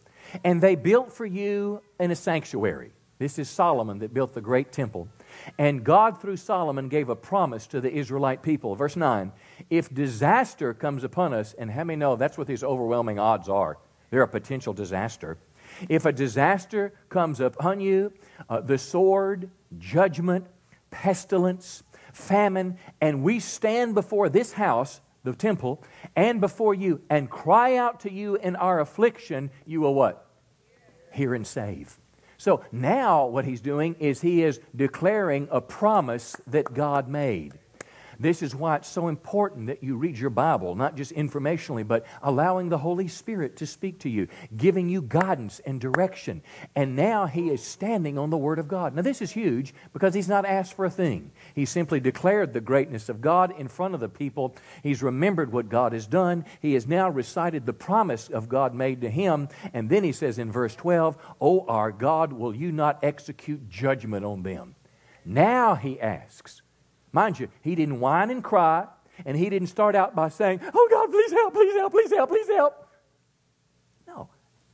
And 0.44 0.62
they 0.62 0.76
built 0.76 1.12
for 1.12 1.26
you 1.26 1.82
in 2.00 2.12
a 2.12 2.16
sanctuary. 2.16 2.92
This 3.20 3.38
is 3.38 3.50
Solomon 3.50 4.00
that 4.00 4.14
built 4.14 4.34
the 4.34 4.42
great 4.42 4.72
temple. 4.72 5.10
And 5.58 5.84
God, 5.84 6.22
through 6.22 6.38
Solomon, 6.38 6.88
gave 6.88 7.10
a 7.10 7.16
promise 7.16 7.68
to 7.68 7.82
the 7.82 7.92
Israelite 7.92 8.42
people. 8.42 8.76
Verse 8.76 8.96
9 8.96 9.32
If 9.70 9.94
disaster 9.94 10.74
comes 10.74 11.04
upon 11.04 11.34
us, 11.34 11.54
and 11.54 11.70
how 11.70 11.84
many 11.84 11.98
know 11.98 12.16
that's 12.16 12.38
what 12.38 12.48
these 12.48 12.64
overwhelming 12.64 13.20
odds 13.20 13.50
are? 13.50 13.78
They're 14.10 14.24
a 14.24 14.28
potential 14.28 14.74
disaster. 14.74 15.38
If 15.88 16.06
a 16.06 16.14
disaster 16.14 16.94
comes 17.10 17.40
upon 17.40 17.82
you, 17.82 18.14
uh, 18.50 18.62
the 18.62 18.78
sword, 18.78 19.52
judgment, 19.78 20.48
pestilence, 20.90 21.84
famine, 22.14 22.78
and 23.02 23.22
we 23.22 23.40
stand 23.40 23.96
before 23.96 24.30
this 24.30 24.54
house, 24.54 25.02
the 25.24 25.34
temple, 25.34 25.84
and 26.16 26.40
before 26.40 26.74
you, 26.74 27.02
and 27.10 27.30
cry 27.30 27.76
out 27.76 28.00
to 28.02 28.12
you 28.12 28.36
in 28.36 28.56
our 28.56 28.80
affliction, 28.80 29.52
you 29.66 29.82
will 29.82 29.94
what? 29.94 30.26
Hear 31.12 31.34
and 31.34 31.46
save. 31.46 32.00
So 32.38 32.64
now 32.72 33.26
what 33.26 33.46
he's 33.46 33.62
doing 33.62 33.96
is 34.00 34.22
he 34.22 34.44
is 34.44 34.62
declaring 34.76 35.50
a 35.52 35.60
promise 35.60 36.38
that 36.48 36.74
God 36.74 37.10
made. 37.10 37.60
This 38.20 38.42
is 38.42 38.54
why 38.54 38.76
it's 38.76 38.90
so 38.90 39.08
important 39.08 39.68
that 39.68 39.82
you 39.82 39.96
read 39.96 40.18
your 40.18 40.30
Bible, 40.30 40.76
not 40.76 40.98
just 40.98 41.14
informationally, 41.14 41.88
but 41.88 42.06
allowing 42.22 42.68
the 42.68 42.78
Holy 42.78 43.08
Spirit 43.08 43.56
to 43.58 43.66
speak 43.66 44.00
to 44.00 44.10
you, 44.10 44.28
giving 44.58 44.90
you 44.90 45.02
guidance 45.02 45.62
and 45.66 45.80
direction. 45.80 46.42
And 46.76 46.98
now 46.98 47.28
he 47.28 47.50
is 47.50 47.64
standing 47.64 48.18
on 48.18 48.30
the 48.30 48.38
Word 48.38 48.60
of 48.60 48.68
God. 48.68 48.94
Now, 48.94 49.04
this 49.04 49.22
is 49.22 49.32
huge 49.32 49.74
because 49.94 50.14
he's 50.14 50.28
not 50.28 50.46
asked 50.46 50.74
for 50.74 50.84
a 50.84 50.90
thing. 50.90 51.32
He 51.56 51.64
simply 51.64 52.02
declared 52.02 52.52
the 52.52 52.60
greatness 52.60 53.08
of 53.08 53.22
God 53.22 53.58
in 53.58 53.70
front 53.70 53.94
of 53.94 54.02
the 54.02 54.10
people. 54.10 54.54
He's 54.84 55.02
remembered 55.02 55.54
what 55.54 55.70
God 55.70 55.94
has 55.94 56.06
done. 56.06 56.44
He 56.62 56.74
has 56.74 56.86
now 56.86 57.10
recited 57.10 57.66
the 57.66 57.74
promise 57.74 58.28
of 58.28 58.50
God 58.50 58.76
made 58.76 59.00
to 59.02 59.10
him. 59.10 59.48
And 59.74 59.90
then 59.90 60.04
he 60.04 60.12
says 60.12 60.40
in 60.40 60.52
verse 60.52 60.76
12, 60.76 61.18
O 61.40 61.66
our 61.68 61.94
God, 61.94 62.34
will 62.34 62.54
you 62.54 62.74
not 62.74 63.00
execute 63.02 63.70
judgment 63.70 64.26
on 64.26 64.44
them? 64.44 64.76
Now 65.24 65.76
he 65.76 66.02
asks, 66.02 66.62
Mind 67.12 67.40
you, 67.40 67.50
he 67.62 67.76
didn't 67.76 68.00
whine 68.00 68.30
and 68.30 68.44
cry, 68.44 68.88
and 69.26 69.36
he 69.38 69.50
didn't 69.50 69.68
start 69.68 69.96
out 69.96 70.16
by 70.16 70.30
saying, 70.30 70.62
Oh 70.74 70.88
God, 70.92 71.12
please 71.12 71.32
help, 71.32 71.54
please 71.54 71.74
help, 71.76 71.92
please 71.92 72.12
help, 72.12 72.30
please 72.30 72.48
help. 72.48 72.88
No. 74.08 74.30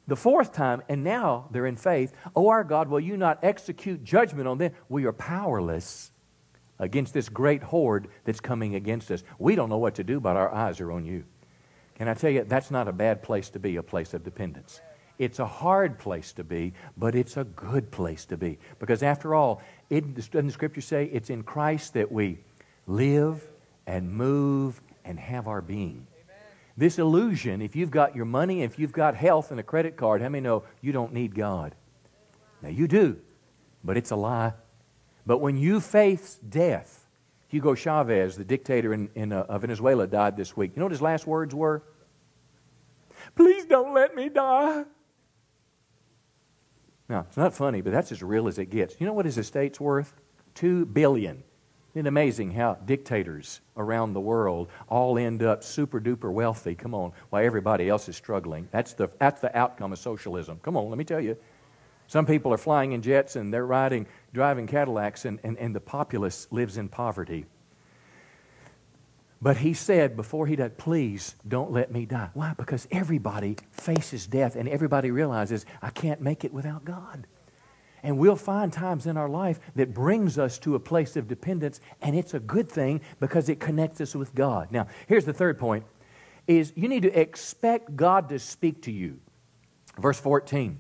The 0.08 0.16
fourth 0.16 0.54
time, 0.54 0.84
and 0.88 1.04
now 1.04 1.48
they're 1.52 1.66
in 1.66 1.76
faith, 1.76 2.14
Oh 2.36 2.50
our 2.50 2.64
God, 2.64 2.90
will 2.90 3.00
you 3.00 3.18
not 3.18 3.40
execute 3.44 4.04
judgment 4.04 4.48
on 4.48 4.58
them? 4.58 4.72
We 4.90 5.06
are 5.06 5.14
powerless 5.14 6.12
against 6.80 7.14
this 7.14 7.30
great 7.30 7.64
horde 7.64 8.10
that's 8.26 8.40
coming 8.40 8.76
against 8.76 9.10
us. 9.12 9.24
We 9.40 9.56
don't 9.56 9.70
know 9.70 9.78
what 9.78 9.96
to 9.96 10.04
do, 10.04 10.20
but 10.20 10.36
our 10.36 10.54
eyes 10.54 10.82
are 10.82 10.92
on 10.92 11.06
you. 11.06 11.24
Can 11.96 12.10
I 12.10 12.14
tell 12.14 12.30
you, 12.30 12.44
that's 12.44 12.72
not 12.72 12.88
a 12.88 12.94
bad 12.94 13.24
place 13.24 13.50
to 13.52 13.60
be, 13.60 13.78
a 13.78 13.84
place 13.84 14.14
of 14.14 14.24
dependence. 14.24 14.82
It's 15.18 15.40
a 15.40 15.46
hard 15.46 15.98
place 15.98 16.34
to 16.34 16.44
be, 16.44 16.74
but 16.98 17.16
it's 17.16 17.38
a 17.38 17.46
good 17.46 17.90
place 17.90 18.26
to 18.26 18.38
be. 18.38 18.60
Because 18.80 19.02
after 19.02 19.34
all, 19.34 19.62
it, 19.90 20.16
doesn't 20.16 20.48
the 20.48 20.54
scripture 20.54 20.82
say 20.82 21.06
it's 21.06 21.30
in 21.30 21.44
Christ 21.44 21.94
that 21.94 22.12
we 22.12 22.40
live 22.88 23.44
and 23.86 24.12
move 24.12 24.82
and 25.04 25.20
have 25.20 25.48
our 25.48 25.62
being? 25.62 26.08
This 26.78 27.00
illusion, 27.00 27.62
if 27.62 27.76
you've 27.76 27.92
got 27.92 28.16
your 28.16 28.26
money, 28.26 28.64
if 28.64 28.78
you've 28.78 28.92
got 28.92 29.16
health 29.16 29.52
and 29.52 29.60
a 29.60 29.64
credit 29.64 29.96
card, 29.96 30.22
how 30.22 30.30
many 30.30 30.42
know 30.42 30.64
you 30.82 30.92
don't 30.92 31.14
need 31.14 31.34
God? 31.34 31.74
Now 32.62 32.70
you 32.70 32.88
do, 32.88 33.18
but 33.84 33.96
it's 33.96 34.12
a 34.12 34.16
lie. 34.16 34.54
But 35.26 35.38
when 35.38 35.58
you 35.58 35.80
face 35.80 36.36
death, 36.36 37.06
Hugo 37.48 37.76
Chavez, 37.76 38.36
the 38.36 38.44
dictator 38.44 38.94
in, 38.94 39.10
in 39.16 39.32
uh, 39.32 39.58
Venezuela, 39.58 40.08
died 40.08 40.36
this 40.36 40.58
week. 40.58 40.72
You 40.76 40.80
know 40.80 40.86
what 40.86 40.92
his 40.92 41.02
last 41.02 41.26
words 41.26 41.56
were? 41.56 41.84
Please 43.36 43.66
don't 43.66 43.94
let 43.94 44.14
me 44.16 44.30
die. 44.30 44.84
Now, 47.08 47.26
it's 47.28 47.38
not 47.38 47.54
funny, 47.54 47.82
but 47.82 47.94
that's 47.94 48.12
as 48.12 48.24
real 48.24 48.48
as 48.48 48.58
it 48.58 48.70
gets. 48.70 49.00
You 49.00 49.06
know 49.06 49.14
what 49.14 49.26
his 49.26 49.38
estate's 49.38 49.80
worth? 49.80 50.14
Two 50.54 50.86
billion. 50.86 51.44
Isn't 51.94 52.08
it 52.08 52.10
amazing 52.10 52.52
how 52.52 52.74
dictators 52.86 53.62
around 53.78 54.14
the 54.14 54.20
world 54.20 54.70
all 54.90 55.18
end 55.18 55.44
up 55.44 55.64
super 55.64 56.02
duper 56.02 56.32
wealthy? 56.32 56.76
Come 56.76 56.94
on, 56.94 57.14
while 57.30 57.46
everybody 57.46 57.88
else 57.88 58.10
is 58.10 58.18
struggling. 58.18 58.68
That's 58.72 58.94
the, 58.94 59.10
that's 59.20 59.40
the 59.40 59.56
outcome 59.58 59.94
of 59.94 60.00
socialism. 60.00 60.60
Come 60.62 60.76
on, 60.76 60.90
let 60.90 60.98
me 60.98 61.06
tell 61.06 61.22
you. 61.22 61.38
Some 62.08 62.26
people 62.26 62.54
are 62.54 62.58
flying 62.58 62.92
in 62.92 63.02
jets 63.02 63.36
and 63.36 63.54
they're 63.54 63.66
riding, 63.66 64.08
driving 64.34 64.68
Cadillacs, 64.68 65.26
and, 65.26 65.40
and, 65.44 65.58
and 65.58 65.76
the 65.76 65.80
populace 65.80 66.48
lives 66.52 66.78
in 66.78 66.90
poverty. 66.90 67.46
But 69.42 69.58
he 69.58 69.74
said 69.74 70.16
before 70.16 70.48
he 70.48 70.56
died, 70.56 70.78
please 70.78 71.36
don't 71.48 71.72
let 71.72 71.92
me 71.92 72.06
die. 72.06 72.30
Why? 72.34 72.54
Because 72.58 72.88
everybody 72.92 73.58
faces 73.72 74.28
death 74.28 74.56
and 74.56 74.68
everybody 74.68 75.12
realizes 75.12 75.66
I 75.82 75.90
can't 75.90 76.22
make 76.22 76.44
it 76.44 76.54
without 76.54 76.86
God. 76.86 77.28
And 78.02 78.20
we'll 78.20 78.36
find 78.36 78.72
times 78.72 79.08
in 79.08 79.18
our 79.18 79.28
life 79.28 79.60
that 79.76 79.94
brings 79.94 80.38
us 80.38 80.60
to 80.60 80.76
a 80.76 80.80
place 80.80 81.16
of 81.16 81.28
dependence, 81.28 81.82
and 82.04 82.16
it's 82.16 82.36
a 82.36 82.40
good 82.40 82.70
thing 82.70 83.02
because 83.20 83.50
it 83.50 83.60
connects 83.60 84.00
us 84.00 84.16
with 84.16 84.36
God. 84.36 84.72
Now, 84.72 84.88
here's 85.08 85.26
the 85.26 85.34
third 85.34 85.58
point 85.58 85.86
is 86.48 86.72
you 86.76 86.88
need 86.88 87.02
to 87.02 87.20
expect 87.20 87.96
God 87.96 88.30
to 88.30 88.38
speak 88.38 88.84
to 88.84 88.92
you. 88.92 89.20
Verse 89.98 90.20
14. 90.20 90.80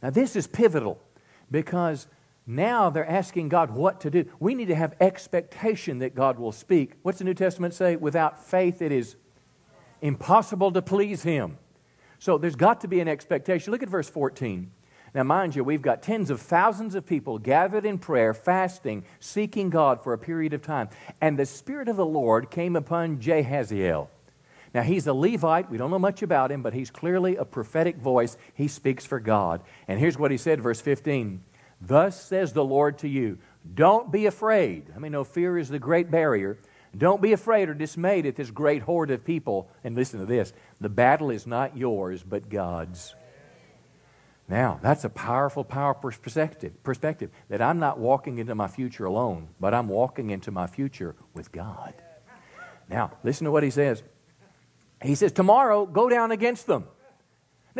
Now, 0.00 0.10
this 0.10 0.36
is 0.36 0.46
pivotal 0.46 1.02
because 1.50 2.06
now 2.50 2.90
they're 2.90 3.08
asking 3.08 3.48
God 3.48 3.70
what 3.70 4.00
to 4.00 4.10
do. 4.10 4.24
We 4.40 4.54
need 4.54 4.68
to 4.68 4.74
have 4.74 4.94
expectation 5.00 6.00
that 6.00 6.14
God 6.14 6.38
will 6.38 6.52
speak. 6.52 6.92
What's 7.02 7.18
the 7.18 7.24
New 7.24 7.34
Testament 7.34 7.74
say? 7.74 7.96
Without 7.96 8.44
faith, 8.44 8.82
it 8.82 8.92
is 8.92 9.16
impossible 10.02 10.72
to 10.72 10.82
please 10.82 11.22
Him. 11.22 11.58
So 12.18 12.38
there's 12.38 12.56
got 12.56 12.80
to 12.82 12.88
be 12.88 13.00
an 13.00 13.08
expectation. 13.08 13.70
Look 13.70 13.82
at 13.82 13.88
verse 13.88 14.08
14. 14.08 14.70
Now, 15.14 15.24
mind 15.24 15.56
you, 15.56 15.64
we've 15.64 15.82
got 15.82 16.02
tens 16.02 16.30
of 16.30 16.40
thousands 16.40 16.94
of 16.94 17.06
people 17.06 17.38
gathered 17.38 17.84
in 17.84 17.98
prayer, 17.98 18.32
fasting, 18.32 19.04
seeking 19.18 19.70
God 19.70 20.02
for 20.02 20.12
a 20.12 20.18
period 20.18 20.52
of 20.52 20.62
time. 20.62 20.88
And 21.20 21.38
the 21.38 21.46
Spirit 21.46 21.88
of 21.88 21.96
the 21.96 22.06
Lord 22.06 22.50
came 22.50 22.76
upon 22.76 23.18
Jahaziel. 23.18 24.08
Now, 24.72 24.82
he's 24.82 25.08
a 25.08 25.12
Levite. 25.12 25.68
We 25.68 25.78
don't 25.78 25.90
know 25.90 25.98
much 25.98 26.22
about 26.22 26.52
him, 26.52 26.62
but 26.62 26.74
he's 26.74 26.90
clearly 26.90 27.34
a 27.34 27.44
prophetic 27.44 27.96
voice. 27.96 28.36
He 28.54 28.68
speaks 28.68 29.04
for 29.04 29.18
God. 29.18 29.62
And 29.88 29.98
here's 29.98 30.16
what 30.16 30.30
he 30.30 30.36
said, 30.36 30.60
verse 30.60 30.80
15 30.80 31.42
Thus 31.80 32.20
says 32.20 32.52
the 32.52 32.64
Lord 32.64 32.98
to 32.98 33.08
you, 33.08 33.38
don't 33.74 34.10
be 34.10 34.26
afraid. 34.26 34.92
I 34.94 34.98
mean, 34.98 35.12
no, 35.12 35.24
fear 35.24 35.58
is 35.58 35.68
the 35.68 35.78
great 35.78 36.10
barrier. 36.10 36.58
Don't 36.96 37.22
be 37.22 37.32
afraid 37.32 37.68
or 37.68 37.74
dismayed 37.74 38.26
at 38.26 38.36
this 38.36 38.50
great 38.50 38.82
horde 38.82 39.10
of 39.10 39.24
people. 39.24 39.70
And 39.84 39.94
listen 39.94 40.20
to 40.20 40.26
this 40.26 40.52
the 40.80 40.88
battle 40.88 41.30
is 41.30 41.46
not 41.46 41.76
yours, 41.76 42.22
but 42.22 42.48
God's. 42.48 43.14
Now, 44.48 44.80
that's 44.82 45.04
a 45.04 45.08
powerful, 45.08 45.62
powerful 45.62 46.10
perspective, 46.10 46.82
perspective 46.82 47.30
that 47.50 47.62
I'm 47.62 47.78
not 47.78 47.98
walking 47.98 48.38
into 48.38 48.56
my 48.56 48.66
future 48.66 49.04
alone, 49.04 49.48
but 49.60 49.72
I'm 49.72 49.86
walking 49.86 50.30
into 50.30 50.50
my 50.50 50.66
future 50.66 51.14
with 51.34 51.52
God. 51.52 51.94
Now, 52.88 53.12
listen 53.22 53.44
to 53.44 53.52
what 53.52 53.62
he 53.62 53.70
says. 53.70 54.02
He 55.00 55.14
says, 55.14 55.30
Tomorrow, 55.30 55.86
go 55.86 56.08
down 56.08 56.32
against 56.32 56.66
them. 56.66 56.84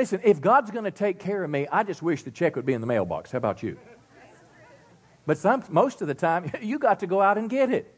Listen, 0.01 0.23
if 0.25 0.41
God's 0.41 0.71
going 0.71 0.87
to 0.87 0.91
take 0.91 1.19
care 1.19 1.45
of 1.45 1.51
me, 1.51 1.69
I 1.71 1.83
just 1.83 2.01
wish 2.01 2.23
the 2.23 2.31
check 2.31 2.57
would 2.57 2.65
be 2.65 2.73
in 2.73 2.81
the 2.81 2.87
mailbox. 2.87 3.33
How 3.33 3.37
about 3.37 3.63
you? 3.63 3.77
But 5.27 5.37
some, 5.37 5.63
most 5.69 6.01
of 6.01 6.09
the 6.09 6.15
time, 6.15 6.51
you 6.63 6.79
got 6.79 7.01
to 7.01 7.07
go 7.07 7.21
out 7.21 7.37
and 7.37 7.51
get 7.51 7.71
it 7.71 7.95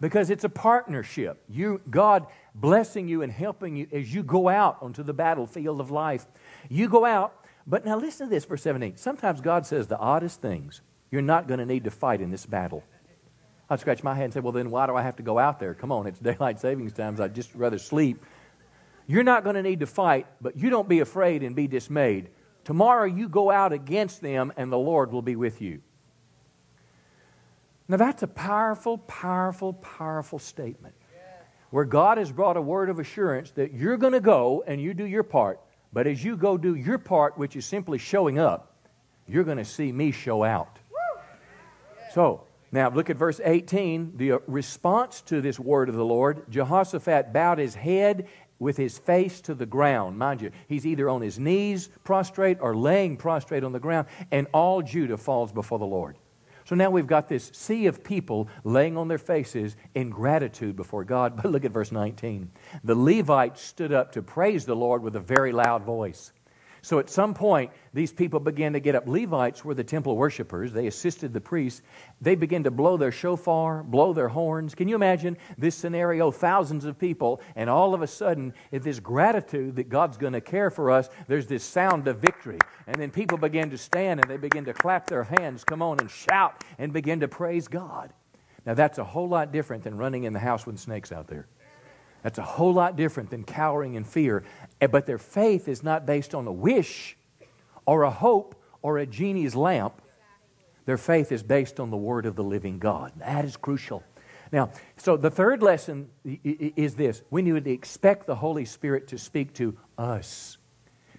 because 0.00 0.30
it's 0.30 0.44
a 0.44 0.48
partnership. 0.48 1.42
You, 1.48 1.80
God 1.90 2.28
blessing 2.54 3.08
you 3.08 3.22
and 3.22 3.32
helping 3.32 3.74
you 3.74 3.88
as 3.90 4.14
you 4.14 4.22
go 4.22 4.48
out 4.48 4.78
onto 4.82 5.02
the 5.02 5.12
battlefield 5.12 5.80
of 5.80 5.90
life. 5.90 6.28
You 6.68 6.88
go 6.88 7.04
out, 7.04 7.44
but 7.66 7.84
now 7.84 7.96
listen 7.96 8.28
to 8.28 8.30
this, 8.30 8.44
verse 8.44 8.62
17. 8.62 8.96
Sometimes 8.96 9.40
God 9.40 9.66
says 9.66 9.88
the 9.88 9.98
oddest 9.98 10.40
things. 10.40 10.80
You're 11.10 11.22
not 11.22 11.48
going 11.48 11.58
to 11.58 11.66
need 11.66 11.82
to 11.82 11.90
fight 11.90 12.20
in 12.20 12.30
this 12.30 12.46
battle. 12.46 12.84
I'd 13.68 13.80
scratch 13.80 14.04
my 14.04 14.14
head 14.14 14.26
and 14.26 14.32
say, 14.32 14.38
well, 14.38 14.52
then 14.52 14.70
why 14.70 14.86
do 14.86 14.94
I 14.94 15.02
have 15.02 15.16
to 15.16 15.24
go 15.24 15.40
out 15.40 15.58
there? 15.58 15.74
Come 15.74 15.90
on, 15.90 16.06
it's 16.06 16.18
daylight 16.20 16.60
savings 16.60 16.92
times. 16.92 17.18
I'd 17.18 17.34
just 17.34 17.52
rather 17.56 17.78
sleep 17.78 18.24
You're 19.06 19.24
not 19.24 19.44
going 19.44 19.56
to 19.56 19.62
need 19.62 19.80
to 19.80 19.86
fight, 19.86 20.26
but 20.40 20.56
you 20.56 20.70
don't 20.70 20.88
be 20.88 21.00
afraid 21.00 21.42
and 21.42 21.56
be 21.56 21.66
dismayed. 21.66 22.30
Tomorrow 22.64 23.06
you 23.06 23.28
go 23.28 23.50
out 23.50 23.72
against 23.72 24.20
them, 24.20 24.52
and 24.56 24.70
the 24.70 24.78
Lord 24.78 25.12
will 25.12 25.22
be 25.22 25.36
with 25.36 25.60
you. 25.60 25.82
Now, 27.88 27.96
that's 27.96 28.22
a 28.22 28.28
powerful, 28.28 28.98
powerful, 28.98 29.74
powerful 29.74 30.38
statement 30.38 30.94
where 31.70 31.84
God 31.84 32.18
has 32.18 32.30
brought 32.30 32.56
a 32.56 32.62
word 32.62 32.90
of 32.90 32.98
assurance 32.98 33.50
that 33.52 33.72
you're 33.72 33.96
going 33.96 34.12
to 34.12 34.20
go 34.20 34.62
and 34.66 34.80
you 34.80 34.92
do 34.94 35.06
your 35.06 35.22
part, 35.22 35.58
but 35.92 36.06
as 36.06 36.22
you 36.22 36.36
go 36.36 36.58
do 36.58 36.74
your 36.74 36.98
part, 36.98 37.36
which 37.38 37.56
is 37.56 37.64
simply 37.64 37.98
showing 37.98 38.38
up, 38.38 38.76
you're 39.26 39.44
going 39.44 39.58
to 39.58 39.64
see 39.64 39.90
me 39.90 40.12
show 40.12 40.44
out. 40.44 40.78
So, 42.12 42.44
now 42.72 42.90
look 42.90 43.08
at 43.08 43.16
verse 43.16 43.40
18. 43.42 44.16
The 44.16 44.42
response 44.46 45.22
to 45.22 45.40
this 45.40 45.58
word 45.58 45.88
of 45.88 45.94
the 45.94 46.04
Lord 46.04 46.44
Jehoshaphat 46.50 47.32
bowed 47.32 47.58
his 47.58 47.74
head 47.74 48.28
with 48.62 48.76
his 48.76 48.96
face 48.96 49.40
to 49.42 49.54
the 49.54 49.66
ground. 49.66 50.16
Mind 50.16 50.40
you, 50.40 50.52
he's 50.68 50.86
either 50.86 51.08
on 51.08 51.20
his 51.20 51.38
knees 51.38 51.88
prostrate 52.04 52.58
or 52.60 52.76
laying 52.76 53.16
prostrate 53.16 53.64
on 53.64 53.72
the 53.72 53.80
ground, 53.80 54.06
and 54.30 54.46
all 54.54 54.80
Judah 54.80 55.18
falls 55.18 55.52
before 55.52 55.78
the 55.80 55.84
Lord. 55.84 56.16
So 56.64 56.76
now 56.76 56.88
we've 56.88 57.08
got 57.08 57.28
this 57.28 57.50
sea 57.52 57.86
of 57.86 58.04
people 58.04 58.48
laying 58.62 58.96
on 58.96 59.08
their 59.08 59.18
faces 59.18 59.76
in 59.96 60.10
gratitude 60.10 60.76
before 60.76 61.02
God. 61.04 61.36
But 61.42 61.50
look 61.50 61.64
at 61.64 61.72
verse 61.72 61.90
19. 61.90 62.50
The 62.84 62.94
Levites 62.94 63.60
stood 63.60 63.92
up 63.92 64.12
to 64.12 64.22
praise 64.22 64.64
the 64.64 64.76
Lord 64.76 65.02
with 65.02 65.16
a 65.16 65.20
very 65.20 65.50
loud 65.50 65.82
voice. 65.82 66.32
So 66.84 66.98
at 66.98 67.08
some 67.08 67.32
point, 67.32 67.70
these 67.94 68.12
people 68.12 68.40
began 68.40 68.72
to 68.72 68.80
get 68.80 68.96
up. 68.96 69.06
Levites 69.06 69.64
were 69.64 69.72
the 69.72 69.84
temple 69.84 70.16
worshippers. 70.16 70.72
They 70.72 70.88
assisted 70.88 71.32
the 71.32 71.40
priests. 71.40 71.80
They 72.20 72.34
began 72.34 72.64
to 72.64 72.72
blow 72.72 72.96
their 72.96 73.12
shofar, 73.12 73.84
blow 73.84 74.12
their 74.12 74.28
horns. 74.28 74.74
Can 74.74 74.88
you 74.88 74.96
imagine 74.96 75.38
this 75.56 75.76
scenario? 75.76 76.32
Thousands 76.32 76.84
of 76.84 76.98
people, 76.98 77.40
and 77.54 77.70
all 77.70 77.94
of 77.94 78.02
a 78.02 78.08
sudden, 78.08 78.52
if 78.72 78.82
this 78.82 78.98
gratitude 78.98 79.76
that 79.76 79.90
God's 79.90 80.16
going 80.16 80.32
to 80.32 80.40
care 80.40 80.70
for 80.70 80.90
us, 80.90 81.08
there's 81.28 81.46
this 81.46 81.62
sound 81.62 82.08
of 82.08 82.18
victory. 82.18 82.58
And 82.88 82.96
then 82.96 83.12
people 83.12 83.38
begin 83.38 83.70
to 83.70 83.78
stand 83.78 84.20
and 84.20 84.28
they 84.28 84.36
begin 84.36 84.64
to 84.64 84.74
clap 84.74 85.06
their 85.06 85.22
hands, 85.22 85.62
come 85.62 85.82
on, 85.82 86.00
and 86.00 86.10
shout 86.10 86.64
and 86.78 86.92
begin 86.92 87.20
to 87.20 87.28
praise 87.28 87.68
God. 87.68 88.12
Now, 88.66 88.74
that's 88.74 88.98
a 88.98 89.04
whole 89.04 89.28
lot 89.28 89.52
different 89.52 89.84
than 89.84 89.96
running 89.96 90.24
in 90.24 90.32
the 90.32 90.40
house 90.40 90.66
with 90.66 90.78
snakes 90.80 91.12
out 91.12 91.28
there. 91.28 91.46
That's 92.22 92.38
a 92.38 92.42
whole 92.42 92.72
lot 92.72 92.96
different 92.96 93.30
than 93.30 93.44
cowering 93.44 93.94
in 93.94 94.04
fear. 94.04 94.44
Eh, 94.80 94.86
but 94.86 95.06
their 95.06 95.18
faith 95.18 95.68
is 95.68 95.82
not 95.82 96.06
based 96.06 96.34
on 96.34 96.46
a 96.46 96.52
wish 96.52 97.16
or 97.86 98.02
a 98.02 98.10
hope 98.10 98.54
or 98.80 98.98
a 98.98 99.06
genie's 99.06 99.54
lamp. 99.54 100.00
Their 100.84 100.98
faith 100.98 101.32
is 101.32 101.42
based 101.42 101.78
on 101.78 101.90
the 101.90 101.96
word 101.96 102.26
of 102.26 102.36
the 102.36 102.44
living 102.44 102.78
God. 102.78 103.12
That 103.16 103.44
is 103.44 103.56
crucial. 103.56 104.02
Now, 104.52 104.70
so 104.96 105.16
the 105.16 105.30
third 105.30 105.62
lesson 105.62 106.10
is 106.24 106.94
this 106.94 107.22
we 107.30 107.42
need 107.42 107.64
to 107.64 107.70
expect 107.72 108.26
the 108.26 108.36
Holy 108.36 108.64
Spirit 108.64 109.08
to 109.08 109.18
speak 109.18 109.54
to 109.54 109.76
us 109.96 110.58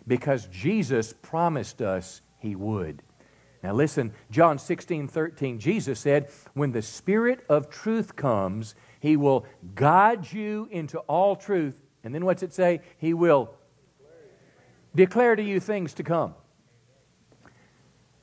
because 0.06 0.48
Jesus 0.48 1.14
promised 1.22 1.82
us 1.82 2.22
he 2.40 2.56
would. 2.56 3.02
Now, 3.64 3.74
listen, 3.74 4.14
John 4.30 4.60
16, 4.60 5.08
13, 5.08 5.58
Jesus 5.58 6.00
said, 6.00 6.30
When 6.54 6.74
the 6.74 6.82
Spirit 6.82 7.46
of 7.48 7.70
truth 7.70 8.16
comes, 8.16 8.76
he 9.04 9.18
will 9.18 9.46
guide 9.76 10.32
you 10.32 10.70
into 10.72 10.98
all 11.00 11.36
truth. 11.36 11.78
And 12.06 12.16
then 12.16 12.24
what's 12.24 12.42
it 12.42 12.54
say? 12.54 12.80
He 13.00 13.14
will 13.14 13.54
declare 14.96 15.36
to 15.36 15.44
you 15.44 15.60
things 15.60 15.94
to 15.96 16.04
come. 16.04 16.36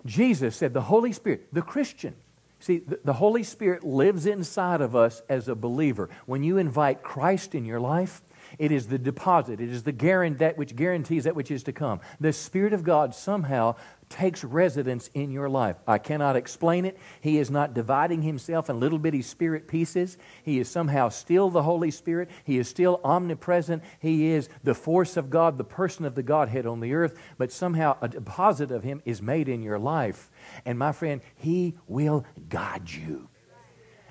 Jesus 0.06 0.56
said, 0.56 0.72
the 0.72 0.80
Holy 0.80 1.12
Spirit, 1.12 1.48
the 1.52 1.60
Christian, 1.60 2.14
see, 2.60 2.80
the, 3.04 3.12
Holy 3.12 3.42
Spirit 3.42 3.84
lives 3.84 4.24
inside 4.24 4.80
of 4.80 4.96
us 4.96 5.20
as 5.28 5.48
a 5.48 5.54
believer. 5.54 6.08
When 6.24 6.42
you 6.42 6.56
invite 6.56 7.02
Christ 7.02 7.54
in 7.54 7.66
your 7.66 7.78
life, 7.78 8.22
it 8.58 8.72
is 8.72 8.88
the 8.88 8.98
deposit. 8.98 9.60
It 9.60 9.70
is 9.70 9.82
the 9.82 9.92
guarantee 9.92 10.38
that 10.38 10.58
which 10.58 10.76
guarantees 10.76 11.24
that 11.24 11.36
which 11.36 11.50
is 11.50 11.62
to 11.64 11.72
come. 11.72 12.00
The 12.20 12.32
Spirit 12.32 12.72
of 12.72 12.84
God 12.84 13.14
somehow 13.14 13.76
takes 14.10 14.42
residence 14.42 15.08
in 15.14 15.30
your 15.30 15.48
life. 15.48 15.76
I 15.86 15.98
cannot 15.98 16.36
explain 16.36 16.84
it. 16.84 16.98
He 17.20 17.38
is 17.38 17.50
not 17.50 17.74
dividing 17.74 18.22
himself 18.22 18.68
in 18.68 18.80
little 18.80 18.98
bitty 18.98 19.22
spirit 19.22 19.68
pieces. 19.68 20.18
He 20.42 20.58
is 20.58 20.68
somehow 20.68 21.08
still 21.08 21.48
the 21.48 21.62
Holy 21.62 21.92
Spirit. 21.92 22.28
He 22.44 22.58
is 22.58 22.68
still 22.68 23.00
omnipresent. 23.04 23.82
He 24.00 24.32
is 24.32 24.48
the 24.64 24.74
force 24.74 25.16
of 25.16 25.30
God, 25.30 25.56
the 25.56 25.64
person 25.64 26.04
of 26.04 26.16
the 26.16 26.24
Godhead 26.24 26.66
on 26.66 26.80
the 26.80 26.92
earth, 26.92 27.18
but 27.38 27.52
somehow 27.52 27.96
a 28.02 28.08
deposit 28.08 28.72
of 28.72 28.82
him 28.82 29.00
is 29.04 29.22
made 29.22 29.48
in 29.48 29.62
your 29.62 29.78
life. 29.78 30.30
And 30.66 30.78
my 30.78 30.92
friend, 30.92 31.20
he 31.36 31.78
will 31.86 32.26
guide 32.48 32.90
you. 32.90 33.29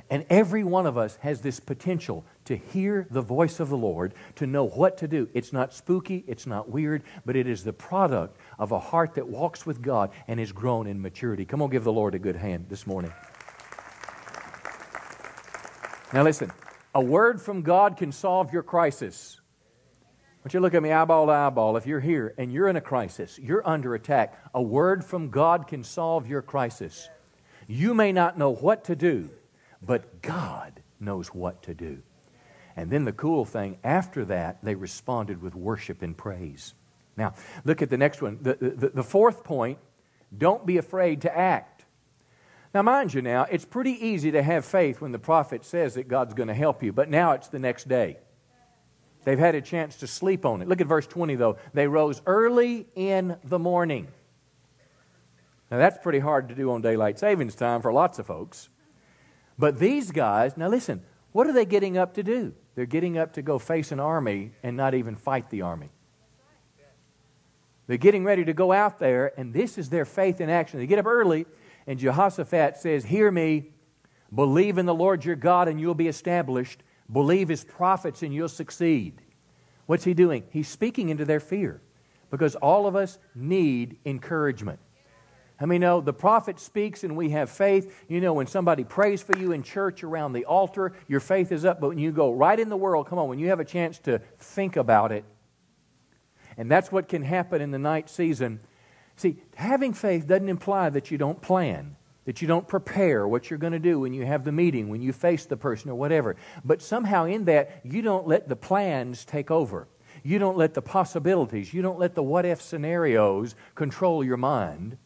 And 0.09 0.25
every 0.29 0.63
one 0.63 0.87
of 0.87 0.97
us 0.97 1.17
has 1.21 1.41
this 1.41 1.59
potential 1.59 2.25
to 2.45 2.55
hear 2.55 3.05
the 3.11 3.21
voice 3.21 3.59
of 3.59 3.69
the 3.69 3.77
Lord, 3.77 4.15
to 4.35 4.47
know 4.47 4.63
what 4.63 4.97
to 4.97 5.07
do. 5.07 5.29
It's 5.33 5.53
not 5.53 5.73
spooky, 5.73 6.23
it's 6.27 6.47
not 6.47 6.69
weird, 6.69 7.03
but 7.25 7.35
it 7.35 7.47
is 7.47 7.63
the 7.63 7.73
product 7.73 8.37
of 8.57 8.71
a 8.71 8.79
heart 8.79 9.15
that 9.15 9.27
walks 9.27 9.65
with 9.67 9.81
God 9.81 10.09
and 10.27 10.39
is 10.39 10.51
grown 10.51 10.87
in 10.87 10.99
maturity. 10.99 11.45
Come 11.45 11.61
on, 11.61 11.69
give 11.69 11.83
the 11.83 11.93
Lord 11.93 12.15
a 12.15 12.19
good 12.19 12.35
hand 12.35 12.65
this 12.69 12.87
morning. 12.87 13.13
Now, 16.11 16.23
listen 16.23 16.51
a 16.95 17.01
word 17.01 17.39
from 17.39 17.61
God 17.61 17.97
can 17.97 18.11
solve 18.11 18.51
your 18.51 18.63
crisis. 18.63 19.39
Want 20.39 20.53
you 20.53 20.59
look 20.59 20.73
at 20.73 20.81
me 20.81 20.91
eyeball 20.91 21.27
to 21.27 21.31
eyeball. 21.31 21.77
If 21.77 21.85
you're 21.85 21.99
here 21.99 22.33
and 22.37 22.51
you're 22.51 22.67
in 22.67 22.77
a 22.77 22.81
crisis, 22.81 23.37
you're 23.37 23.67
under 23.67 23.93
attack, 23.93 24.41
a 24.55 24.61
word 24.61 25.05
from 25.05 25.29
God 25.29 25.67
can 25.67 25.83
solve 25.83 26.27
your 26.27 26.41
crisis. 26.41 27.09
You 27.67 27.93
may 27.93 28.11
not 28.11 28.39
know 28.39 28.49
what 28.49 28.85
to 28.85 28.95
do, 28.95 29.29
but 29.81 30.21
God 30.21 30.81
knows 30.99 31.29
what 31.29 31.63
to 31.63 31.73
do. 31.73 32.01
And 32.75 32.89
then 32.89 33.05
the 33.05 33.11
cool 33.11 33.45
thing, 33.45 33.77
after 33.83 34.25
that, 34.25 34.63
they 34.63 34.75
responded 34.75 35.41
with 35.41 35.55
worship 35.55 36.01
and 36.01 36.17
praise. 36.17 36.73
Now, 37.17 37.33
look 37.65 37.81
at 37.81 37.89
the 37.89 37.97
next 37.97 38.21
one. 38.21 38.39
The, 38.41 38.55
the, 38.55 38.89
the, 38.89 39.03
fourth 39.03 39.43
point 39.43 39.79
don't 40.35 40.65
be 40.65 40.77
afraid 40.77 41.21
to 41.23 41.37
act. 41.37 41.83
Now, 42.73 42.81
mind 42.81 43.13
you, 43.13 43.21
now, 43.21 43.45
it's 43.49 43.65
pretty 43.65 43.91
easy 43.91 44.31
to 44.31 44.41
have 44.41 44.63
faith 44.63 45.01
when 45.01 45.11
the 45.11 45.19
prophet 45.19 45.65
says 45.65 45.95
that 45.95 46.07
God's 46.07 46.33
going 46.33 46.47
to 46.47 46.53
help 46.53 46.81
you, 46.81 46.93
but 46.93 47.09
now 47.09 47.33
it's 47.33 47.49
the 47.49 47.59
next 47.59 47.89
day. 47.89 48.17
They've 49.25 49.39
had 49.39 49.55
a 49.55 49.61
chance 49.61 49.97
to 49.97 50.07
sleep 50.07 50.45
on 50.45 50.61
it. 50.61 50.67
Look 50.67 50.79
at 50.79 50.87
verse 50.87 51.07
20, 51.07 51.35
though. 51.35 51.57
They 51.73 51.87
rose 51.87 52.21
early 52.25 52.87
in 52.95 53.37
the 53.43 53.59
morning. 53.59 54.07
Now, 55.69 55.77
that's 55.77 55.97
pretty 55.97 56.19
hard 56.19 56.49
to 56.49 56.55
do 56.55 56.71
on 56.71 56.81
daylight 56.81 57.19
savings 57.19 57.55
time 57.55 57.81
for 57.81 57.91
lots 57.91 58.19
of 58.19 58.25
folks. 58.25 58.69
But 59.59 59.77
these 59.77 60.11
guys, 60.11 60.55
now 60.55 60.69
listen, 60.69 61.03
what 61.33 61.45
are 61.45 61.51
they 61.51 61.65
getting 61.65 61.97
up 61.97 62.13
to 62.13 62.23
do? 62.23 62.53
They're 62.75 62.85
getting 62.85 63.17
up 63.17 63.33
to 63.33 63.41
go 63.41 63.59
face 63.59 63.91
an 63.91 63.99
army 63.99 64.51
and 64.63 64.77
not 64.77 64.93
even 64.93 65.17
fight 65.17 65.49
the 65.49 65.63
army. 65.63 65.89
They're 67.85 67.97
getting 67.97 68.23
ready 68.23 68.45
to 68.45 68.53
go 68.53 68.71
out 68.71 68.99
there, 68.99 69.33
and 69.37 69.53
this 69.53 69.77
is 69.77 69.89
their 69.89 70.05
faith 70.05 70.39
in 70.39 70.49
action. 70.49 70.79
They 70.79 70.87
get 70.87 70.99
up 70.99 71.07
early, 71.07 71.45
and 71.85 71.99
Jehoshaphat 71.99 72.77
says, 72.77 73.03
Hear 73.03 73.29
me, 73.31 73.71
believe 74.33 74.77
in 74.77 74.85
the 74.85 74.93
Lord 74.93 75.25
your 75.25 75.35
God, 75.35 75.67
and 75.67 75.79
you'll 75.79 75.95
be 75.95 76.07
established. 76.07 76.81
Believe 77.11 77.49
his 77.49 77.63
prophets, 77.65 78.23
and 78.23 78.33
you'll 78.33 78.47
succeed. 78.47 79.21
What's 79.87 80.03
he 80.03 80.13
doing? 80.13 80.43
He's 80.51 80.67
speaking 80.67 81.09
into 81.09 81.25
their 81.25 81.39
fear 81.39 81.81
because 82.29 82.55
all 82.55 82.85
of 82.85 82.95
us 82.95 83.17
need 83.33 83.97
encouragement. 84.05 84.79
I 85.61 85.65
mean, 85.65 85.81
know 85.81 85.99
the 85.99 86.13
prophet 86.13 86.59
speaks 86.59 87.03
and 87.03 87.17
we 87.17 87.31
have 87.31 87.49
faith. 87.49 88.05
You 88.07 88.21
know, 88.21 88.33
when 88.33 88.47
somebody 88.47 88.85
prays 88.85 89.21
for 89.21 89.37
you 89.37 89.51
in 89.51 89.61
church 89.61 90.03
around 90.03 90.31
the 90.31 90.45
altar, 90.45 90.93
your 91.07 91.19
faith 91.19 91.51
is 91.51 91.65
up. 91.65 91.81
But 91.81 91.89
when 91.89 91.97
you 91.97 92.11
go 92.11 92.31
right 92.31 92.57
in 92.57 92.69
the 92.69 92.77
world, 92.77 93.07
come 93.07 93.19
on, 93.19 93.27
when 93.27 93.39
you 93.39 93.49
have 93.49 93.59
a 93.59 93.65
chance 93.65 93.99
to 93.99 94.19
think 94.39 94.77
about 94.77 95.11
it, 95.11 95.25
and 96.57 96.71
that's 96.71 96.91
what 96.91 97.09
can 97.09 97.23
happen 97.23 97.61
in 97.61 97.71
the 97.71 97.79
night 97.79 98.09
season. 98.09 98.61
See, 99.17 99.41
having 99.55 99.93
faith 99.93 100.27
doesn't 100.27 100.47
imply 100.47 100.89
that 100.91 101.11
you 101.11 101.17
don't 101.17 101.41
plan, 101.41 101.97
that 102.23 102.41
you 102.41 102.47
don't 102.47 102.67
prepare 102.67 103.27
what 103.27 103.49
you're 103.49 103.59
going 103.59 103.73
to 103.73 103.79
do 103.79 103.99
when 103.99 104.13
you 104.13 104.25
have 104.25 104.45
the 104.45 104.51
meeting, 104.53 104.87
when 104.87 105.01
you 105.01 105.11
face 105.11 105.45
the 105.45 105.57
person 105.57 105.89
or 105.89 105.95
whatever. 105.95 106.37
But 106.63 106.81
somehow 106.81 107.25
in 107.25 107.45
that, 107.45 107.81
you 107.83 108.01
don't 108.01 108.27
let 108.27 108.47
the 108.47 108.55
plans 108.55 109.25
take 109.25 109.51
over. 109.51 109.89
You 110.23 110.39
don't 110.39 110.57
let 110.57 110.73
the 110.73 110.81
possibilities, 110.81 111.73
you 111.73 111.81
don't 111.81 111.99
let 111.99 112.15
the 112.15 112.23
what 112.23 112.45
if 112.45 112.61
scenarios 112.61 113.55
control 113.75 114.23
your 114.23 114.37
mind 114.37 114.97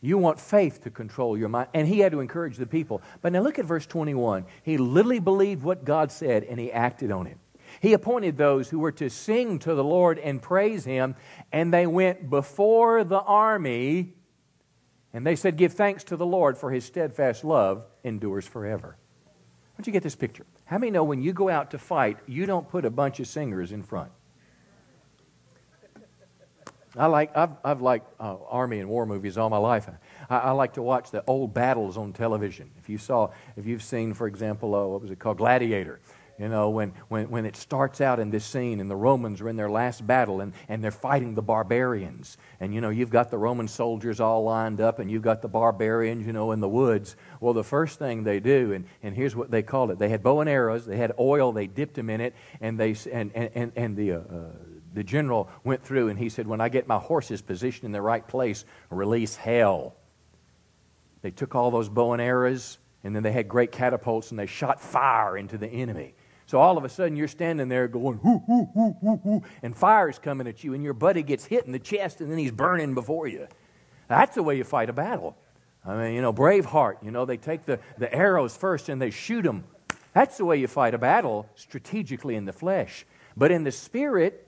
you 0.00 0.16
want 0.16 0.40
faith 0.40 0.82
to 0.84 0.90
control 0.90 1.36
your 1.36 1.48
mind. 1.48 1.68
And 1.74 1.86
he 1.86 1.98
had 2.00 2.12
to 2.12 2.20
encourage 2.20 2.56
the 2.56 2.66
people. 2.66 3.02
But 3.20 3.32
now 3.32 3.40
look 3.40 3.58
at 3.58 3.64
verse 3.64 3.86
21. 3.86 4.46
He 4.62 4.78
literally 4.78 5.18
believed 5.18 5.62
what 5.62 5.84
God 5.84 6.10
said 6.10 6.44
and 6.44 6.58
he 6.58 6.72
acted 6.72 7.10
on 7.10 7.26
it. 7.26 7.36
He 7.80 7.92
appointed 7.92 8.36
those 8.36 8.68
who 8.68 8.78
were 8.78 8.92
to 8.92 9.08
sing 9.08 9.58
to 9.60 9.74
the 9.74 9.84
Lord 9.84 10.18
and 10.18 10.42
praise 10.42 10.84
him, 10.84 11.14
and 11.52 11.72
they 11.72 11.86
went 11.86 12.28
before 12.28 13.04
the 13.04 13.20
army 13.20 14.14
and 15.12 15.26
they 15.26 15.36
said, 15.36 15.56
Give 15.56 15.72
thanks 15.72 16.04
to 16.04 16.16
the 16.16 16.26
Lord 16.26 16.56
for 16.56 16.70
his 16.70 16.84
steadfast 16.84 17.44
love 17.44 17.84
endures 18.04 18.46
forever. 18.46 18.96
Don't 19.76 19.86
you 19.86 19.92
get 19.92 20.02
this 20.02 20.16
picture? 20.16 20.46
How 20.64 20.78
many 20.78 20.90
know 20.90 21.04
when 21.04 21.22
you 21.22 21.32
go 21.32 21.48
out 21.48 21.70
to 21.72 21.78
fight, 21.78 22.18
you 22.26 22.46
don't 22.46 22.68
put 22.68 22.84
a 22.84 22.90
bunch 22.90 23.18
of 23.18 23.26
singers 23.26 23.72
in 23.72 23.82
front? 23.82 24.10
I 26.96 27.06
like, 27.06 27.36
I've, 27.36 27.50
I've 27.64 27.80
liked 27.80 28.12
uh, 28.18 28.36
Army 28.48 28.80
and 28.80 28.88
war 28.88 29.06
movies 29.06 29.38
all 29.38 29.48
my 29.48 29.58
life. 29.58 29.88
I, 30.28 30.38
I, 30.38 30.50
like 30.50 30.72
to 30.72 30.82
watch 30.82 31.12
the 31.12 31.22
old 31.26 31.54
battles 31.54 31.96
on 31.96 32.12
television. 32.12 32.70
If 32.78 32.88
you 32.88 32.98
saw, 32.98 33.30
if 33.56 33.64
you've 33.64 33.82
seen, 33.82 34.12
for 34.12 34.26
example, 34.26 34.74
uh, 34.74 34.84
what 34.86 35.00
was 35.00 35.10
it 35.12 35.20
called, 35.20 35.38
Gladiator, 35.38 36.00
You 36.36 36.48
know, 36.48 36.70
when, 36.70 36.92
when, 37.06 37.30
when 37.30 37.46
it 37.46 37.54
starts 37.54 38.00
out 38.00 38.18
in 38.18 38.30
this 38.30 38.44
scene 38.44 38.80
and 38.80 38.90
the 38.90 38.96
Romans 38.96 39.40
are 39.40 39.48
in 39.48 39.54
their 39.54 39.70
last 39.70 40.04
battle 40.04 40.40
and, 40.40 40.52
and 40.68 40.82
they're 40.82 40.90
fighting 40.90 41.36
the 41.36 41.42
barbarians. 41.42 42.38
And, 42.58 42.74
you 42.74 42.80
know, 42.80 42.90
you've 42.90 43.10
got 43.10 43.30
the 43.30 43.38
Roman 43.38 43.68
soldiers 43.68 44.18
all 44.18 44.42
lined 44.42 44.80
up 44.80 44.98
and 44.98 45.08
you've 45.08 45.22
got 45.22 45.42
the 45.42 45.48
barbarians, 45.48 46.26
you 46.26 46.32
know, 46.32 46.50
in 46.50 46.58
the 46.58 46.68
woods. 46.68 47.14
Well, 47.38 47.54
the 47.54 47.62
first 47.62 48.00
thing 48.00 48.24
they 48.24 48.40
do, 48.40 48.72
and, 48.72 48.84
and 49.00 49.14
here's 49.14 49.36
what 49.36 49.52
they 49.52 49.62
called 49.62 49.92
it 49.92 50.00
they 50.00 50.08
had 50.08 50.24
bow 50.24 50.40
and 50.40 50.50
arrows, 50.50 50.86
they 50.86 50.96
had 50.96 51.12
oil, 51.20 51.52
they 51.52 51.68
dipped 51.68 51.94
them 51.94 52.10
in 52.10 52.20
it, 52.20 52.34
and, 52.60 52.80
they, 52.80 52.96
and, 53.12 53.30
and, 53.36 53.50
and, 53.54 53.72
and 53.76 53.96
the, 53.96 54.12
uh, 54.12 54.18
uh, 54.18 54.48
the 54.92 55.04
general 55.04 55.48
went 55.64 55.84
through 55.84 56.08
and 56.08 56.18
he 56.18 56.28
said, 56.28 56.46
When 56.46 56.60
I 56.60 56.68
get 56.68 56.88
my 56.88 56.98
horses 56.98 57.42
positioned 57.42 57.84
in 57.84 57.92
the 57.92 58.02
right 58.02 58.26
place, 58.26 58.64
release 58.90 59.36
hell. 59.36 59.94
They 61.22 61.30
took 61.30 61.54
all 61.54 61.70
those 61.70 61.88
bow 61.88 62.12
and 62.12 62.22
arrows, 62.22 62.78
and 63.04 63.14
then 63.14 63.22
they 63.22 63.32
had 63.32 63.48
great 63.48 63.72
catapults 63.72 64.30
and 64.30 64.38
they 64.38 64.46
shot 64.46 64.80
fire 64.80 65.36
into 65.36 65.58
the 65.58 65.68
enemy. 65.68 66.14
So 66.46 66.58
all 66.58 66.76
of 66.76 66.84
a 66.84 66.88
sudden 66.88 67.16
you're 67.16 67.28
standing 67.28 67.68
there 67.68 67.86
going, 67.86 68.18
hoo, 68.18 68.42
hoo, 68.46 68.68
hoo, 68.74 68.96
hoo, 69.00 69.20
hoo, 69.22 69.42
and 69.62 69.76
fire's 69.76 70.18
coming 70.18 70.48
at 70.48 70.64
you, 70.64 70.74
and 70.74 70.82
your 70.82 70.94
buddy 70.94 71.22
gets 71.22 71.44
hit 71.44 71.64
in 71.64 71.72
the 71.72 71.78
chest, 71.78 72.20
and 72.20 72.30
then 72.30 72.38
he's 72.38 72.50
burning 72.50 72.94
before 72.94 73.28
you. 73.28 73.46
That's 74.08 74.34
the 74.34 74.42
way 74.42 74.56
you 74.56 74.64
fight 74.64 74.90
a 74.90 74.92
battle. 74.92 75.36
I 75.86 75.96
mean, 75.96 76.14
you 76.14 76.20
know, 76.20 76.32
Braveheart, 76.32 77.04
you 77.04 77.10
know, 77.10 77.24
they 77.24 77.36
take 77.36 77.64
the, 77.64 77.78
the 77.98 78.12
arrows 78.12 78.56
first 78.56 78.88
and 78.88 79.00
they 79.00 79.10
shoot 79.10 79.42
them. 79.42 79.64
That's 80.12 80.36
the 80.36 80.44
way 80.44 80.56
you 80.56 80.66
fight 80.66 80.92
a 80.92 80.98
battle 80.98 81.48
strategically 81.54 82.34
in 82.34 82.44
the 82.44 82.52
flesh. 82.52 83.06
But 83.36 83.50
in 83.50 83.64
the 83.64 83.72
spirit, 83.72 84.46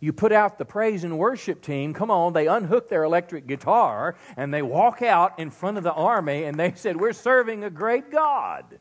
you 0.00 0.14
put 0.14 0.32
out 0.32 0.56
the 0.58 0.64
praise 0.64 1.04
and 1.04 1.18
worship 1.18 1.60
team. 1.60 1.92
Come 1.92 2.10
on, 2.10 2.32
they 2.32 2.46
unhook 2.46 2.88
their 2.88 3.04
electric 3.04 3.46
guitar 3.46 4.16
and 4.36 4.52
they 4.52 4.62
walk 4.62 5.02
out 5.02 5.38
in 5.38 5.50
front 5.50 5.76
of 5.76 5.84
the 5.84 5.92
army 5.92 6.44
and 6.44 6.58
they 6.58 6.72
said, 6.74 6.98
We're 6.98 7.12
serving 7.12 7.64
a 7.64 7.70
great 7.70 8.10
God. 8.10 8.78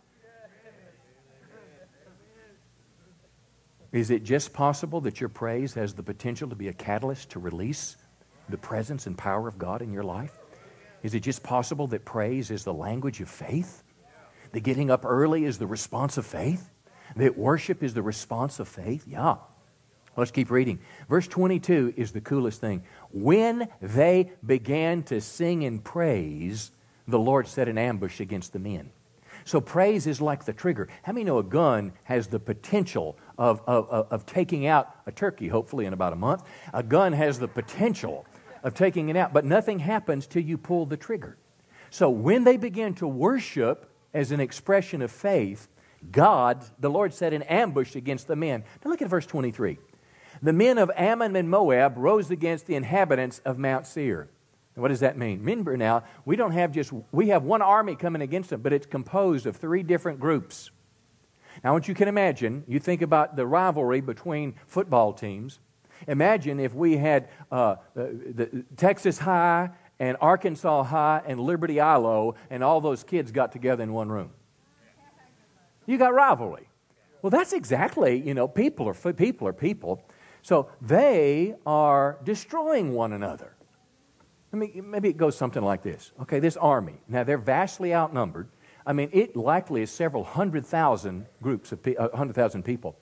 Is 3.91 4.11
it 4.11 4.23
just 4.23 4.53
possible 4.53 5.01
that 5.01 5.19
your 5.19 5.29
praise 5.29 5.73
has 5.73 5.93
the 5.93 6.03
potential 6.03 6.47
to 6.49 6.55
be 6.55 6.67
a 6.67 6.73
catalyst 6.73 7.31
to 7.31 7.39
release 7.39 7.97
the 8.47 8.57
presence 8.57 9.07
and 9.07 9.17
power 9.17 9.47
of 9.47 9.57
God 9.57 9.81
in 9.81 9.91
your 9.91 10.03
life? 10.03 10.37
Is 11.01 11.15
it 11.15 11.21
just 11.21 11.43
possible 11.43 11.87
that 11.87 12.05
praise 12.05 12.51
is 12.51 12.63
the 12.63 12.73
language 12.73 13.19
of 13.19 13.29
faith? 13.29 13.83
That 14.51 14.61
getting 14.61 14.89
up 14.91 15.05
early 15.05 15.45
is 15.45 15.57
the 15.57 15.67
response 15.67 16.17
of 16.17 16.25
faith? 16.25 16.69
That 17.15 17.37
worship 17.37 17.83
is 17.83 17.93
the 17.93 18.01
response 18.03 18.59
of 18.59 18.67
faith? 18.67 19.05
Yeah. 19.07 19.37
Let's 20.17 20.31
keep 20.31 20.51
reading. 20.51 20.79
Verse 21.07 21.27
22 21.27 21.93
is 21.95 22.11
the 22.11 22.21
coolest 22.21 22.59
thing. 22.59 22.83
When 23.11 23.67
they 23.81 24.31
began 24.45 25.03
to 25.03 25.21
sing 25.21 25.63
and 25.63 25.83
praise, 25.83 26.71
the 27.07 27.19
Lord 27.19 27.47
set 27.47 27.67
an 27.67 27.77
ambush 27.77 28.19
against 28.19 28.53
the 28.53 28.59
men. 28.59 28.91
So 29.45 29.61
praise 29.61 30.05
is 30.05 30.21
like 30.21 30.45
the 30.45 30.53
trigger. 30.53 30.89
How 31.03 31.13
many 31.13 31.23
know 31.23 31.39
a 31.39 31.43
gun 31.43 31.93
has 32.03 32.27
the 32.27 32.39
potential 32.39 33.17
of, 33.37 33.61
of, 33.65 33.89
of, 33.89 34.25
taking 34.25 34.67
out 34.67 34.93
a 35.05 35.11
turkey, 35.11 35.47
hopefully 35.47 35.85
in 35.85 35.93
about 35.93 36.13
a 36.13 36.17
month? 36.17 36.43
A 36.73 36.83
gun 36.83 37.13
has 37.13 37.39
the 37.39 37.47
potential 37.47 38.25
of 38.63 38.73
taking 38.73 39.09
it 39.09 39.15
out, 39.15 39.33
but 39.33 39.45
nothing 39.45 39.79
happens 39.79 40.27
till 40.27 40.43
you 40.43 40.57
pull 40.57 40.85
the 40.85 40.97
trigger. 40.97 41.37
So 41.89 42.09
when 42.09 42.43
they 42.43 42.57
began 42.57 42.93
to 42.95 43.07
worship 43.07 43.89
as 44.13 44.31
an 44.31 44.39
expression 44.39 45.01
of 45.01 45.11
faith, 45.11 45.67
God, 46.11 46.63
the 46.79 46.89
Lord 46.89 47.13
set 47.13 47.33
an 47.33 47.43
ambush 47.43 47.95
against 47.95 48.27
the 48.27 48.35
men. 48.35 48.63
Now 48.83 48.91
look 48.91 49.01
at 49.01 49.09
verse 49.09 49.25
23. 49.25 49.77
The 50.41 50.53
men 50.53 50.77
of 50.77 50.89
Ammon 50.95 51.35
and 51.35 51.49
Moab 51.49 51.97
rose 51.97 52.31
against 52.31 52.65
the 52.65 52.75
inhabitants 52.75 53.41
of 53.45 53.57
Mount 53.57 53.85
Seir. 53.85 54.29
What 54.75 54.87
does 54.87 55.01
that 55.01 55.17
mean? 55.17 55.39
Remember 55.39 55.75
now, 55.75 56.03
we 56.23 56.37
don't 56.37 56.53
have 56.53 56.71
just, 56.71 56.93
we 57.11 57.29
have 57.29 57.43
one 57.43 57.61
army 57.61 57.95
coming 57.95 58.21
against 58.21 58.49
them, 58.51 58.61
but 58.61 58.71
it's 58.71 58.85
composed 58.85 59.45
of 59.45 59.57
three 59.57 59.83
different 59.83 60.19
groups. 60.21 60.71
Now, 61.63 61.73
what 61.73 61.89
you 61.89 61.93
can 61.93 62.07
imagine, 62.07 62.63
you 62.67 62.79
think 62.79 63.01
about 63.01 63.35
the 63.35 63.45
rivalry 63.45 63.99
between 63.99 64.55
football 64.67 65.11
teams. 65.11 65.59
Imagine 66.07 66.61
if 66.61 66.73
we 66.73 66.95
had 66.95 67.27
uh, 67.51 67.75
the, 67.93 68.33
the 68.33 68.65
Texas 68.77 69.19
High 69.19 69.71
and 69.99 70.15
Arkansas 70.21 70.83
High 70.83 71.21
and 71.25 71.41
Liberty-Eylau, 71.41 72.35
and 72.49 72.63
all 72.63 72.79
those 72.79 73.03
kids 73.03 73.33
got 73.33 73.51
together 73.51 73.83
in 73.83 73.91
one 73.91 74.07
room. 74.07 74.31
You 75.85 75.97
got 75.97 76.13
rivalry. 76.13 76.69
Well, 77.21 77.31
that's 77.31 77.51
exactly, 77.51 78.21
you 78.25 78.33
know, 78.33 78.47
people 78.47 78.87
are 78.87 78.93
people 78.93 79.45
are 79.49 79.53
people. 79.53 80.01
So 80.41 80.69
they 80.81 81.55
are 81.65 82.17
destroying 82.23 82.93
one 82.93 83.13
another. 83.13 83.55
Mean, 84.51 84.89
maybe 84.89 85.09
it 85.09 85.17
goes 85.17 85.37
something 85.37 85.63
like 85.63 85.83
this. 85.83 86.11
Okay, 86.21 86.39
this 86.39 86.57
army. 86.57 86.95
Now, 87.07 87.23
they're 87.23 87.37
vastly 87.37 87.93
outnumbered. 87.93 88.47
I 88.85 88.93
mean, 88.93 89.09
it 89.13 89.35
likely 89.35 89.83
is 89.83 89.91
several 89.91 90.23
hundred 90.23 90.65
thousand 90.65 91.27
groups 91.41 91.71
of 91.71 91.79
uh, 91.85 92.09
hundred 92.15 92.33
thousand 92.35 92.63
people. 92.63 92.97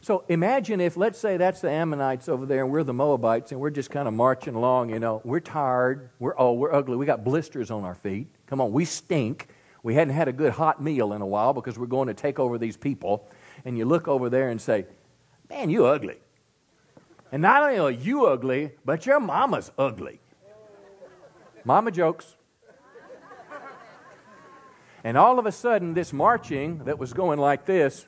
So 0.00 0.24
imagine 0.28 0.80
if, 0.80 0.96
let's 0.96 1.18
say, 1.18 1.38
that's 1.38 1.62
the 1.62 1.70
Ammonites 1.70 2.28
over 2.28 2.44
there, 2.46 2.62
and 2.62 2.70
we're 2.70 2.84
the 2.84 2.92
Moabites, 2.92 3.52
and 3.52 3.60
we're 3.60 3.70
just 3.70 3.90
kind 3.90 4.06
of 4.06 4.14
marching 4.14 4.54
along. 4.54 4.90
You 4.90 5.00
know, 5.00 5.22
we're 5.24 5.40
tired. 5.40 6.10
We're 6.20 6.34
oh, 6.38 6.52
we're 6.52 6.72
ugly. 6.72 6.96
We 6.96 7.06
got 7.06 7.24
blisters 7.24 7.70
on 7.70 7.84
our 7.84 7.94
feet. 7.94 8.28
Come 8.46 8.60
on, 8.60 8.70
we 8.70 8.84
stink. 8.84 9.48
We 9.82 9.94
hadn't 9.94 10.14
had 10.14 10.28
a 10.28 10.32
good 10.32 10.52
hot 10.52 10.82
meal 10.82 11.12
in 11.14 11.22
a 11.22 11.26
while 11.26 11.52
because 11.52 11.78
we're 11.78 11.86
going 11.86 12.08
to 12.08 12.14
take 12.14 12.38
over 12.38 12.58
these 12.58 12.76
people. 12.76 13.28
And 13.64 13.76
you 13.76 13.86
look 13.86 14.06
over 14.06 14.28
there 14.28 14.50
and 14.50 14.60
say, 14.60 14.86
"Man, 15.48 15.70
you 15.70 15.86
ugly." 15.86 16.18
And 17.34 17.42
not 17.42 17.64
only 17.64 17.80
are 17.80 17.90
you 17.90 18.26
ugly, 18.26 18.70
but 18.84 19.06
your 19.06 19.18
mama's 19.18 19.72
ugly. 19.76 20.20
Mama 21.64 21.90
jokes. 21.90 22.36
And 25.02 25.18
all 25.18 25.40
of 25.40 25.44
a 25.44 25.50
sudden, 25.50 25.94
this 25.94 26.12
marching 26.12 26.84
that 26.84 26.96
was 26.96 27.12
going 27.12 27.40
like 27.40 27.64
this. 27.66 28.06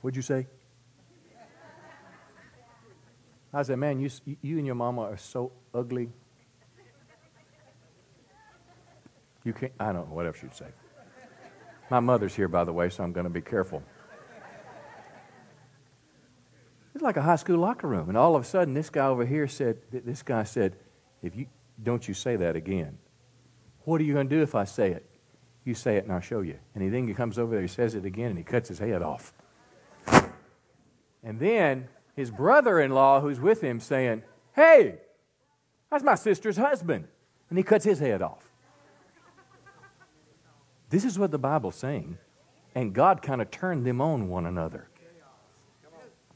What'd 0.00 0.16
you 0.16 0.22
say? 0.22 0.46
I 3.52 3.62
said, 3.62 3.78
man, 3.78 4.00
you, 4.00 4.08
you 4.40 4.56
and 4.56 4.64
your 4.64 4.74
mama 4.74 5.02
are 5.02 5.18
so 5.18 5.52
ugly. 5.74 6.08
You 9.44 9.52
can't, 9.52 9.72
I 9.78 9.92
don't 9.92 10.08
know 10.08 10.14
what 10.14 10.24
else 10.24 10.42
you'd 10.42 10.54
say. 10.54 10.68
My 11.90 12.00
mother's 12.00 12.34
here, 12.34 12.48
by 12.48 12.64
the 12.64 12.72
way, 12.72 12.88
so 12.88 13.04
I'm 13.04 13.12
going 13.12 13.24
to 13.24 13.30
be 13.30 13.42
careful. 13.42 13.82
It's 16.94 17.02
like 17.02 17.16
a 17.16 17.22
high 17.22 17.36
school 17.36 17.58
locker 17.58 17.88
room. 17.88 18.08
And 18.08 18.16
all 18.16 18.36
of 18.36 18.42
a 18.42 18.44
sudden, 18.44 18.74
this 18.74 18.88
guy 18.88 19.06
over 19.06 19.26
here 19.26 19.48
said, 19.48 19.78
this 19.90 20.22
guy 20.22 20.44
said, 20.44 20.76
if 21.22 21.34
you, 21.34 21.46
don't 21.82 22.06
you 22.06 22.14
say 22.14 22.36
that 22.36 22.54
again. 22.54 22.98
What 23.80 24.00
are 24.00 24.04
you 24.04 24.14
going 24.14 24.28
to 24.28 24.36
do 24.36 24.42
if 24.42 24.54
I 24.54 24.64
say 24.64 24.92
it? 24.92 25.04
You 25.64 25.74
say 25.74 25.96
it 25.96 26.04
and 26.04 26.12
I'll 26.12 26.20
show 26.20 26.40
you. 26.40 26.58
And 26.74 26.82
he 26.82 26.88
then 26.88 27.08
he 27.08 27.14
comes 27.14 27.38
over 27.38 27.52
there, 27.52 27.62
he 27.62 27.68
says 27.68 27.94
it 27.94 28.04
again, 28.04 28.30
and 28.30 28.38
he 28.38 28.44
cuts 28.44 28.68
his 28.68 28.78
head 28.78 29.02
off. 29.02 29.32
And 31.22 31.40
then 31.40 31.88
his 32.14 32.30
brother 32.30 32.80
in 32.80 32.92
law, 32.92 33.20
who's 33.20 33.40
with 33.40 33.62
him, 33.62 33.80
saying, 33.80 34.22
Hey, 34.54 34.98
that's 35.90 36.04
my 36.04 36.14
sister's 36.14 36.56
husband. 36.56 37.08
And 37.48 37.58
he 37.58 37.64
cuts 37.64 37.84
his 37.84 37.98
head 37.98 38.22
off. 38.22 38.50
This 40.90 41.04
is 41.04 41.18
what 41.18 41.30
the 41.30 41.38
Bible's 41.38 41.76
saying. 41.76 42.18
And 42.74 42.92
God 42.92 43.22
kind 43.22 43.40
of 43.40 43.50
turned 43.50 43.86
them 43.86 44.00
on 44.00 44.28
one 44.28 44.46
another. 44.46 44.88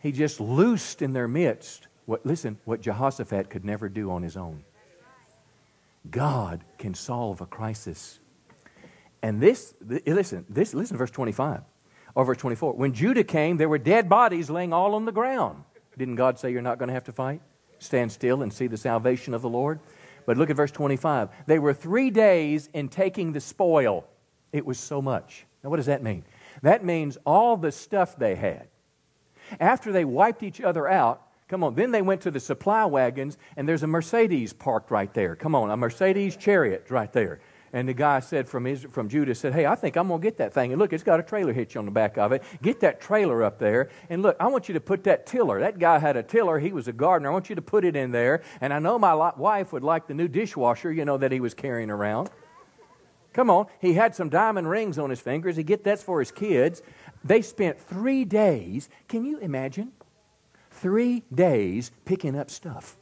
He 0.01 0.13
just 0.13 0.41
loosed 0.41 1.03
in 1.03 1.13
their 1.13 1.29
midst 1.29 1.89
what, 2.07 2.25
listen, 2.25 2.59
what 2.65 2.81
Jehoshaphat 2.81 3.51
could 3.51 3.65
never 3.65 3.89
do 3.89 4.11
on 4.11 4.23
his 4.23 4.37
own. 4.37 4.65
God 6.11 6.65
can 6.79 6.95
solve 6.95 7.41
a 7.41 7.47
crisis. 7.47 8.19
And 9.23 9.41
this, 9.41 9.75
listen, 9.81 10.47
this, 10.49 10.73
listen 10.73 10.97
verse 10.97 11.11
25 11.11 11.63
or 12.15 12.25
verse 12.25 12.39
24. 12.39 12.73
When 12.75 12.95
Judah 12.95 13.25
came, 13.25 13.57
there 13.59 13.69
were 13.69 13.79
dead 13.79 14.09
bodies 14.09 14.49
laying 14.49 14.73
all 14.73 14.95
on 14.95 15.05
the 15.05 15.13
ground. 15.13 15.65
Didn't 15.99 16.17
God 16.17 16.39
say 16.39 16.51
you're 16.51 16.63
not 16.63 16.79
going 16.79 16.87
to 16.87 16.95
have 16.95 17.05
to 17.05 17.13
fight? 17.13 17.43
Stand 17.79 18.11
still 18.11 18.43
and 18.43 18.53
see 18.53 18.69
the 18.69 18.77
salvation 18.77 19.35
of 19.35 19.43
the 19.43 19.49
Lord? 19.49 19.81
But 20.25 20.37
look 20.37 20.51
at 20.51 20.57
verse 20.57 20.71
25. 20.71 21.29
They 21.47 21.59
were 21.59 21.75
three 21.75 22.11
days 22.11 22.69
in 22.73 22.89
taking 22.89 23.33
the 23.33 23.41
spoil. 23.41 24.07
It 24.53 24.65
was 24.65 24.79
so 24.79 25.03
much. 25.03 25.45
Now, 25.63 25.71
what 25.71 25.77
does 25.77 25.87
that 25.87 26.03
mean? 26.03 26.25
That 26.63 26.85
means 26.85 27.19
all 27.27 27.57
the 27.57 27.73
stuff 27.73 28.17
they 28.17 28.35
had 28.35 28.69
after 29.61 29.93
they 29.93 30.05
wiped 30.05 30.43
each 30.43 30.61
other 30.61 30.89
out, 30.89 31.23
come 31.49 31.65
on, 31.65 31.75
then 31.75 31.91
they 31.91 32.03
went 32.03 32.21
to 32.23 32.31
the 32.31 32.41
supply 32.41 32.85
wagons, 32.85 33.39
and 33.57 33.69
there's 33.69 33.83
a 33.83 33.87
Mercedes 33.87 34.53
parked 34.53 34.91
right 34.91 35.13
there. 35.15 35.37
Come 35.37 35.55
on, 35.55 35.71
a 35.71 35.77
Mercedes 35.77 36.37
chariot 36.37 36.87
right 36.91 37.13
there. 37.13 37.41
And 37.73 37.89
the 37.89 37.95
guy 37.95 38.21
said 38.21 38.49
from, 38.49 38.65
his, 38.65 38.85
from 38.85 39.09
Judah 39.09 39.35
said, 39.35 39.53
Hey, 39.53 39.67
I 39.67 39.75
think 39.75 39.97
I'm 39.97 40.09
going 40.09 40.21
to 40.21 40.27
get 40.27 40.39
that 40.39 40.55
thing. 40.55 40.73
And 40.73 40.79
look, 40.79 40.93
it's 40.93 41.03
got 41.03 41.21
a 41.21 41.23
trailer 41.23 41.53
hitch 41.53 41.77
on 41.77 41.85
the 41.85 41.91
back 41.91 42.17
of 42.17 42.33
it. 42.33 42.43
Get 42.63 42.81
that 42.81 43.01
trailer 43.01 43.43
up 43.45 43.59
there. 43.59 43.91
And 44.09 44.23
look, 44.23 44.37
I 44.41 44.47
want 44.47 44.69
you 44.69 44.75
to 44.75 44.81
put 44.81 45.05
that 45.05 45.27
tiller. 45.27 45.61
That 45.61 45.79
guy 45.79 45.99
had 45.99 46.17
a 46.17 46.23
tiller. 46.23 46.59
He 46.59 46.73
was 46.73 46.89
a 46.89 46.93
gardener. 46.93 47.29
I 47.29 47.33
want 47.33 47.51
you 47.51 47.57
to 47.57 47.63
put 47.63 47.85
it 47.85 47.95
in 47.95 48.11
there. 48.11 48.43
And 48.61 48.73
I 48.73 48.79
know 48.79 48.99
my 48.99 49.15
wife 49.37 49.73
would 49.73 49.85
like 49.85 50.07
the 50.07 50.15
new 50.15 50.29
dishwasher, 50.29 50.91
you 50.91 51.05
know, 51.05 51.19
that 51.19 51.31
he 51.31 51.41
was 51.41 51.53
carrying 51.53 51.91
around. 51.91 52.31
Come 53.35 53.51
on. 53.51 53.67
He 53.81 53.93
had 53.93 54.15
some 54.15 54.31
diamond 54.31 54.69
rings 54.69 54.99
on 54.99 55.11
his 55.11 55.21
fingers. 55.21 55.57
He 55.57 55.63
get 55.63 55.85
that's 55.85 56.03
for 56.03 56.19
his 56.19 56.33
kids. 56.33 56.83
They 57.29 57.43
spent 57.43 57.79
three 57.79 58.25
days, 58.25 58.89
can 59.07 59.27
you 59.27 59.37
imagine? 59.39 59.93
Three 60.71 61.25
days 61.33 61.91
picking 62.07 62.35
up 62.35 62.51
stuff. 62.51 62.97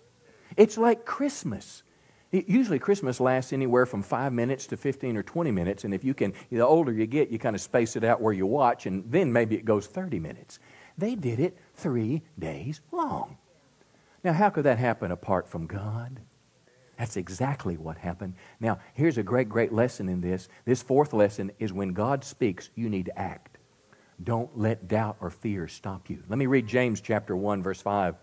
It's 0.57 0.77
like 0.77 1.05
Christmas. 1.05 1.85
Usually, 2.33 2.81
Christmas 2.81 3.21
lasts 3.21 3.53
anywhere 3.53 3.87
from 3.87 4.03
five 4.03 4.33
minutes 4.33 4.67
to 4.67 4.77
15 4.77 5.17
or 5.17 5.23
20 5.23 5.53
minutes, 5.53 5.85
and 5.85 5.95
if 5.95 6.03
you 6.03 6.13
can, 6.13 6.35
the 6.51 6.67
older 6.67 6.93
you 6.93 7.07
get, 7.07 7.29
you 7.29 7.39
kind 7.39 7.55
of 7.55 7.63
space 7.63 7.95
it 7.95 8.03
out 8.03 8.21
where 8.21 8.33
you 8.33 8.47
watch, 8.47 8.87
and 8.87 9.05
then 9.13 9.33
maybe 9.33 9.55
it 9.55 9.65
goes 9.65 9.87
30 9.87 10.19
minutes. 10.19 10.59
They 10.99 11.15
did 11.15 11.39
it 11.39 11.57
three 11.75 12.23
days 12.37 12.81
long. 12.91 13.39
Now, 14.25 14.33
how 14.33 14.51
could 14.51 14.65
that 14.65 14.79
happen 14.79 15.13
apart 15.13 15.47
from 15.47 15.69
God? 15.69 16.19
That's 16.99 17.17
exactly 17.17 17.77
what 17.77 17.97
happened. 17.97 18.35
Now, 18.59 18.81
here's 18.95 19.19
a 19.19 19.23
great, 19.23 19.49
great 19.49 19.73
lesson 19.73 20.09
in 20.09 20.21
this. 20.21 20.49
This 20.65 20.83
fourth 20.83 21.13
lesson 21.13 21.53
is 21.61 21.73
when 21.73 21.93
God 21.93 22.25
speaks, 22.25 22.71
you 22.75 22.91
need 22.91 23.07
to 23.07 23.17
act. 23.17 23.56
Don't 24.23 24.57
let 24.59 24.89
doubt 24.89 25.17
or 25.21 25.31
fear 25.31 25.69
stop 25.69 26.09
you. 26.09 26.23
Let 26.29 26.39
me 26.39 26.47
read 26.47 26.67
James 26.67 27.01
chapter 27.01 27.37
1, 27.37 27.63
verse 27.63 27.81
5. 27.81 28.17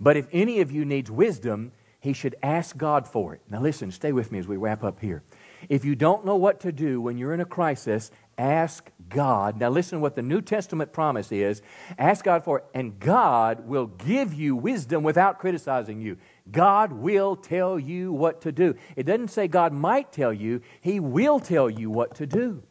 But 0.00 0.16
if 0.16 0.26
any 0.32 0.60
of 0.60 0.70
you 0.70 0.84
needs 0.84 1.10
wisdom, 1.10 1.72
he 2.00 2.12
should 2.12 2.34
ask 2.42 2.76
God 2.76 3.06
for 3.06 3.34
it. 3.34 3.40
Now, 3.48 3.60
listen, 3.60 3.92
stay 3.92 4.12
with 4.12 4.32
me 4.32 4.38
as 4.38 4.48
we 4.48 4.56
wrap 4.56 4.82
up 4.82 5.00
here. 5.00 5.22
If 5.68 5.84
you 5.84 5.94
don't 5.94 6.24
know 6.24 6.36
what 6.36 6.60
to 6.60 6.72
do 6.72 7.00
when 7.00 7.16
you're 7.16 7.34
in 7.34 7.40
a 7.40 7.44
crisis, 7.44 8.10
ask 8.36 8.90
God. 9.08 9.60
Now, 9.60 9.70
listen 9.70 10.00
what 10.00 10.16
the 10.16 10.22
New 10.22 10.40
Testament 10.40 10.92
promise 10.92 11.30
is 11.30 11.62
ask 11.98 12.24
God 12.24 12.44
for 12.44 12.58
it, 12.58 12.64
and 12.74 12.98
God 12.98 13.66
will 13.66 13.86
give 13.86 14.34
you 14.34 14.56
wisdom 14.56 15.04
without 15.04 15.38
criticizing 15.38 16.00
you. 16.00 16.16
God 16.50 16.92
will 16.92 17.36
tell 17.36 17.78
you 17.78 18.12
what 18.12 18.40
to 18.42 18.52
do. 18.52 18.74
It 18.96 19.04
doesn't 19.04 19.28
say 19.28 19.46
God 19.46 19.72
might 19.72 20.12
tell 20.12 20.32
you, 20.32 20.62
He 20.80 20.98
will 20.98 21.38
tell 21.38 21.70
you 21.70 21.88
what 21.90 22.16
to 22.16 22.26
do. 22.26 22.62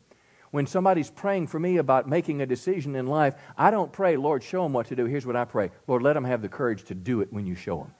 When 0.51 0.67
somebody's 0.67 1.09
praying 1.09 1.47
for 1.47 1.59
me 1.59 1.77
about 1.77 2.09
making 2.09 2.41
a 2.41 2.45
decision 2.45 2.95
in 2.95 3.07
life, 3.07 3.35
I 3.57 3.71
don't 3.71 3.91
pray, 3.91 4.17
Lord, 4.17 4.43
show 4.43 4.63
them 4.63 4.73
what 4.73 4.87
to 4.87 4.95
do. 4.95 5.05
Here's 5.05 5.25
what 5.25 5.35
I 5.37 5.45
pray 5.45 5.71
Lord, 5.87 6.03
let 6.03 6.13
them 6.13 6.25
have 6.25 6.41
the 6.41 6.49
courage 6.49 6.83
to 6.85 6.95
do 6.95 7.21
it 7.21 7.31
when 7.31 7.47
you 7.47 7.55
show 7.55 7.77
them. 7.77 7.93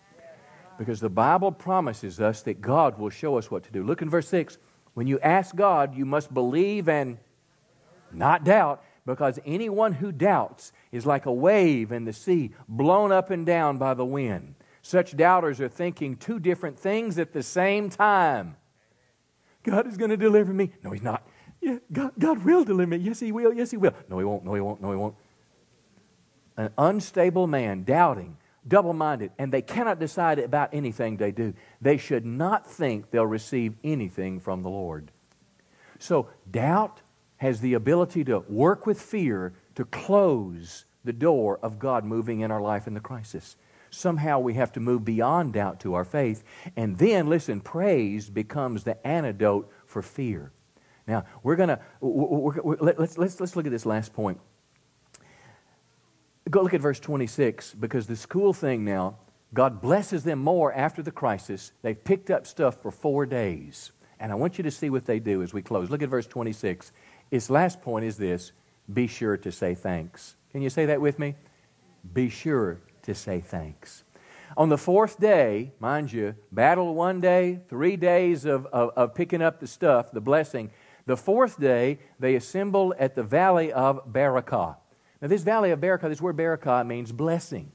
Because 0.78 1.00
the 1.00 1.10
Bible 1.10 1.52
promises 1.52 2.20
us 2.20 2.42
that 2.44 2.62
God 2.62 2.98
will 3.00 3.10
show 3.10 3.38
us 3.38 3.50
what 3.50 3.64
to 3.64 3.72
do. 3.72 3.84
Look 3.84 4.02
in 4.02 4.10
verse 4.10 4.28
6. 4.28 4.58
When 4.94 5.08
you 5.08 5.20
ask 5.20 5.56
God, 5.56 5.96
you 5.96 6.06
must 6.06 6.34
believe 6.34 6.90
and 6.90 7.18
not 8.12 8.44
doubt, 8.44 8.84
because 9.06 9.40
anyone 9.46 9.94
who 9.94 10.12
doubts 10.12 10.74
is 10.92 11.06
like 11.06 11.26
a 11.26 11.32
wave 11.32 11.92
in 11.92 12.04
the 12.04 12.14
sea 12.14 12.52
blown 12.68 13.12
up 13.12 13.30
and 13.30 13.46
down 13.46 13.78
by 13.78 13.94
the 13.94 14.06
wind. 14.06 14.56
Such 14.82 15.16
doubters 15.16 15.62
are 15.62 15.70
thinking 15.70 16.18
two 16.18 16.40
different 16.40 16.78
things 16.78 17.18
at 17.20 17.32
the 17.32 17.44
same 17.44 17.90
time. 17.90 18.58
God 19.64 19.88
is 19.88 19.98
going 19.98 20.10
to 20.10 20.18
deliver 20.18 20.52
me. 20.52 20.72
No, 20.84 20.92
He's 20.92 21.04
not. 21.04 21.26
Yeah, 21.62 21.78
God, 21.92 22.12
God 22.18 22.44
will 22.44 22.64
deliver 22.64 22.90
me. 22.90 22.98
Yes, 22.98 23.20
He 23.20 23.32
will. 23.32 23.54
Yes, 23.54 23.72
He 23.72 23.78
will. 23.78 23.94
No, 24.10 24.18
He 24.18 24.26
won't. 24.26 24.44
No, 24.44 24.54
He 24.56 24.62
won't. 24.62 24.82
No, 24.82 24.92
He 24.92 24.98
won't. 24.98 25.16
An 26.58 26.72
unstable 26.78 27.48
man, 27.48 27.84
doubting, 27.84 28.38
double 28.68 28.94
minded, 28.94 29.32
and 29.38 29.52
they 29.52 29.62
cannot 29.62 30.00
decide 30.00 30.40
about 30.40 30.74
anything 30.74 31.18
they 31.18 31.32
do. 31.32 31.54
They 31.80 31.98
should 31.98 32.26
not 32.26 32.70
think 32.70 33.12
they'll 33.12 33.26
receive 33.26 33.76
anything 33.84 34.40
from 34.40 34.64
the 34.64 34.70
Lord. 34.70 35.12
So, 36.00 36.30
doubt 36.50 37.02
has 37.38 37.62
the 37.62 37.76
ability 37.76 38.24
to 38.26 38.40
work 38.50 38.86
with 38.86 39.02
fear 39.02 39.54
to 39.76 39.86
close 39.86 40.86
the 41.04 41.14
door 41.14 41.60
of 41.62 41.80
God 41.80 42.06
moving 42.06 42.42
in 42.42 42.52
our 42.52 42.62
life 42.62 42.88
in 42.88 42.94
the 42.94 43.00
crisis. 43.00 43.56
Somehow 43.90 44.40
we 44.40 44.54
have 44.56 44.72
to 44.74 44.80
move 44.80 45.04
beyond 45.04 45.54
doubt 45.54 45.80
to 45.82 45.94
our 45.94 46.06
faith. 46.06 46.44
And 46.76 46.98
then, 46.98 47.28
listen, 47.28 47.62
praise 47.62 48.30
becomes 48.30 48.84
the 48.84 49.06
antidote 49.06 49.72
for 49.86 50.02
fear. 50.02 50.52
Now, 51.08 51.26
we're 51.44 51.56
going 51.56 51.70
to, 51.70 51.80
let's, 52.02 53.18
let's, 53.18 53.40
let's 53.40 53.56
look 53.56 53.66
at 53.66 53.72
this 53.72 53.86
last 53.86 54.14
point. 54.14 54.40
Go 56.50 56.62
look 56.62 56.74
at 56.74 56.82
verse 56.82 57.00
26 57.00 57.76
because 57.76 58.08
this 58.08 58.26
cool 58.26 58.54
thing 58.54 58.84
now, 58.84 59.18
God 59.54 59.82
blesses 59.82 60.24
them 60.24 60.40
more 60.40 60.74
after 60.74 61.02
the 61.02 61.12
crisis. 61.12 61.72
They've 61.82 62.02
picked 62.02 62.30
up 62.30 62.48
stuff 62.48 62.82
for 62.82 62.92
four 62.92 63.26
days. 63.26 63.92
And 64.20 64.32
I 64.32 64.36
want 64.36 64.58
you 64.58 64.64
to 64.64 64.72
see 64.72 64.90
what 64.90 65.06
they 65.06 65.20
do 65.20 65.42
as 65.42 65.54
we 65.54 65.62
close. 65.62 65.90
Look 65.90 66.04
at 66.04 66.10
verse 66.10 66.28
26. 66.28 66.92
Its 67.32 67.50
last 67.50 67.82
point 67.82 68.06
is 68.06 68.18
this 68.18 68.52
be 68.92 69.08
sure 69.08 69.38
to 69.38 69.52
say 69.52 69.76
thanks. 69.76 70.36
Can 70.52 70.62
you 70.62 70.70
say 70.70 70.86
that 70.88 71.02
with 71.02 71.18
me? 71.18 71.36
Be 72.14 72.30
sure 72.30 72.80
to 73.04 73.16
say 73.16 73.40
thanks. 73.40 74.04
On 74.58 74.68
the 74.68 74.78
fourth 74.78 75.20
day, 75.20 75.72
mind 75.80 76.12
you, 76.12 76.36
battle 76.52 76.94
one 76.94 77.22
day, 77.22 77.60
three 77.70 77.96
days 77.96 78.44
of, 78.44 78.66
of, 78.68 78.90
of, 78.98 79.16
picking 79.16 79.42
up 79.42 79.62
the 79.62 79.68
stuff, 79.68 80.12
the 80.12 80.20
blessing. 80.20 80.72
The 81.06 81.18
fourth 81.18 81.60
day, 81.60 82.00
they 82.20 82.36
assembled 82.36 82.94
at 83.00 83.16
the 83.16 83.24
valley 83.24 83.72
of 83.74 84.12
Berachah. 84.12 84.78
Now, 85.22 85.28
this 85.28 85.44
valley 85.44 85.72
of 85.72 85.80
Berachah, 85.80 86.10
this 86.10 86.22
word 86.22 86.38
Berachah 86.38 86.86
means 86.86 87.12
blessing. 87.12 87.72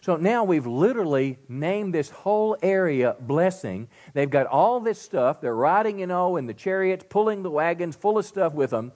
So 0.00 0.16
now 0.16 0.44
we've 0.44 0.66
literally 0.66 1.38
named 1.48 1.92
this 1.92 2.10
whole 2.10 2.56
area 2.62 3.16
blessing. 3.18 3.88
They've 4.14 4.30
got 4.30 4.46
all 4.46 4.78
this 4.78 5.00
stuff. 5.00 5.40
They're 5.40 5.54
riding, 5.54 5.98
you 5.98 6.06
know, 6.06 6.36
in 6.36 6.46
the 6.46 6.54
chariots, 6.54 7.04
pulling 7.08 7.42
the 7.42 7.50
wagons 7.50 7.96
full 7.96 8.18
of 8.18 8.24
stuff 8.24 8.52
with 8.52 8.70
them. 8.70 8.92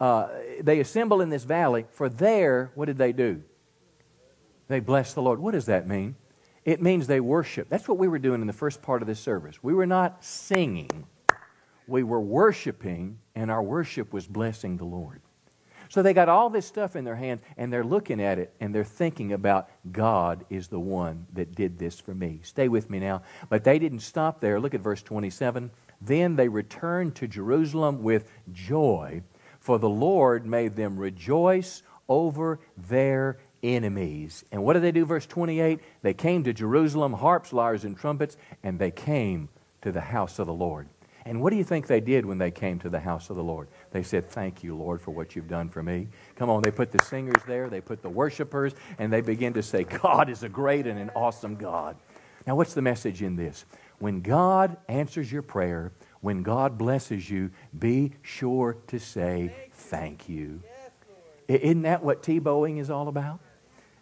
Uh, 0.00 0.28
they 0.60 0.80
assemble 0.80 1.20
in 1.20 1.28
this 1.28 1.44
valley. 1.44 1.86
For 1.90 2.08
there, 2.08 2.72
what 2.74 2.86
did 2.86 2.98
they 2.98 3.12
do? 3.12 3.42
They 4.68 4.80
blessed 4.80 5.14
the 5.14 5.22
Lord. 5.22 5.38
What 5.38 5.52
does 5.52 5.66
that 5.66 5.86
mean? 5.86 6.16
It 6.64 6.82
means 6.82 7.06
they 7.06 7.20
worship. 7.20 7.68
That's 7.70 7.88
what 7.88 7.96
we 7.96 8.08
were 8.08 8.18
doing 8.18 8.40
in 8.40 8.46
the 8.46 8.52
first 8.52 8.82
part 8.82 9.00
of 9.00 9.08
this 9.08 9.20
service. 9.20 9.62
We 9.62 9.72
were 9.72 9.86
not 9.86 10.24
singing, 10.24 11.06
we 11.88 12.02
were 12.02 12.20
worshiping, 12.20 13.18
and 13.34 13.50
our 13.50 13.62
worship 13.62 14.12
was 14.12 14.26
blessing 14.26 14.76
the 14.76 14.84
Lord. 14.84 15.20
So 15.88 16.02
they 16.02 16.12
got 16.12 16.28
all 16.28 16.50
this 16.50 16.66
stuff 16.66 16.96
in 16.96 17.04
their 17.04 17.16
hands 17.16 17.40
and 17.56 17.72
they're 17.72 17.84
looking 17.84 18.20
at 18.20 18.38
it 18.38 18.52
and 18.60 18.74
they're 18.74 18.84
thinking 18.84 19.32
about 19.32 19.70
God 19.90 20.44
is 20.50 20.68
the 20.68 20.78
one 20.78 21.26
that 21.32 21.54
did 21.54 21.78
this 21.78 21.98
for 21.98 22.14
me. 22.14 22.40
Stay 22.42 22.68
with 22.68 22.90
me 22.90 23.00
now. 23.00 23.22
But 23.48 23.64
they 23.64 23.78
didn't 23.78 24.00
stop 24.00 24.40
there. 24.40 24.60
Look 24.60 24.74
at 24.74 24.82
verse 24.82 25.02
27. 25.02 25.70
Then 26.00 26.36
they 26.36 26.48
returned 26.48 27.14
to 27.16 27.26
Jerusalem 27.26 28.02
with 28.02 28.30
joy, 28.52 29.22
for 29.60 29.78
the 29.78 29.88
Lord 29.88 30.46
made 30.46 30.76
them 30.76 30.98
rejoice 30.98 31.82
over 32.08 32.60
their 32.76 33.38
enemies. 33.62 34.44
And 34.52 34.62
what 34.62 34.74
did 34.74 34.82
they 34.82 34.92
do, 34.92 35.04
verse 35.04 35.26
28? 35.26 35.80
They 36.02 36.14
came 36.14 36.44
to 36.44 36.52
Jerusalem, 36.52 37.14
harps, 37.14 37.52
lyres, 37.52 37.84
and 37.84 37.96
trumpets, 37.96 38.36
and 38.62 38.78
they 38.78 38.90
came 38.90 39.48
to 39.82 39.90
the 39.90 40.00
house 40.00 40.38
of 40.38 40.46
the 40.46 40.52
Lord. 40.52 40.88
And 41.24 41.42
what 41.42 41.50
do 41.50 41.56
you 41.56 41.64
think 41.64 41.86
they 41.86 42.00
did 42.00 42.24
when 42.24 42.38
they 42.38 42.50
came 42.50 42.78
to 42.80 42.88
the 42.88 43.00
house 43.00 43.30
of 43.30 43.36
the 43.36 43.42
Lord? 43.42 43.68
They 43.90 44.02
said, 44.02 44.30
Thank 44.30 44.62
you, 44.62 44.76
Lord, 44.76 45.00
for 45.00 45.10
what 45.10 45.36
you've 45.36 45.48
done 45.48 45.68
for 45.68 45.82
me. 45.82 46.08
Come 46.36 46.48
on, 46.48 46.62
they 46.62 46.70
put 46.70 46.92
the 46.92 47.04
singers 47.04 47.42
there, 47.46 47.68
they 47.68 47.80
put 47.80 48.02
the 48.02 48.08
worshipers, 48.08 48.74
and 48.98 49.12
they 49.12 49.20
begin 49.20 49.52
to 49.54 49.62
say, 49.62 49.84
God 49.84 50.30
is 50.30 50.42
a 50.42 50.48
great 50.48 50.86
and 50.86 50.98
an 50.98 51.10
awesome 51.14 51.56
God. 51.56 51.96
Now, 52.46 52.56
what's 52.56 52.74
the 52.74 52.82
message 52.82 53.22
in 53.22 53.36
this? 53.36 53.66
When 53.98 54.20
God 54.20 54.76
answers 54.88 55.30
your 55.30 55.42
prayer, 55.42 55.92
when 56.20 56.42
God 56.42 56.78
blesses 56.78 57.28
you, 57.28 57.50
be 57.78 58.12
sure 58.22 58.78
to 58.86 58.98
say 58.98 59.52
thank 59.72 60.28
you. 60.28 60.62
Isn't 61.48 61.82
that 61.82 62.02
what 62.02 62.22
Tebowing 62.22 62.78
is 62.78 62.90
all 62.90 63.08
about? 63.08 63.40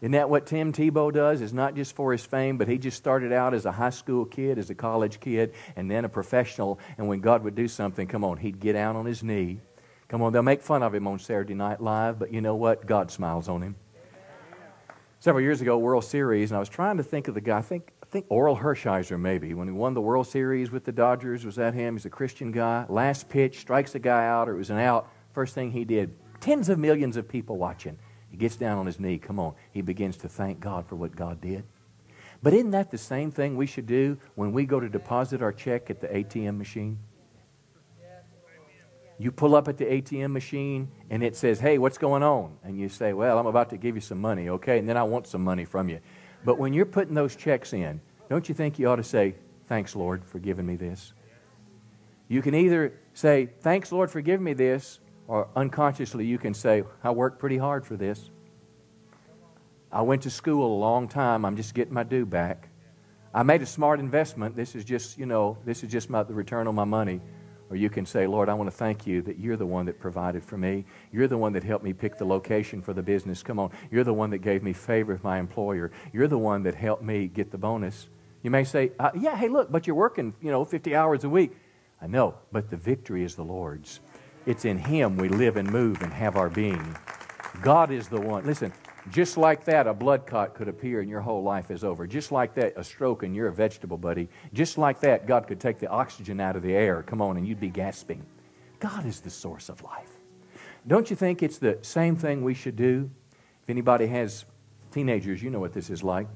Isn't 0.00 0.12
that 0.12 0.28
what 0.28 0.46
Tim 0.46 0.72
Tebow 0.72 1.12
does? 1.12 1.40
It's 1.40 1.52
not 1.52 1.74
just 1.74 1.94
for 1.94 2.12
his 2.12 2.24
fame, 2.24 2.58
but 2.58 2.68
he 2.68 2.78
just 2.78 2.96
started 2.96 3.32
out 3.32 3.54
as 3.54 3.64
a 3.64 3.72
high 3.72 3.90
school 3.90 4.24
kid, 4.24 4.58
as 4.58 4.70
a 4.70 4.74
college 4.74 5.20
kid, 5.20 5.54
and 5.74 5.90
then 5.90 6.04
a 6.04 6.08
professional. 6.08 6.78
And 6.98 7.08
when 7.08 7.20
God 7.20 7.42
would 7.44 7.54
do 7.54 7.68
something, 7.68 8.06
come 8.06 8.24
on, 8.24 8.36
he'd 8.36 8.60
get 8.60 8.74
down 8.74 8.96
on 8.96 9.06
his 9.06 9.22
knee 9.22 9.60
Come 10.08 10.22
on, 10.22 10.32
they'll 10.32 10.42
make 10.42 10.62
fun 10.62 10.82
of 10.82 10.94
him 10.94 11.08
on 11.08 11.18
Saturday 11.18 11.54
Night 11.54 11.80
Live, 11.80 12.18
but 12.18 12.32
you 12.32 12.40
know 12.40 12.54
what? 12.54 12.86
God 12.86 13.10
smiles 13.10 13.48
on 13.48 13.62
him. 13.62 13.74
Several 15.18 15.42
years 15.42 15.60
ago, 15.60 15.78
World 15.78 16.04
Series, 16.04 16.50
and 16.50 16.56
I 16.56 16.60
was 16.60 16.68
trying 16.68 16.98
to 16.98 17.02
think 17.02 17.26
of 17.26 17.34
the 17.34 17.40
guy. 17.40 17.58
I 17.58 17.62
think, 17.62 17.90
I 18.02 18.06
think 18.06 18.28
Orel 18.28 18.60
Hershiser, 18.60 19.18
maybe, 19.18 19.52
when 19.54 19.66
he 19.66 19.72
won 19.72 19.94
the 19.94 20.00
World 20.00 20.28
Series 20.28 20.70
with 20.70 20.84
the 20.84 20.92
Dodgers. 20.92 21.44
Was 21.44 21.56
that 21.56 21.74
him? 21.74 21.96
He's 21.96 22.04
a 22.04 22.10
Christian 22.10 22.52
guy. 22.52 22.86
Last 22.88 23.28
pitch, 23.28 23.58
strikes 23.58 23.92
the 23.92 23.98
guy 23.98 24.26
out, 24.28 24.48
or 24.48 24.54
it 24.54 24.58
was 24.58 24.70
an 24.70 24.78
out. 24.78 25.10
First 25.32 25.54
thing 25.54 25.72
he 25.72 25.84
did, 25.84 26.14
tens 26.38 26.68
of 26.68 26.78
millions 26.78 27.16
of 27.16 27.26
people 27.26 27.56
watching. 27.56 27.98
He 28.36 28.40
gets 28.40 28.56
down 28.56 28.76
on 28.76 28.84
his 28.84 29.00
knee. 29.00 29.16
Come 29.16 29.38
on. 29.38 29.54
He 29.72 29.80
begins 29.80 30.18
to 30.18 30.28
thank 30.28 30.60
God 30.60 30.86
for 30.86 30.94
what 30.94 31.16
God 31.16 31.40
did. 31.40 31.64
But 32.42 32.52
isn't 32.52 32.72
that 32.72 32.90
the 32.90 32.98
same 32.98 33.30
thing 33.30 33.56
we 33.56 33.64
should 33.64 33.86
do 33.86 34.18
when 34.34 34.52
we 34.52 34.66
go 34.66 34.78
to 34.78 34.90
deposit 34.90 35.40
our 35.40 35.54
check 35.54 35.88
at 35.88 36.02
the 36.02 36.08
ATM 36.08 36.58
machine? 36.58 36.98
You 39.18 39.32
pull 39.32 39.56
up 39.56 39.68
at 39.68 39.78
the 39.78 39.86
ATM 39.86 40.32
machine 40.32 40.88
and 41.08 41.22
it 41.22 41.34
says, 41.34 41.58
Hey, 41.58 41.78
what's 41.78 41.96
going 41.96 42.22
on? 42.22 42.58
And 42.62 42.78
you 42.78 42.90
say, 42.90 43.14
Well, 43.14 43.38
I'm 43.38 43.46
about 43.46 43.70
to 43.70 43.78
give 43.78 43.94
you 43.94 44.02
some 44.02 44.20
money, 44.20 44.50
okay? 44.50 44.78
And 44.78 44.86
then 44.86 44.98
I 44.98 45.04
want 45.04 45.26
some 45.26 45.42
money 45.42 45.64
from 45.64 45.88
you. 45.88 46.00
But 46.44 46.58
when 46.58 46.74
you're 46.74 46.84
putting 46.84 47.14
those 47.14 47.36
checks 47.36 47.72
in, 47.72 48.02
don't 48.28 48.50
you 48.50 48.54
think 48.54 48.78
you 48.78 48.86
ought 48.90 48.96
to 48.96 49.02
say, 49.02 49.36
Thanks, 49.64 49.96
Lord, 49.96 50.26
for 50.26 50.40
giving 50.40 50.66
me 50.66 50.76
this? 50.76 51.14
You 52.28 52.42
can 52.42 52.54
either 52.54 52.92
say, 53.14 53.48
Thanks, 53.60 53.92
Lord, 53.92 54.10
for 54.10 54.20
giving 54.20 54.44
me 54.44 54.52
this, 54.52 55.00
or 55.28 55.48
unconsciously 55.56 56.26
you 56.26 56.38
can 56.38 56.54
say, 56.54 56.84
I 57.02 57.10
worked 57.10 57.38
pretty 57.38 57.58
hard 57.58 57.86
for 57.86 57.96
this. 57.96 58.30
I 59.90 60.02
went 60.02 60.22
to 60.22 60.30
school 60.30 60.76
a 60.76 60.78
long 60.78 61.08
time. 61.08 61.44
I'm 61.44 61.56
just 61.56 61.74
getting 61.74 61.94
my 61.94 62.02
due 62.02 62.26
back. 62.26 62.68
I 63.32 63.42
made 63.42 63.62
a 63.62 63.66
smart 63.66 64.00
investment. 64.00 64.56
This 64.56 64.74
is 64.74 64.84
just, 64.84 65.18
you 65.18 65.26
know, 65.26 65.58
this 65.64 65.82
is 65.82 65.90
just 65.90 66.10
my, 66.10 66.22
the 66.22 66.34
return 66.34 66.66
on 66.66 66.74
my 66.74 66.84
money. 66.84 67.20
Or 67.68 67.76
you 67.76 67.90
can 67.90 68.06
say, 68.06 68.26
Lord, 68.26 68.48
I 68.48 68.54
want 68.54 68.70
to 68.70 68.76
thank 68.76 69.06
you 69.06 69.22
that 69.22 69.38
you're 69.38 69.56
the 69.56 69.66
one 69.66 69.86
that 69.86 69.98
provided 69.98 70.44
for 70.44 70.56
me. 70.56 70.84
You're 71.10 71.26
the 71.26 71.36
one 71.36 71.52
that 71.54 71.64
helped 71.64 71.84
me 71.84 71.92
pick 71.92 72.16
the 72.16 72.24
location 72.24 72.80
for 72.80 72.92
the 72.92 73.02
business. 73.02 73.42
Come 73.42 73.58
on. 73.58 73.72
You're 73.90 74.04
the 74.04 74.14
one 74.14 74.30
that 74.30 74.38
gave 74.38 74.62
me 74.62 74.72
favor 74.72 75.12
with 75.12 75.24
my 75.24 75.38
employer. 75.38 75.90
You're 76.12 76.28
the 76.28 76.38
one 76.38 76.62
that 76.62 76.76
helped 76.76 77.02
me 77.02 77.26
get 77.26 77.50
the 77.50 77.58
bonus. 77.58 78.08
You 78.42 78.50
may 78.50 78.62
say, 78.62 78.92
uh, 79.00 79.10
yeah, 79.18 79.36
hey, 79.36 79.48
look, 79.48 79.72
but 79.72 79.86
you're 79.86 79.96
working, 79.96 80.34
you 80.40 80.52
know, 80.52 80.64
50 80.64 80.94
hours 80.94 81.24
a 81.24 81.28
week. 81.28 81.52
I 82.00 82.06
know, 82.06 82.36
but 82.52 82.70
the 82.70 82.76
victory 82.76 83.24
is 83.24 83.34
the 83.34 83.42
Lord's. 83.42 84.00
It's 84.46 84.64
in 84.64 84.78
Him 84.78 85.16
we 85.16 85.28
live 85.28 85.56
and 85.56 85.70
move 85.70 86.02
and 86.02 86.12
have 86.12 86.36
our 86.36 86.48
being. 86.48 86.96
God 87.62 87.90
is 87.90 88.08
the 88.08 88.20
one. 88.20 88.46
Listen, 88.46 88.72
just 89.10 89.36
like 89.36 89.64
that, 89.64 89.86
a 89.86 89.94
blood 89.94 90.26
clot 90.26 90.54
could 90.54 90.68
appear 90.68 91.00
and 91.00 91.10
your 91.10 91.20
whole 91.20 91.42
life 91.42 91.70
is 91.70 91.84
over. 91.84 92.06
Just 92.06 92.32
like 92.32 92.54
that, 92.54 92.74
a 92.76 92.84
stroke 92.84 93.22
and 93.22 93.34
you're 93.34 93.48
a 93.48 93.52
vegetable, 93.52 93.98
buddy. 93.98 94.28
Just 94.52 94.78
like 94.78 95.00
that, 95.00 95.26
God 95.26 95.46
could 95.46 95.60
take 95.60 95.78
the 95.78 95.88
oxygen 95.88 96.40
out 96.40 96.56
of 96.56 96.62
the 96.62 96.74
air. 96.74 97.02
Come 97.02 97.20
on, 97.20 97.36
and 97.36 97.46
you'd 97.46 97.60
be 97.60 97.68
gasping. 97.68 98.24
God 98.78 99.06
is 99.06 99.20
the 99.20 99.30
source 99.30 99.68
of 99.68 99.82
life. 99.82 100.10
Don't 100.86 101.10
you 101.10 101.16
think 101.16 101.42
it's 101.42 101.58
the 101.58 101.78
same 101.82 102.16
thing 102.16 102.42
we 102.42 102.54
should 102.54 102.76
do? 102.76 103.10
If 103.62 103.70
anybody 103.70 104.06
has 104.06 104.44
teenagers, 104.92 105.42
you 105.42 105.50
know 105.50 105.60
what 105.60 105.72
this 105.72 105.90
is 105.90 106.02
like. 106.02 106.28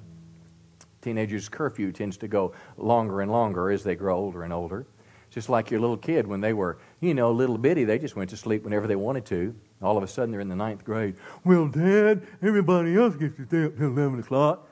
Teenagers' 1.03 1.49
curfew 1.49 1.93
tends 1.93 2.17
to 2.19 2.29
go 2.29 2.53
longer 2.77 3.21
and 3.21 3.31
longer 3.31 3.71
as 3.71 3.85
they 3.85 3.95
grow 3.95 4.17
older 4.17 4.43
and 4.43 4.53
older. 4.53 4.87
Just 5.31 5.49
like 5.49 5.71
your 5.71 5.81
little 5.81 5.97
kid, 5.97 6.27
when 6.27 6.41
they 6.41 6.53
were, 6.53 6.79
you 7.01 7.15
know, 7.15 7.33
little 7.33 7.57
bitty, 7.57 7.85
they 7.85 7.99
just 7.99 8.15
went 8.15 8.31
to 8.31 8.37
sleep 8.37 8.63
whenever 8.63 8.87
they 8.87 8.97
wanted 8.97 9.25
to. 9.27 9.55
All 9.81 9.97
of 9.97 10.03
a 10.03 10.07
sudden, 10.07 10.31
they're 10.31 10.41
in 10.41 10.49
the 10.49 10.57
ninth 10.57 10.85
grade. 10.85 11.17
Well, 11.45 11.67
Dad, 11.69 12.27
everybody 12.43 12.95
else 12.97 13.17
gets 13.17 13.37
to 13.37 13.47
stay 13.47 13.65
up 13.65 13.77
till 13.79 13.87
11 13.87 14.21
o'clock. 14.21 14.69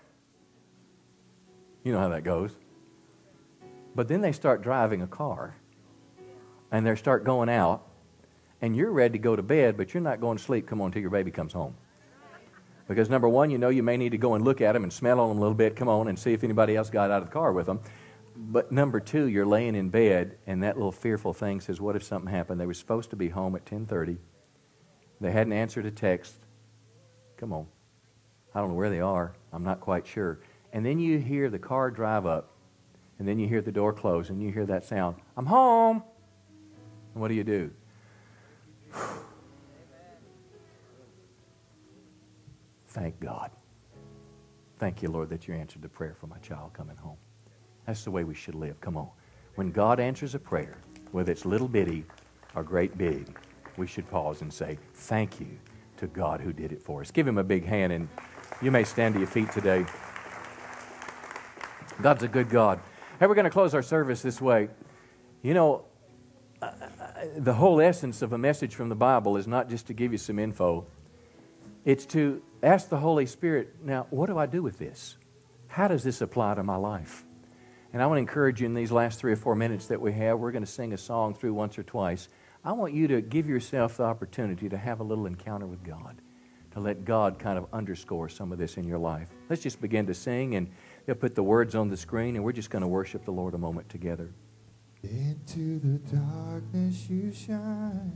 You 1.84 1.92
know 1.92 2.00
how 2.00 2.08
that 2.10 2.24
goes. 2.24 2.52
But 3.94 4.08
then 4.08 4.20
they 4.20 4.32
start 4.32 4.62
driving 4.62 5.00
a 5.00 5.06
car, 5.06 5.56
and 6.70 6.86
they 6.86 6.94
start 6.96 7.24
going 7.24 7.48
out, 7.48 7.86
and 8.60 8.76
you're 8.76 8.90
ready 8.92 9.12
to 9.12 9.18
go 9.18 9.34
to 9.34 9.42
bed, 9.42 9.76
but 9.78 9.94
you're 9.94 10.02
not 10.02 10.20
going 10.20 10.36
to 10.36 10.42
sleep. 10.42 10.66
Come 10.66 10.82
on, 10.82 10.86
until 10.86 11.00
your 11.00 11.10
baby 11.10 11.30
comes 11.30 11.54
home. 11.54 11.74
Because 12.88 13.08
number 13.08 13.28
one, 13.28 13.50
you 13.50 13.58
know 13.58 13.70
you 13.70 13.82
may 13.82 13.96
need 13.96 14.10
to 14.10 14.18
go 14.18 14.34
and 14.34 14.44
look 14.44 14.60
at 14.60 14.72
them 14.72 14.82
and 14.82 14.92
smell 14.92 15.20
on 15.20 15.28
them 15.28 15.38
a 15.38 15.40
little 15.40 15.54
bit. 15.54 15.76
Come 15.76 15.88
on 15.88 16.08
and 16.08 16.18
see 16.18 16.32
if 16.32 16.44
anybody 16.44 16.76
else 16.76 16.90
got 16.90 17.10
out 17.10 17.22
of 17.22 17.28
the 17.28 17.32
car 17.32 17.52
with 17.52 17.66
them. 17.66 17.80
But 18.40 18.70
number 18.70 19.00
two, 19.00 19.26
you're 19.26 19.44
laying 19.44 19.74
in 19.74 19.90
bed, 19.90 20.38
and 20.46 20.62
that 20.62 20.76
little 20.76 20.92
fearful 20.92 21.32
thing 21.32 21.60
says, 21.60 21.80
"What 21.80 21.96
if 21.96 22.04
something 22.04 22.30
happened?" 22.30 22.60
They 22.60 22.66
were 22.66 22.74
supposed 22.74 23.10
to 23.10 23.16
be 23.16 23.30
home 23.30 23.56
at 23.56 23.66
10:30. 23.66 24.20
They 25.20 25.32
hadn't 25.32 25.54
answered 25.54 25.86
a 25.86 25.90
text. 25.90 26.36
Come 27.36 27.52
on, 27.52 27.66
I 28.54 28.60
don't 28.60 28.68
know 28.68 28.76
where 28.76 28.90
they 28.90 29.00
are. 29.00 29.34
I'm 29.52 29.64
not 29.64 29.80
quite 29.80 30.06
sure. 30.06 30.38
And 30.72 30.86
then 30.86 31.00
you 31.00 31.18
hear 31.18 31.50
the 31.50 31.58
car 31.58 31.90
drive 31.90 32.26
up, 32.26 32.52
and 33.18 33.26
then 33.26 33.40
you 33.40 33.48
hear 33.48 33.60
the 33.60 33.72
door 33.72 33.92
close, 33.92 34.30
and 34.30 34.40
you 34.40 34.52
hear 34.52 34.66
that 34.66 34.84
sound, 34.84 35.16
"I'm 35.36 35.46
home." 35.46 36.04
And 37.14 37.20
what 37.20 37.26
do 37.28 37.34
you 37.34 37.42
do? 37.42 37.72
Thank 42.86 43.18
God. 43.18 43.50
Thank 44.78 45.02
you, 45.02 45.10
Lord, 45.10 45.28
that 45.30 45.48
you 45.48 45.54
answered 45.54 45.82
the 45.82 45.88
prayer 45.88 46.14
for 46.14 46.28
my 46.28 46.38
child 46.38 46.72
coming 46.72 46.96
home. 46.96 47.18
That's 47.88 48.04
the 48.04 48.10
way 48.10 48.22
we 48.22 48.34
should 48.34 48.54
live. 48.54 48.78
Come 48.82 48.98
on. 48.98 49.08
When 49.54 49.72
God 49.72 49.98
answers 49.98 50.34
a 50.34 50.38
prayer, 50.38 50.76
whether 51.10 51.32
it's 51.32 51.46
little 51.46 51.68
bitty 51.68 52.04
or 52.54 52.62
great 52.62 52.98
big, 52.98 53.38
we 53.78 53.86
should 53.86 54.06
pause 54.10 54.42
and 54.42 54.52
say, 54.52 54.78
Thank 54.92 55.40
you 55.40 55.58
to 55.96 56.06
God 56.06 56.42
who 56.42 56.52
did 56.52 56.70
it 56.70 56.82
for 56.82 57.00
us. 57.00 57.10
Give 57.10 57.26
him 57.26 57.38
a 57.38 57.42
big 57.42 57.64
hand, 57.64 57.94
and 57.94 58.10
you 58.60 58.70
may 58.70 58.84
stand 58.84 59.14
to 59.14 59.20
your 59.20 59.26
feet 59.26 59.50
today. 59.52 59.86
God's 62.02 62.24
a 62.24 62.28
good 62.28 62.50
God. 62.50 62.78
Hey, 63.18 63.26
we're 63.26 63.34
going 63.34 63.46
to 63.46 63.50
close 63.50 63.72
our 63.72 63.82
service 63.82 64.20
this 64.20 64.38
way. 64.38 64.68
You 65.40 65.54
know, 65.54 65.86
uh, 66.60 66.72
the 67.38 67.54
whole 67.54 67.80
essence 67.80 68.20
of 68.20 68.34
a 68.34 68.38
message 68.38 68.74
from 68.74 68.90
the 68.90 68.96
Bible 68.96 69.38
is 69.38 69.46
not 69.46 69.70
just 69.70 69.86
to 69.86 69.94
give 69.94 70.12
you 70.12 70.18
some 70.18 70.38
info, 70.38 70.86
it's 71.86 72.04
to 72.06 72.42
ask 72.62 72.90
the 72.90 72.98
Holy 72.98 73.24
Spirit, 73.24 73.76
now, 73.82 74.06
what 74.10 74.26
do 74.26 74.36
I 74.36 74.44
do 74.44 74.62
with 74.62 74.78
this? 74.78 75.16
How 75.68 75.88
does 75.88 76.04
this 76.04 76.20
apply 76.20 76.56
to 76.56 76.62
my 76.62 76.76
life? 76.76 77.24
And 77.92 78.02
I 78.02 78.06
want 78.06 78.18
to 78.18 78.20
encourage 78.20 78.60
you 78.60 78.66
in 78.66 78.74
these 78.74 78.92
last 78.92 79.18
three 79.18 79.32
or 79.32 79.36
four 79.36 79.54
minutes 79.54 79.86
that 79.86 80.00
we 80.00 80.12
have, 80.12 80.38
we're 80.38 80.52
going 80.52 80.64
to 80.64 80.70
sing 80.70 80.92
a 80.92 80.98
song 80.98 81.34
through 81.34 81.54
once 81.54 81.78
or 81.78 81.82
twice. 81.82 82.28
I 82.64 82.72
want 82.72 82.92
you 82.92 83.08
to 83.08 83.22
give 83.22 83.48
yourself 83.48 83.96
the 83.96 84.04
opportunity 84.04 84.68
to 84.68 84.76
have 84.76 85.00
a 85.00 85.04
little 85.04 85.24
encounter 85.26 85.66
with 85.66 85.82
God, 85.82 86.20
to 86.72 86.80
let 86.80 87.06
God 87.06 87.38
kind 87.38 87.56
of 87.56 87.66
underscore 87.72 88.28
some 88.28 88.52
of 88.52 88.58
this 88.58 88.76
in 88.76 88.86
your 88.86 88.98
life. 88.98 89.28
Let's 89.48 89.62
just 89.62 89.80
begin 89.80 90.06
to 90.06 90.14
sing, 90.14 90.56
and 90.56 90.68
they'll 91.06 91.14
put 91.14 91.34
the 91.34 91.42
words 91.42 91.74
on 91.74 91.88
the 91.88 91.96
screen, 91.96 92.36
and 92.36 92.44
we're 92.44 92.52
just 92.52 92.68
going 92.68 92.82
to 92.82 92.88
worship 92.88 93.24
the 93.24 93.30
Lord 93.30 93.54
a 93.54 93.58
moment 93.58 93.88
together. 93.88 94.34
Into 95.02 95.78
the 95.78 95.98
darkness 96.14 97.08
you 97.08 97.32
shine, 97.32 98.12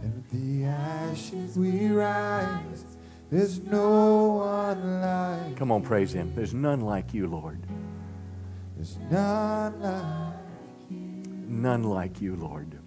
and 0.00 0.14
with 0.14 0.30
the 0.30 0.64
ashes 0.64 1.58
we 1.58 1.88
rise. 1.88 2.84
There's 3.30 3.58
no 3.60 4.43
like. 4.72 5.56
Come 5.56 5.70
on, 5.70 5.82
praise 5.82 6.12
Him. 6.12 6.32
There's 6.34 6.54
none 6.54 6.80
like 6.80 7.12
you, 7.12 7.26
Lord. 7.26 7.60
There's 8.76 8.98
none 9.10 9.80
like. 9.80 10.34
None 10.90 11.82
like 11.84 12.20
you, 12.20 12.36
Lord. 12.36 12.78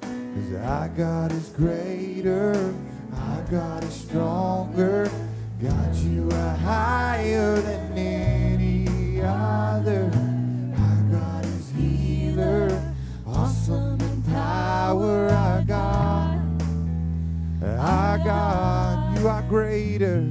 Cause 0.00 0.54
our 0.64 0.88
God 0.88 1.32
is 1.32 1.50
greater, 1.50 2.74
our 3.14 3.42
God 3.50 3.84
is 3.84 3.94
stronger. 3.94 5.08
God, 5.62 5.94
you 5.94 6.28
are 6.32 6.56
higher 6.56 7.60
than 7.60 7.96
any 7.96 9.20
other. 9.22 10.10
Our 10.76 11.02
God 11.12 11.44
is 11.46 11.70
healer, 11.70 12.94
awesome 13.24 14.00
in 14.00 14.22
power. 14.24 15.28
Our 15.28 15.62
God, 15.62 16.62
our 17.62 18.18
God, 18.18 18.73
are 19.26 19.42
greater. 19.42 20.28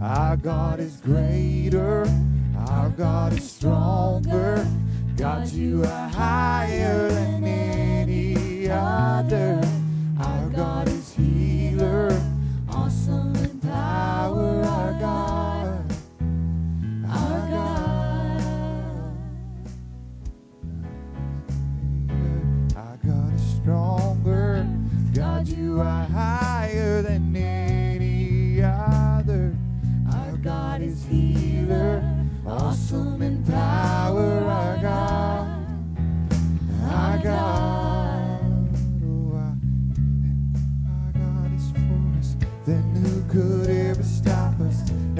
Our 0.00 0.36
God 0.36 0.78
is 0.78 0.96
greater, 0.96 2.06
our 2.68 2.90
God 2.90 3.32
is 3.32 3.50
stronger. 3.50 4.66
God, 5.16 5.48
you 5.48 5.82
are 5.84 6.08
higher 6.08 7.08
than 7.08 7.44
any 7.44 8.68
other. 8.70 9.59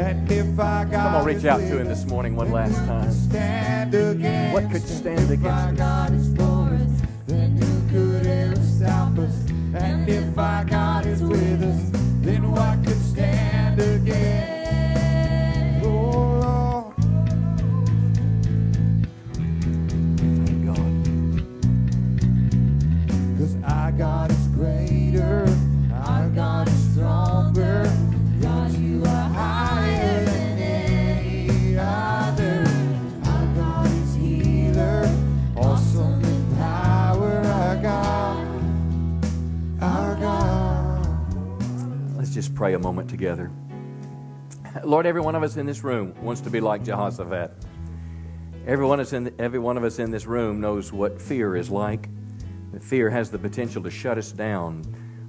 And 0.01 0.33
if 0.33 0.59
our 0.59 0.87
God 0.87 0.93
Come 0.93 1.15
on, 1.17 1.25
reach 1.27 1.45
out 1.45 1.59
to 1.59 1.79
Him 1.79 1.87
this 1.87 2.07
morning 2.07 2.35
one 2.35 2.51
last 2.51 2.75
time. 2.87 3.13
stand 3.13 3.95
against 3.95 4.55
What 4.55 4.73
could 4.73 4.83
stand 4.83 5.31
against 5.31 5.47
us? 5.47 5.77
God 5.77 6.15
is 6.15 6.35
for 6.37 6.75
us, 6.75 7.03
then 7.27 7.57
who 7.59 7.91
could 7.91 8.27
ever 8.27 8.57
stop 8.63 9.19
us? 9.19 9.35
And 9.75 10.09
if 10.09 10.39
our 10.39 10.65
God 10.65 11.05
is 11.05 11.23
with 11.23 11.63
us, 11.63 12.01
then 12.23 12.51
what 12.51 12.83
could 12.83 13.10
pray 42.61 42.75
a 42.75 42.79
moment 42.79 43.09
together. 43.09 43.51
Lord, 44.85 45.07
every 45.07 45.23
one 45.23 45.35
of 45.35 45.43
us 45.43 45.57
in 45.57 45.65
this 45.65 45.83
room 45.83 46.15
wants 46.23 46.43
to 46.43 46.51
be 46.51 46.61
like 46.61 46.85
Jehoshaphat. 46.85 47.51
Every 48.67 48.85
one, 48.85 49.01
us 49.01 49.15
in, 49.15 49.35
every 49.39 49.59
one 49.59 49.79
of 49.79 49.83
us 49.83 49.99
in 49.99 50.11
this 50.11 50.27
room 50.27 50.61
knows 50.61 50.93
what 50.93 51.23
fear 51.23 51.57
is 51.57 51.71
like. 51.71 52.11
Fear 52.83 53.09
has 53.09 53.31
the 53.31 53.39
potential 53.39 53.83
to 53.83 53.91
shut 53.91 54.19
us 54.19 54.31
down, 54.31 54.83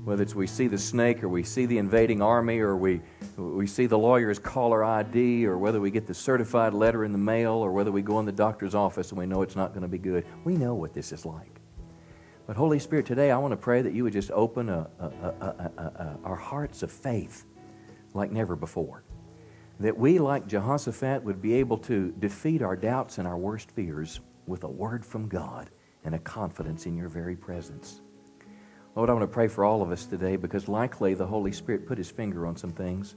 whether 0.04 0.22
it's 0.22 0.36
we 0.36 0.46
see 0.46 0.68
the 0.68 0.78
snake 0.78 1.24
or 1.24 1.30
we 1.30 1.42
see 1.42 1.66
the 1.66 1.78
invading 1.78 2.22
army 2.22 2.60
or 2.60 2.76
we, 2.76 3.00
we 3.38 3.66
see 3.66 3.86
the 3.86 3.98
lawyer's 3.98 4.38
caller 4.38 4.84
ID 4.84 5.46
or 5.46 5.58
whether 5.58 5.80
we 5.80 5.90
get 5.90 6.06
the 6.06 6.14
certified 6.14 6.74
letter 6.74 7.06
in 7.06 7.14
the 7.14 7.18
mail 7.18 7.54
or 7.54 7.72
whether 7.72 7.94
we 7.94 8.02
go 8.02 8.20
in 8.20 8.26
the 8.26 8.34
doctor's 8.34 8.76
office 8.76 9.12
and 9.12 9.18
we 9.18 9.26
know 9.26 9.42
it's 9.42 9.56
not 9.56 9.70
going 9.70 9.84
to 9.84 9.88
be 9.88 9.98
good. 9.98 10.26
We 10.44 10.58
know 10.58 10.76
what 10.76 10.94
this 10.94 11.14
is 11.14 11.26
like. 11.26 11.61
But 12.48 12.58
Holy 12.58 12.80
Spirit, 12.80 13.06
today 13.06 13.32
I 13.32 13.38
want 13.38 13.52
to 13.54 13.58
pray 13.58 13.82
that 13.82 13.94
you 13.94 14.04
would 14.04 14.14
just 14.14 14.32
open 14.32 14.70
a, 14.70 14.90
a, 15.00 15.06
a, 15.78 16.18
our 16.26 16.36
hearts 16.36 16.84
of 16.84 16.92
faith 16.92 17.46
like 18.14 18.32
never 18.32 18.56
before. 18.56 19.04
that 19.82 19.98
we, 19.98 20.20
like 20.20 20.48
Jehoshaphat, 20.48 21.24
would 21.24 21.42
be 21.42 21.54
able 21.56 21.78
to 21.80 22.14
defeat 22.20 22.62
our 22.62 22.76
doubts 22.76 23.18
and 23.18 23.28
our 23.28 23.38
worst 23.38 23.72
fears 23.72 24.20
with 24.46 24.64
a 24.64 24.70
word 24.70 25.06
from 25.06 25.28
God 25.28 25.70
and 26.04 26.14
a 26.16 26.20
confidence 26.20 26.86
in 26.86 26.96
your 26.96 27.10
very 27.10 27.36
presence. 27.36 28.02
Lord, 28.96 29.10
I 29.10 29.14
want 29.14 29.24
to 29.24 29.34
pray 29.34 29.48
for 29.48 29.64
all 29.66 29.82
of 29.82 29.92
us 29.92 30.06
today 30.06 30.36
because 30.36 30.68
likely 30.68 31.14
the 31.14 31.26
Holy 31.26 31.52
Spirit 31.52 31.88
put 31.88 31.98
his 31.98 32.12
finger 32.12 32.46
on 32.46 32.56
some 32.56 32.72
things. 32.72 33.16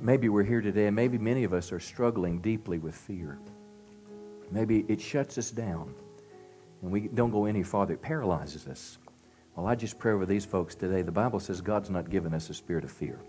Maybe 0.00 0.28
we're 0.28 0.44
here 0.44 0.60
today, 0.60 0.86
and 0.86 0.96
maybe 0.96 1.18
many 1.18 1.44
of 1.44 1.52
us 1.52 1.72
are 1.72 1.80
struggling 1.80 2.40
deeply 2.40 2.78
with 2.78 2.94
fear. 2.94 3.38
Maybe 4.50 4.84
it 4.88 5.00
shuts 5.00 5.38
us 5.38 5.50
down, 5.50 5.94
and 6.82 6.90
we 6.90 7.08
don't 7.08 7.30
go 7.30 7.44
any 7.44 7.62
farther. 7.62 7.94
It 7.94 8.02
paralyzes 8.02 8.66
us. 8.66 8.98
Well, 9.54 9.66
I 9.66 9.74
just 9.74 9.98
pray 9.98 10.12
over 10.12 10.26
these 10.26 10.44
folks 10.44 10.74
today. 10.74 11.02
The 11.02 11.12
Bible 11.12 11.40
says 11.40 11.60
God's 11.60 11.90
not 11.90 12.10
given 12.10 12.32
us 12.32 12.48
a 12.50 12.54
spirit 12.54 12.84
of 12.84 12.90
fear, 12.90 13.20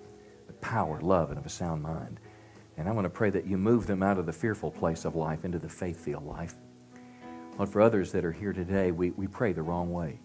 but 0.47 0.61
power, 0.61 1.01
love, 1.01 1.29
and 1.29 1.39
of 1.39 1.45
a 1.45 1.49
sound 1.49 1.81
mind. 1.81 2.19
And 2.77 2.87
I 2.87 2.91
want 2.91 3.05
to 3.05 3.09
pray 3.09 3.29
that 3.31 3.47
you 3.47 3.57
move 3.57 3.87
them 3.87 4.01
out 4.01 4.17
of 4.17 4.25
the 4.25 4.33
fearful 4.33 4.71
place 4.71 5.05
of 5.05 5.15
life 5.15 5.43
into 5.43 5.59
the 5.59 5.69
faith 5.69 5.99
filled 5.99 6.25
life. 6.25 6.55
Lord, 7.57 7.69
for 7.69 7.81
others 7.81 8.11
that 8.13 8.25
are 8.25 8.31
here 8.31 8.53
today, 8.53 8.91
we, 8.91 9.11
we 9.11 9.27
pray 9.27 9.51
the 9.51 9.61
wrong 9.61 9.91
way. 9.91 10.19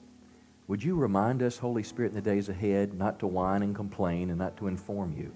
Would 0.69 0.83
you 0.83 0.97
remind 0.97 1.43
us, 1.43 1.59
Holy 1.59 1.83
Spirit, 1.83 2.11
in 2.11 2.15
the 2.17 2.23
days 2.23 2.49
ahead, 2.49 2.95
not 2.95 3.19
to 3.21 3.27
whine 3.27 3.63
and 3.63 3.75
complain 3.75 4.31
and 4.31 4.39
not 4.39 4.57
to 4.59 4.67
inform 4.67 5.13
you? 5.17 5.33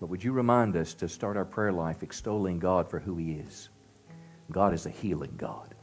But 0.00 0.10
would 0.10 0.22
you 0.22 0.32
remind 0.32 0.76
us 0.76 0.94
to 0.94 1.08
start 1.08 1.36
our 1.36 1.44
prayer 1.44 1.72
life 1.72 2.02
extolling 2.02 2.58
God 2.58 2.88
for 2.88 3.00
who 3.00 3.16
He 3.16 3.32
is? 3.32 3.70
God 4.50 4.74
is 4.74 4.86
a 4.86 4.90
healing 4.90 5.34
God. 5.36 5.73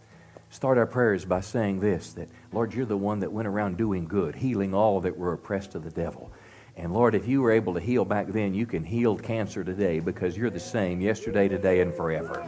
Start 0.52 0.78
our 0.78 0.86
prayers 0.86 1.24
by 1.24 1.40
saying 1.40 1.80
this 1.80 2.12
that, 2.12 2.28
Lord, 2.52 2.74
you're 2.74 2.86
the 2.86 2.98
one 2.98 3.22
that 3.22 3.32
went 3.32 3.48
around 3.48 3.78
doing 3.78 4.06
good, 4.06 4.36
healing 4.36 4.74
all 4.74 5.00
that 5.00 5.18
were 5.18 5.32
oppressed 5.32 5.76
of 5.76 5.84
the 5.86 5.90
devil. 5.90 6.30
And 6.76 6.94
Lord, 6.94 7.16
if 7.16 7.26
you 7.26 7.42
were 7.42 7.52
able 7.52 7.74
to 7.74 7.80
heal 7.80 8.04
back 8.04 8.28
then, 8.28 8.54
you 8.54 8.66
can 8.66 8.84
heal 8.84 9.16
cancer 9.16 9.64
today 9.64 10.02
because 10.02 10.36
you're 10.36 10.50
the 10.50 10.60
same 10.60 11.00
yesterday, 11.00 11.48
today, 11.48 11.80
and 11.80 11.94
forever. 11.94 12.46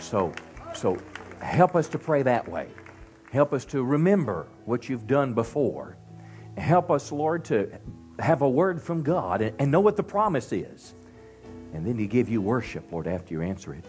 So, 0.00 0.32
so 0.76 0.96
help 1.40 1.74
us 1.74 1.88
to 1.88 1.98
pray 1.98 2.22
that 2.22 2.48
way. 2.48 2.68
Help 3.32 3.52
us 3.52 3.64
to 3.66 3.82
remember 3.82 4.46
what 4.64 4.88
you've 4.88 5.08
done 5.08 5.34
before. 5.34 5.96
Help 6.56 6.88
us, 6.88 7.10
Lord, 7.10 7.44
to 7.46 7.68
have 8.20 8.42
a 8.42 8.48
word 8.48 8.80
from 8.80 9.02
God 9.02 9.42
and, 9.42 9.56
and 9.58 9.72
know 9.72 9.80
what 9.80 9.96
the 9.96 10.04
promise 10.04 10.52
is. 10.52 10.94
And 11.72 11.84
then 11.84 11.96
to 11.96 12.06
give 12.06 12.28
you 12.28 12.40
worship, 12.40 12.92
Lord, 12.92 13.08
after 13.08 13.34
you 13.34 13.42
answer 13.42 13.74
it. 13.74 13.84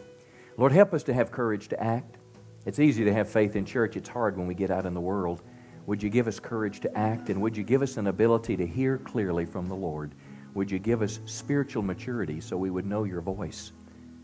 Lord, 0.58 0.72
help 0.72 0.96
us 0.96 1.04
to 1.04 1.14
have 1.14 1.32
courage 1.32 1.68
to 1.68 1.80
act. 1.80 2.18
It's 2.66 2.80
easy 2.80 3.06
to 3.06 3.14
have 3.14 3.30
faith 3.30 3.56
in 3.56 3.66
church, 3.66 3.96
it's 3.96 4.10
hard 4.10 4.38
when 4.38 4.48
we 4.48 4.56
get 4.56 4.72
out 4.72 4.86
in 4.86 4.94
the 4.94 5.02
world. 5.02 5.44
Would 5.86 6.02
you 6.02 6.10
give 6.10 6.28
us 6.28 6.40
courage 6.40 6.80
to 6.82 6.98
act? 6.98 7.30
And 7.30 7.42
would 7.42 7.56
you 7.56 7.64
give 7.64 7.84
us 7.84 7.98
an 7.98 8.08
ability 8.08 8.58
to 8.58 8.66
hear 8.66 8.98
clearly 8.98 9.46
from 9.46 9.68
the 9.68 9.76
Lord? 9.76 10.16
Would 10.56 10.72
you 10.72 10.80
give 10.80 11.02
us 11.02 11.20
spiritual 11.26 11.84
maturity 11.84 12.42
so 12.42 12.58
we 12.58 12.72
would 12.72 12.86
know 12.86 13.04
your 13.04 13.22
voice? 13.22 13.72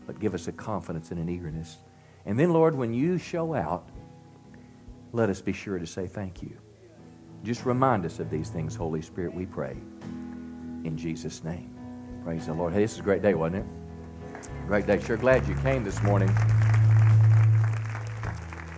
But 0.06 0.18
give 0.18 0.34
us 0.34 0.48
a 0.48 0.52
confidence 0.52 1.12
and 1.12 1.20
an 1.20 1.28
eagerness. 1.28 1.78
And 2.26 2.38
then, 2.38 2.52
Lord, 2.52 2.74
when 2.74 2.92
you 2.92 3.16
show 3.18 3.54
out, 3.54 3.88
let 5.12 5.28
us 5.28 5.40
be 5.40 5.52
sure 5.52 5.78
to 5.78 5.86
say 5.86 6.08
thank 6.08 6.42
you. 6.42 6.56
Just 7.44 7.64
remind 7.64 8.04
us 8.06 8.18
of 8.18 8.30
these 8.30 8.48
things, 8.48 8.74
Holy 8.74 9.02
Spirit, 9.02 9.34
we 9.34 9.46
pray. 9.46 9.76
In 10.84 10.96
Jesus' 10.96 11.44
name. 11.44 11.74
Praise 12.24 12.46
the 12.46 12.54
Lord. 12.54 12.72
Hey, 12.72 12.80
this 12.80 12.94
is 12.94 13.00
a 13.00 13.02
great 13.02 13.22
day, 13.22 13.34
wasn't 13.34 13.64
it? 13.64 14.46
Great 14.66 14.86
day. 14.86 15.00
Sure 15.00 15.16
glad 15.16 15.46
you 15.46 15.54
came 15.56 15.84
this 15.84 16.02
morning. 16.02 16.30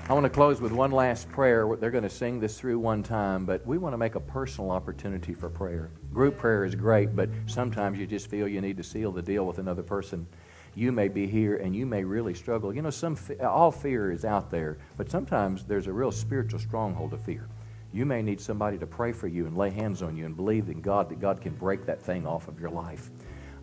I 0.07 0.13
want 0.13 0.25
to 0.25 0.31
close 0.31 0.61
with 0.61 0.73
one 0.73 0.91
last 0.91 1.31
prayer. 1.31 1.67
They're 1.81 1.91
going 1.91 2.05
to 2.05 2.11
sing 2.11 2.39
this 2.39 2.61
through 2.61 2.79
one 2.79 3.03
time, 3.03 3.47
but 3.47 3.67
we 3.67 3.79
want 3.79 3.95
to 3.95 3.97
make 3.97 4.17
a 4.17 4.21
personal 4.21 4.71
opportunity 4.71 5.33
for 5.33 5.49
prayer. 5.49 5.91
Group 6.13 6.37
prayer 6.37 6.67
is 6.67 6.75
great, 6.75 7.17
but 7.17 7.31
sometimes 7.47 7.99
you 7.99 8.07
just 8.07 8.29
feel 8.29 8.47
you 8.47 8.61
need 8.61 8.77
to 8.77 8.83
seal 8.83 9.13
the 9.13 9.23
deal 9.23 9.47
with 9.47 9.59
another 9.59 9.83
person. 9.83 10.27
You 10.75 10.93
may 10.93 11.09
be 11.09 11.27
here 11.27 11.57
and 11.57 11.75
you 11.75 11.87
may 11.87 12.05
really 12.05 12.35
struggle. 12.35 12.75
You 12.75 12.83
know, 12.83 12.91
some 12.91 13.17
all 13.41 13.71
fear 13.71 14.13
is 14.13 14.27
out 14.27 14.51
there, 14.51 14.77
but 14.99 15.11
sometimes 15.11 15.65
there's 15.65 15.87
a 15.87 15.93
real 15.93 16.13
spiritual 16.13 16.61
stronghold 16.61 17.15
of 17.15 17.23
fear. 17.23 17.49
You 17.91 18.05
may 18.05 18.21
need 18.21 18.43
somebody 18.43 18.77
to 18.77 18.87
pray 18.87 19.13
for 19.13 19.27
you 19.27 19.47
and 19.47 19.57
lay 19.57 19.71
hands 19.71 20.03
on 20.03 20.19
you 20.19 20.27
and 20.27 20.37
believe 20.37 20.69
in 20.69 20.83
God 20.83 21.09
that 21.09 21.19
God 21.19 21.41
can 21.41 21.55
break 21.55 21.87
that 21.87 22.03
thing 22.03 22.27
off 22.27 22.47
of 22.47 22.61
your 22.61 22.71
life. 22.71 23.11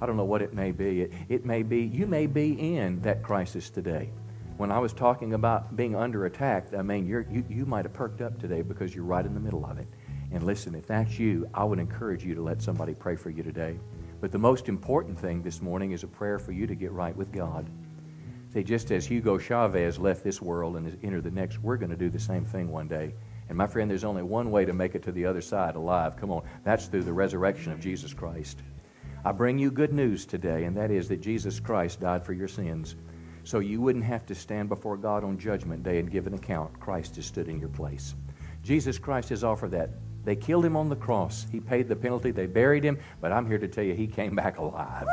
I 0.01 0.07
don't 0.07 0.17
know 0.17 0.25
what 0.25 0.41
it 0.41 0.55
may 0.55 0.71
be. 0.71 1.01
It, 1.01 1.13
it 1.29 1.45
may 1.45 1.61
be, 1.61 1.81
you 1.81 2.07
may 2.07 2.25
be 2.25 2.75
in 2.75 2.99
that 3.01 3.21
crisis 3.21 3.69
today. 3.69 4.09
When 4.61 4.71
I 4.71 4.77
was 4.77 4.93
talking 4.93 5.33
about 5.33 5.75
being 5.75 5.95
under 5.95 6.27
attack, 6.27 6.71
I 6.77 6.83
mean, 6.83 7.07
you 7.07 7.25
you, 7.49 7.65
might 7.65 7.83
have 7.83 7.93
perked 7.93 8.21
up 8.21 8.39
today 8.39 8.61
because 8.61 8.93
you're 8.93 9.03
right 9.03 9.25
in 9.25 9.33
the 9.33 9.39
middle 9.39 9.65
of 9.65 9.79
it. 9.79 9.87
And 10.31 10.43
listen, 10.43 10.75
if 10.75 10.85
that's 10.85 11.17
you, 11.17 11.49
I 11.51 11.63
would 11.63 11.79
encourage 11.79 12.23
you 12.23 12.35
to 12.35 12.43
let 12.43 12.61
somebody 12.61 12.93
pray 12.93 13.15
for 13.15 13.31
you 13.31 13.41
today. 13.41 13.79
But 14.19 14.31
the 14.31 14.37
most 14.37 14.69
important 14.69 15.17
thing 15.17 15.41
this 15.41 15.63
morning 15.63 15.93
is 15.93 16.03
a 16.03 16.07
prayer 16.07 16.37
for 16.37 16.51
you 16.51 16.67
to 16.67 16.75
get 16.75 16.91
right 16.91 17.15
with 17.15 17.31
God. 17.31 17.67
See, 18.53 18.61
just 18.61 18.91
as 18.91 19.03
Hugo 19.07 19.39
Chavez 19.39 19.97
left 19.97 20.23
this 20.23 20.43
world 20.43 20.77
and 20.77 20.85
has 20.85 20.95
entered 21.01 21.23
the 21.23 21.31
next, 21.31 21.63
we're 21.63 21.77
going 21.77 21.89
to 21.89 21.97
do 21.97 22.11
the 22.11 22.19
same 22.19 22.45
thing 22.45 22.69
one 22.69 22.87
day. 22.87 23.15
And 23.49 23.57
my 23.57 23.65
friend, 23.65 23.89
there's 23.89 24.03
only 24.03 24.21
one 24.21 24.51
way 24.51 24.63
to 24.65 24.73
make 24.73 24.93
it 24.93 25.01
to 25.05 25.11
the 25.11 25.25
other 25.25 25.41
side 25.41 25.75
alive. 25.75 26.17
Come 26.17 26.29
on, 26.29 26.43
that's 26.63 26.85
through 26.85 27.05
the 27.05 27.13
resurrection 27.13 27.71
of 27.71 27.79
Jesus 27.79 28.13
Christ. 28.13 28.59
I 29.25 29.31
bring 29.31 29.57
you 29.57 29.71
good 29.71 29.91
news 29.91 30.23
today, 30.27 30.65
and 30.65 30.77
that 30.77 30.91
is 30.91 31.09
that 31.09 31.19
Jesus 31.19 31.59
Christ 31.59 31.99
died 31.99 32.23
for 32.23 32.33
your 32.33 32.47
sins. 32.47 32.95
So 33.43 33.59
you 33.59 33.81
wouldn't 33.81 34.05
have 34.05 34.25
to 34.27 34.35
stand 34.35 34.69
before 34.69 34.97
God 34.97 35.23
on 35.23 35.37
Judgment 35.37 35.83
Day 35.83 35.99
and 35.99 36.11
give 36.11 36.27
an 36.27 36.33
account. 36.33 36.79
Christ 36.79 37.15
has 37.15 37.25
stood 37.25 37.47
in 37.47 37.59
your 37.59 37.69
place. 37.69 38.15
Jesus 38.63 38.97
Christ 38.97 39.29
has 39.29 39.43
offered 39.43 39.71
that. 39.71 39.89
They 40.23 40.35
killed 40.35 40.63
him 40.63 40.75
on 40.75 40.87
the 40.87 40.95
cross. 40.95 41.47
He 41.51 41.59
paid 41.59 41.87
the 41.87 41.95
penalty. 41.95 42.29
They 42.29 42.45
buried 42.45 42.83
him, 42.83 42.99
but 43.19 43.31
I'm 43.31 43.47
here 43.47 43.57
to 43.57 43.67
tell 43.67 43.83
you 43.83 43.95
he 43.95 44.05
came 44.05 44.35
back 44.35 44.59
alive. 44.59 45.07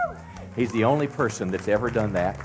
He's 0.54 0.70
the 0.72 0.84
only 0.84 1.06
person 1.06 1.50
that's 1.50 1.68
ever 1.68 1.90
done 1.90 2.12
that. 2.12 2.38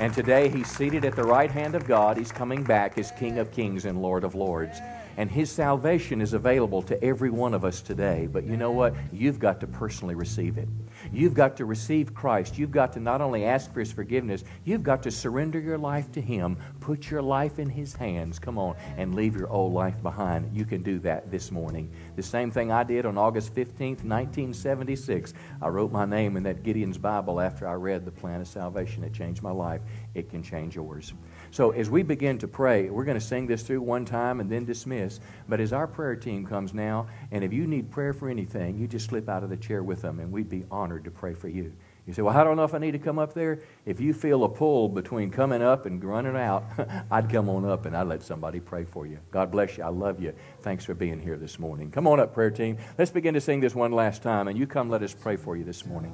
And 0.00 0.12
today 0.12 0.48
he's 0.48 0.68
seated 0.68 1.04
at 1.04 1.14
the 1.14 1.22
right 1.22 1.50
hand 1.50 1.74
of 1.74 1.86
God. 1.86 2.16
He's 2.16 2.32
coming 2.32 2.64
back 2.64 2.98
as 2.98 3.12
King 3.12 3.38
of 3.38 3.52
Kings 3.52 3.84
and 3.84 4.02
Lord 4.02 4.24
of 4.24 4.34
Lords. 4.34 4.78
And 5.16 5.30
His 5.30 5.50
salvation 5.50 6.20
is 6.20 6.34
available 6.34 6.82
to 6.82 7.02
every 7.02 7.30
one 7.30 7.54
of 7.54 7.64
us 7.64 7.80
today. 7.80 8.28
But 8.30 8.44
you 8.44 8.56
know 8.56 8.70
what? 8.70 8.94
You've 9.12 9.38
got 9.38 9.60
to 9.60 9.66
personally 9.66 10.14
receive 10.14 10.58
it. 10.58 10.68
You've 11.12 11.34
got 11.34 11.56
to 11.56 11.64
receive 11.64 12.14
Christ. 12.14 12.58
You've 12.58 12.70
got 12.70 12.92
to 12.94 13.00
not 13.00 13.20
only 13.20 13.44
ask 13.44 13.72
for 13.72 13.80
His 13.80 13.92
forgiveness, 13.92 14.44
you've 14.64 14.82
got 14.82 15.02
to 15.04 15.10
surrender 15.10 15.60
your 15.60 15.78
life 15.78 16.10
to 16.12 16.20
Him, 16.20 16.56
put 16.80 17.10
your 17.10 17.22
life 17.22 17.58
in 17.58 17.68
His 17.68 17.94
hands, 17.94 18.38
come 18.38 18.58
on, 18.58 18.76
and 18.96 19.14
leave 19.14 19.36
your 19.36 19.48
old 19.48 19.72
life 19.72 20.02
behind. 20.02 20.56
You 20.56 20.64
can 20.64 20.82
do 20.82 20.98
that 21.00 21.30
this 21.30 21.50
morning. 21.50 21.90
The 22.16 22.22
same 22.22 22.50
thing 22.50 22.72
I 22.72 22.84
did 22.84 23.06
on 23.06 23.18
August 23.18 23.54
15th, 23.54 24.04
1976. 24.04 25.34
I 25.62 25.68
wrote 25.68 25.92
my 25.92 26.04
name 26.04 26.36
in 26.36 26.42
that 26.44 26.62
Gideon's 26.62 26.98
Bible 26.98 27.40
after 27.40 27.66
I 27.66 27.74
read 27.74 28.04
the 28.04 28.10
plan 28.10 28.40
of 28.40 28.48
salvation. 28.48 29.04
It 29.04 29.12
changed 29.12 29.42
my 29.42 29.52
life. 29.52 29.80
It 30.14 30.30
can 30.30 30.42
change 30.42 30.76
yours. 30.76 31.12
So 31.50 31.70
as 31.70 31.90
we 31.90 32.02
begin 32.02 32.38
to 32.38 32.48
pray, 32.48 32.90
we're 32.90 33.04
going 33.04 33.18
to 33.18 33.24
sing 33.24 33.46
this 33.46 33.62
through 33.62 33.82
one 33.82 34.04
time 34.04 34.40
and 34.40 34.50
then 34.50 34.64
dismiss. 34.64 35.20
But 35.48 35.60
as 35.60 35.72
our 35.72 35.86
prayer 35.86 36.16
team 36.16 36.46
comes 36.46 36.74
now, 36.74 37.06
and 37.30 37.44
if 37.44 37.52
you 37.52 37.66
need 37.66 37.90
prayer 37.90 38.12
for 38.12 38.28
anything, 38.28 38.78
you 38.78 38.86
just 38.86 39.06
slip 39.06 39.28
out 39.28 39.42
of 39.42 39.50
the 39.50 39.56
chair 39.56 39.82
with 39.82 40.02
them, 40.02 40.20
and 40.20 40.32
we'd 40.32 40.48
be 40.48 40.64
honored 40.70 41.04
to 41.04 41.10
pray 41.10 41.34
for 41.34 41.48
you. 41.48 41.72
You 42.06 42.12
say, 42.12 42.22
Well, 42.22 42.36
I 42.36 42.44
don't 42.44 42.56
know 42.56 42.64
if 42.64 42.72
I 42.72 42.78
need 42.78 42.92
to 42.92 42.98
come 42.98 43.18
up 43.18 43.34
there. 43.34 43.60
If 43.84 44.00
you 44.00 44.14
feel 44.14 44.44
a 44.44 44.48
pull 44.48 44.88
between 44.88 45.30
coming 45.30 45.60
up 45.60 45.86
and 45.86 46.02
running 46.02 46.36
out, 46.36 46.64
I'd 47.10 47.28
come 47.28 47.48
on 47.48 47.64
up 47.64 47.84
and 47.84 47.96
I'd 47.96 48.06
let 48.06 48.22
somebody 48.22 48.60
pray 48.60 48.84
for 48.84 49.06
you. 49.06 49.18
God 49.32 49.50
bless 49.50 49.76
you. 49.76 49.84
I 49.84 49.88
love 49.88 50.20
you. 50.20 50.32
Thanks 50.62 50.84
for 50.84 50.94
being 50.94 51.20
here 51.20 51.36
this 51.36 51.58
morning. 51.58 51.90
Come 51.90 52.06
on 52.06 52.20
up, 52.20 52.32
prayer 52.32 52.50
team. 52.50 52.78
Let's 52.96 53.10
begin 53.10 53.34
to 53.34 53.40
sing 53.40 53.60
this 53.60 53.74
one 53.74 53.90
last 53.90 54.22
time, 54.22 54.46
and 54.46 54.56
you 54.56 54.66
come 54.66 54.88
let 54.88 55.02
us 55.02 55.14
pray 55.14 55.36
for 55.36 55.56
you 55.56 55.64
this 55.64 55.84
morning. 55.84 56.12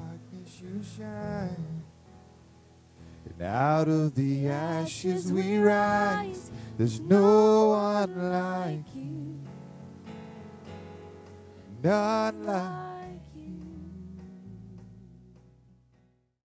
And 3.39 3.47
out 3.47 3.87
of 3.87 4.15
the 4.15 4.47
ashes 4.47 5.31
we 5.31 5.57
rise. 5.57 6.51
There's 6.77 6.99
no 6.99 7.69
one 7.69 8.31
like 8.31 8.95
you. 8.95 9.39
None 11.83 12.45
like 12.45 12.92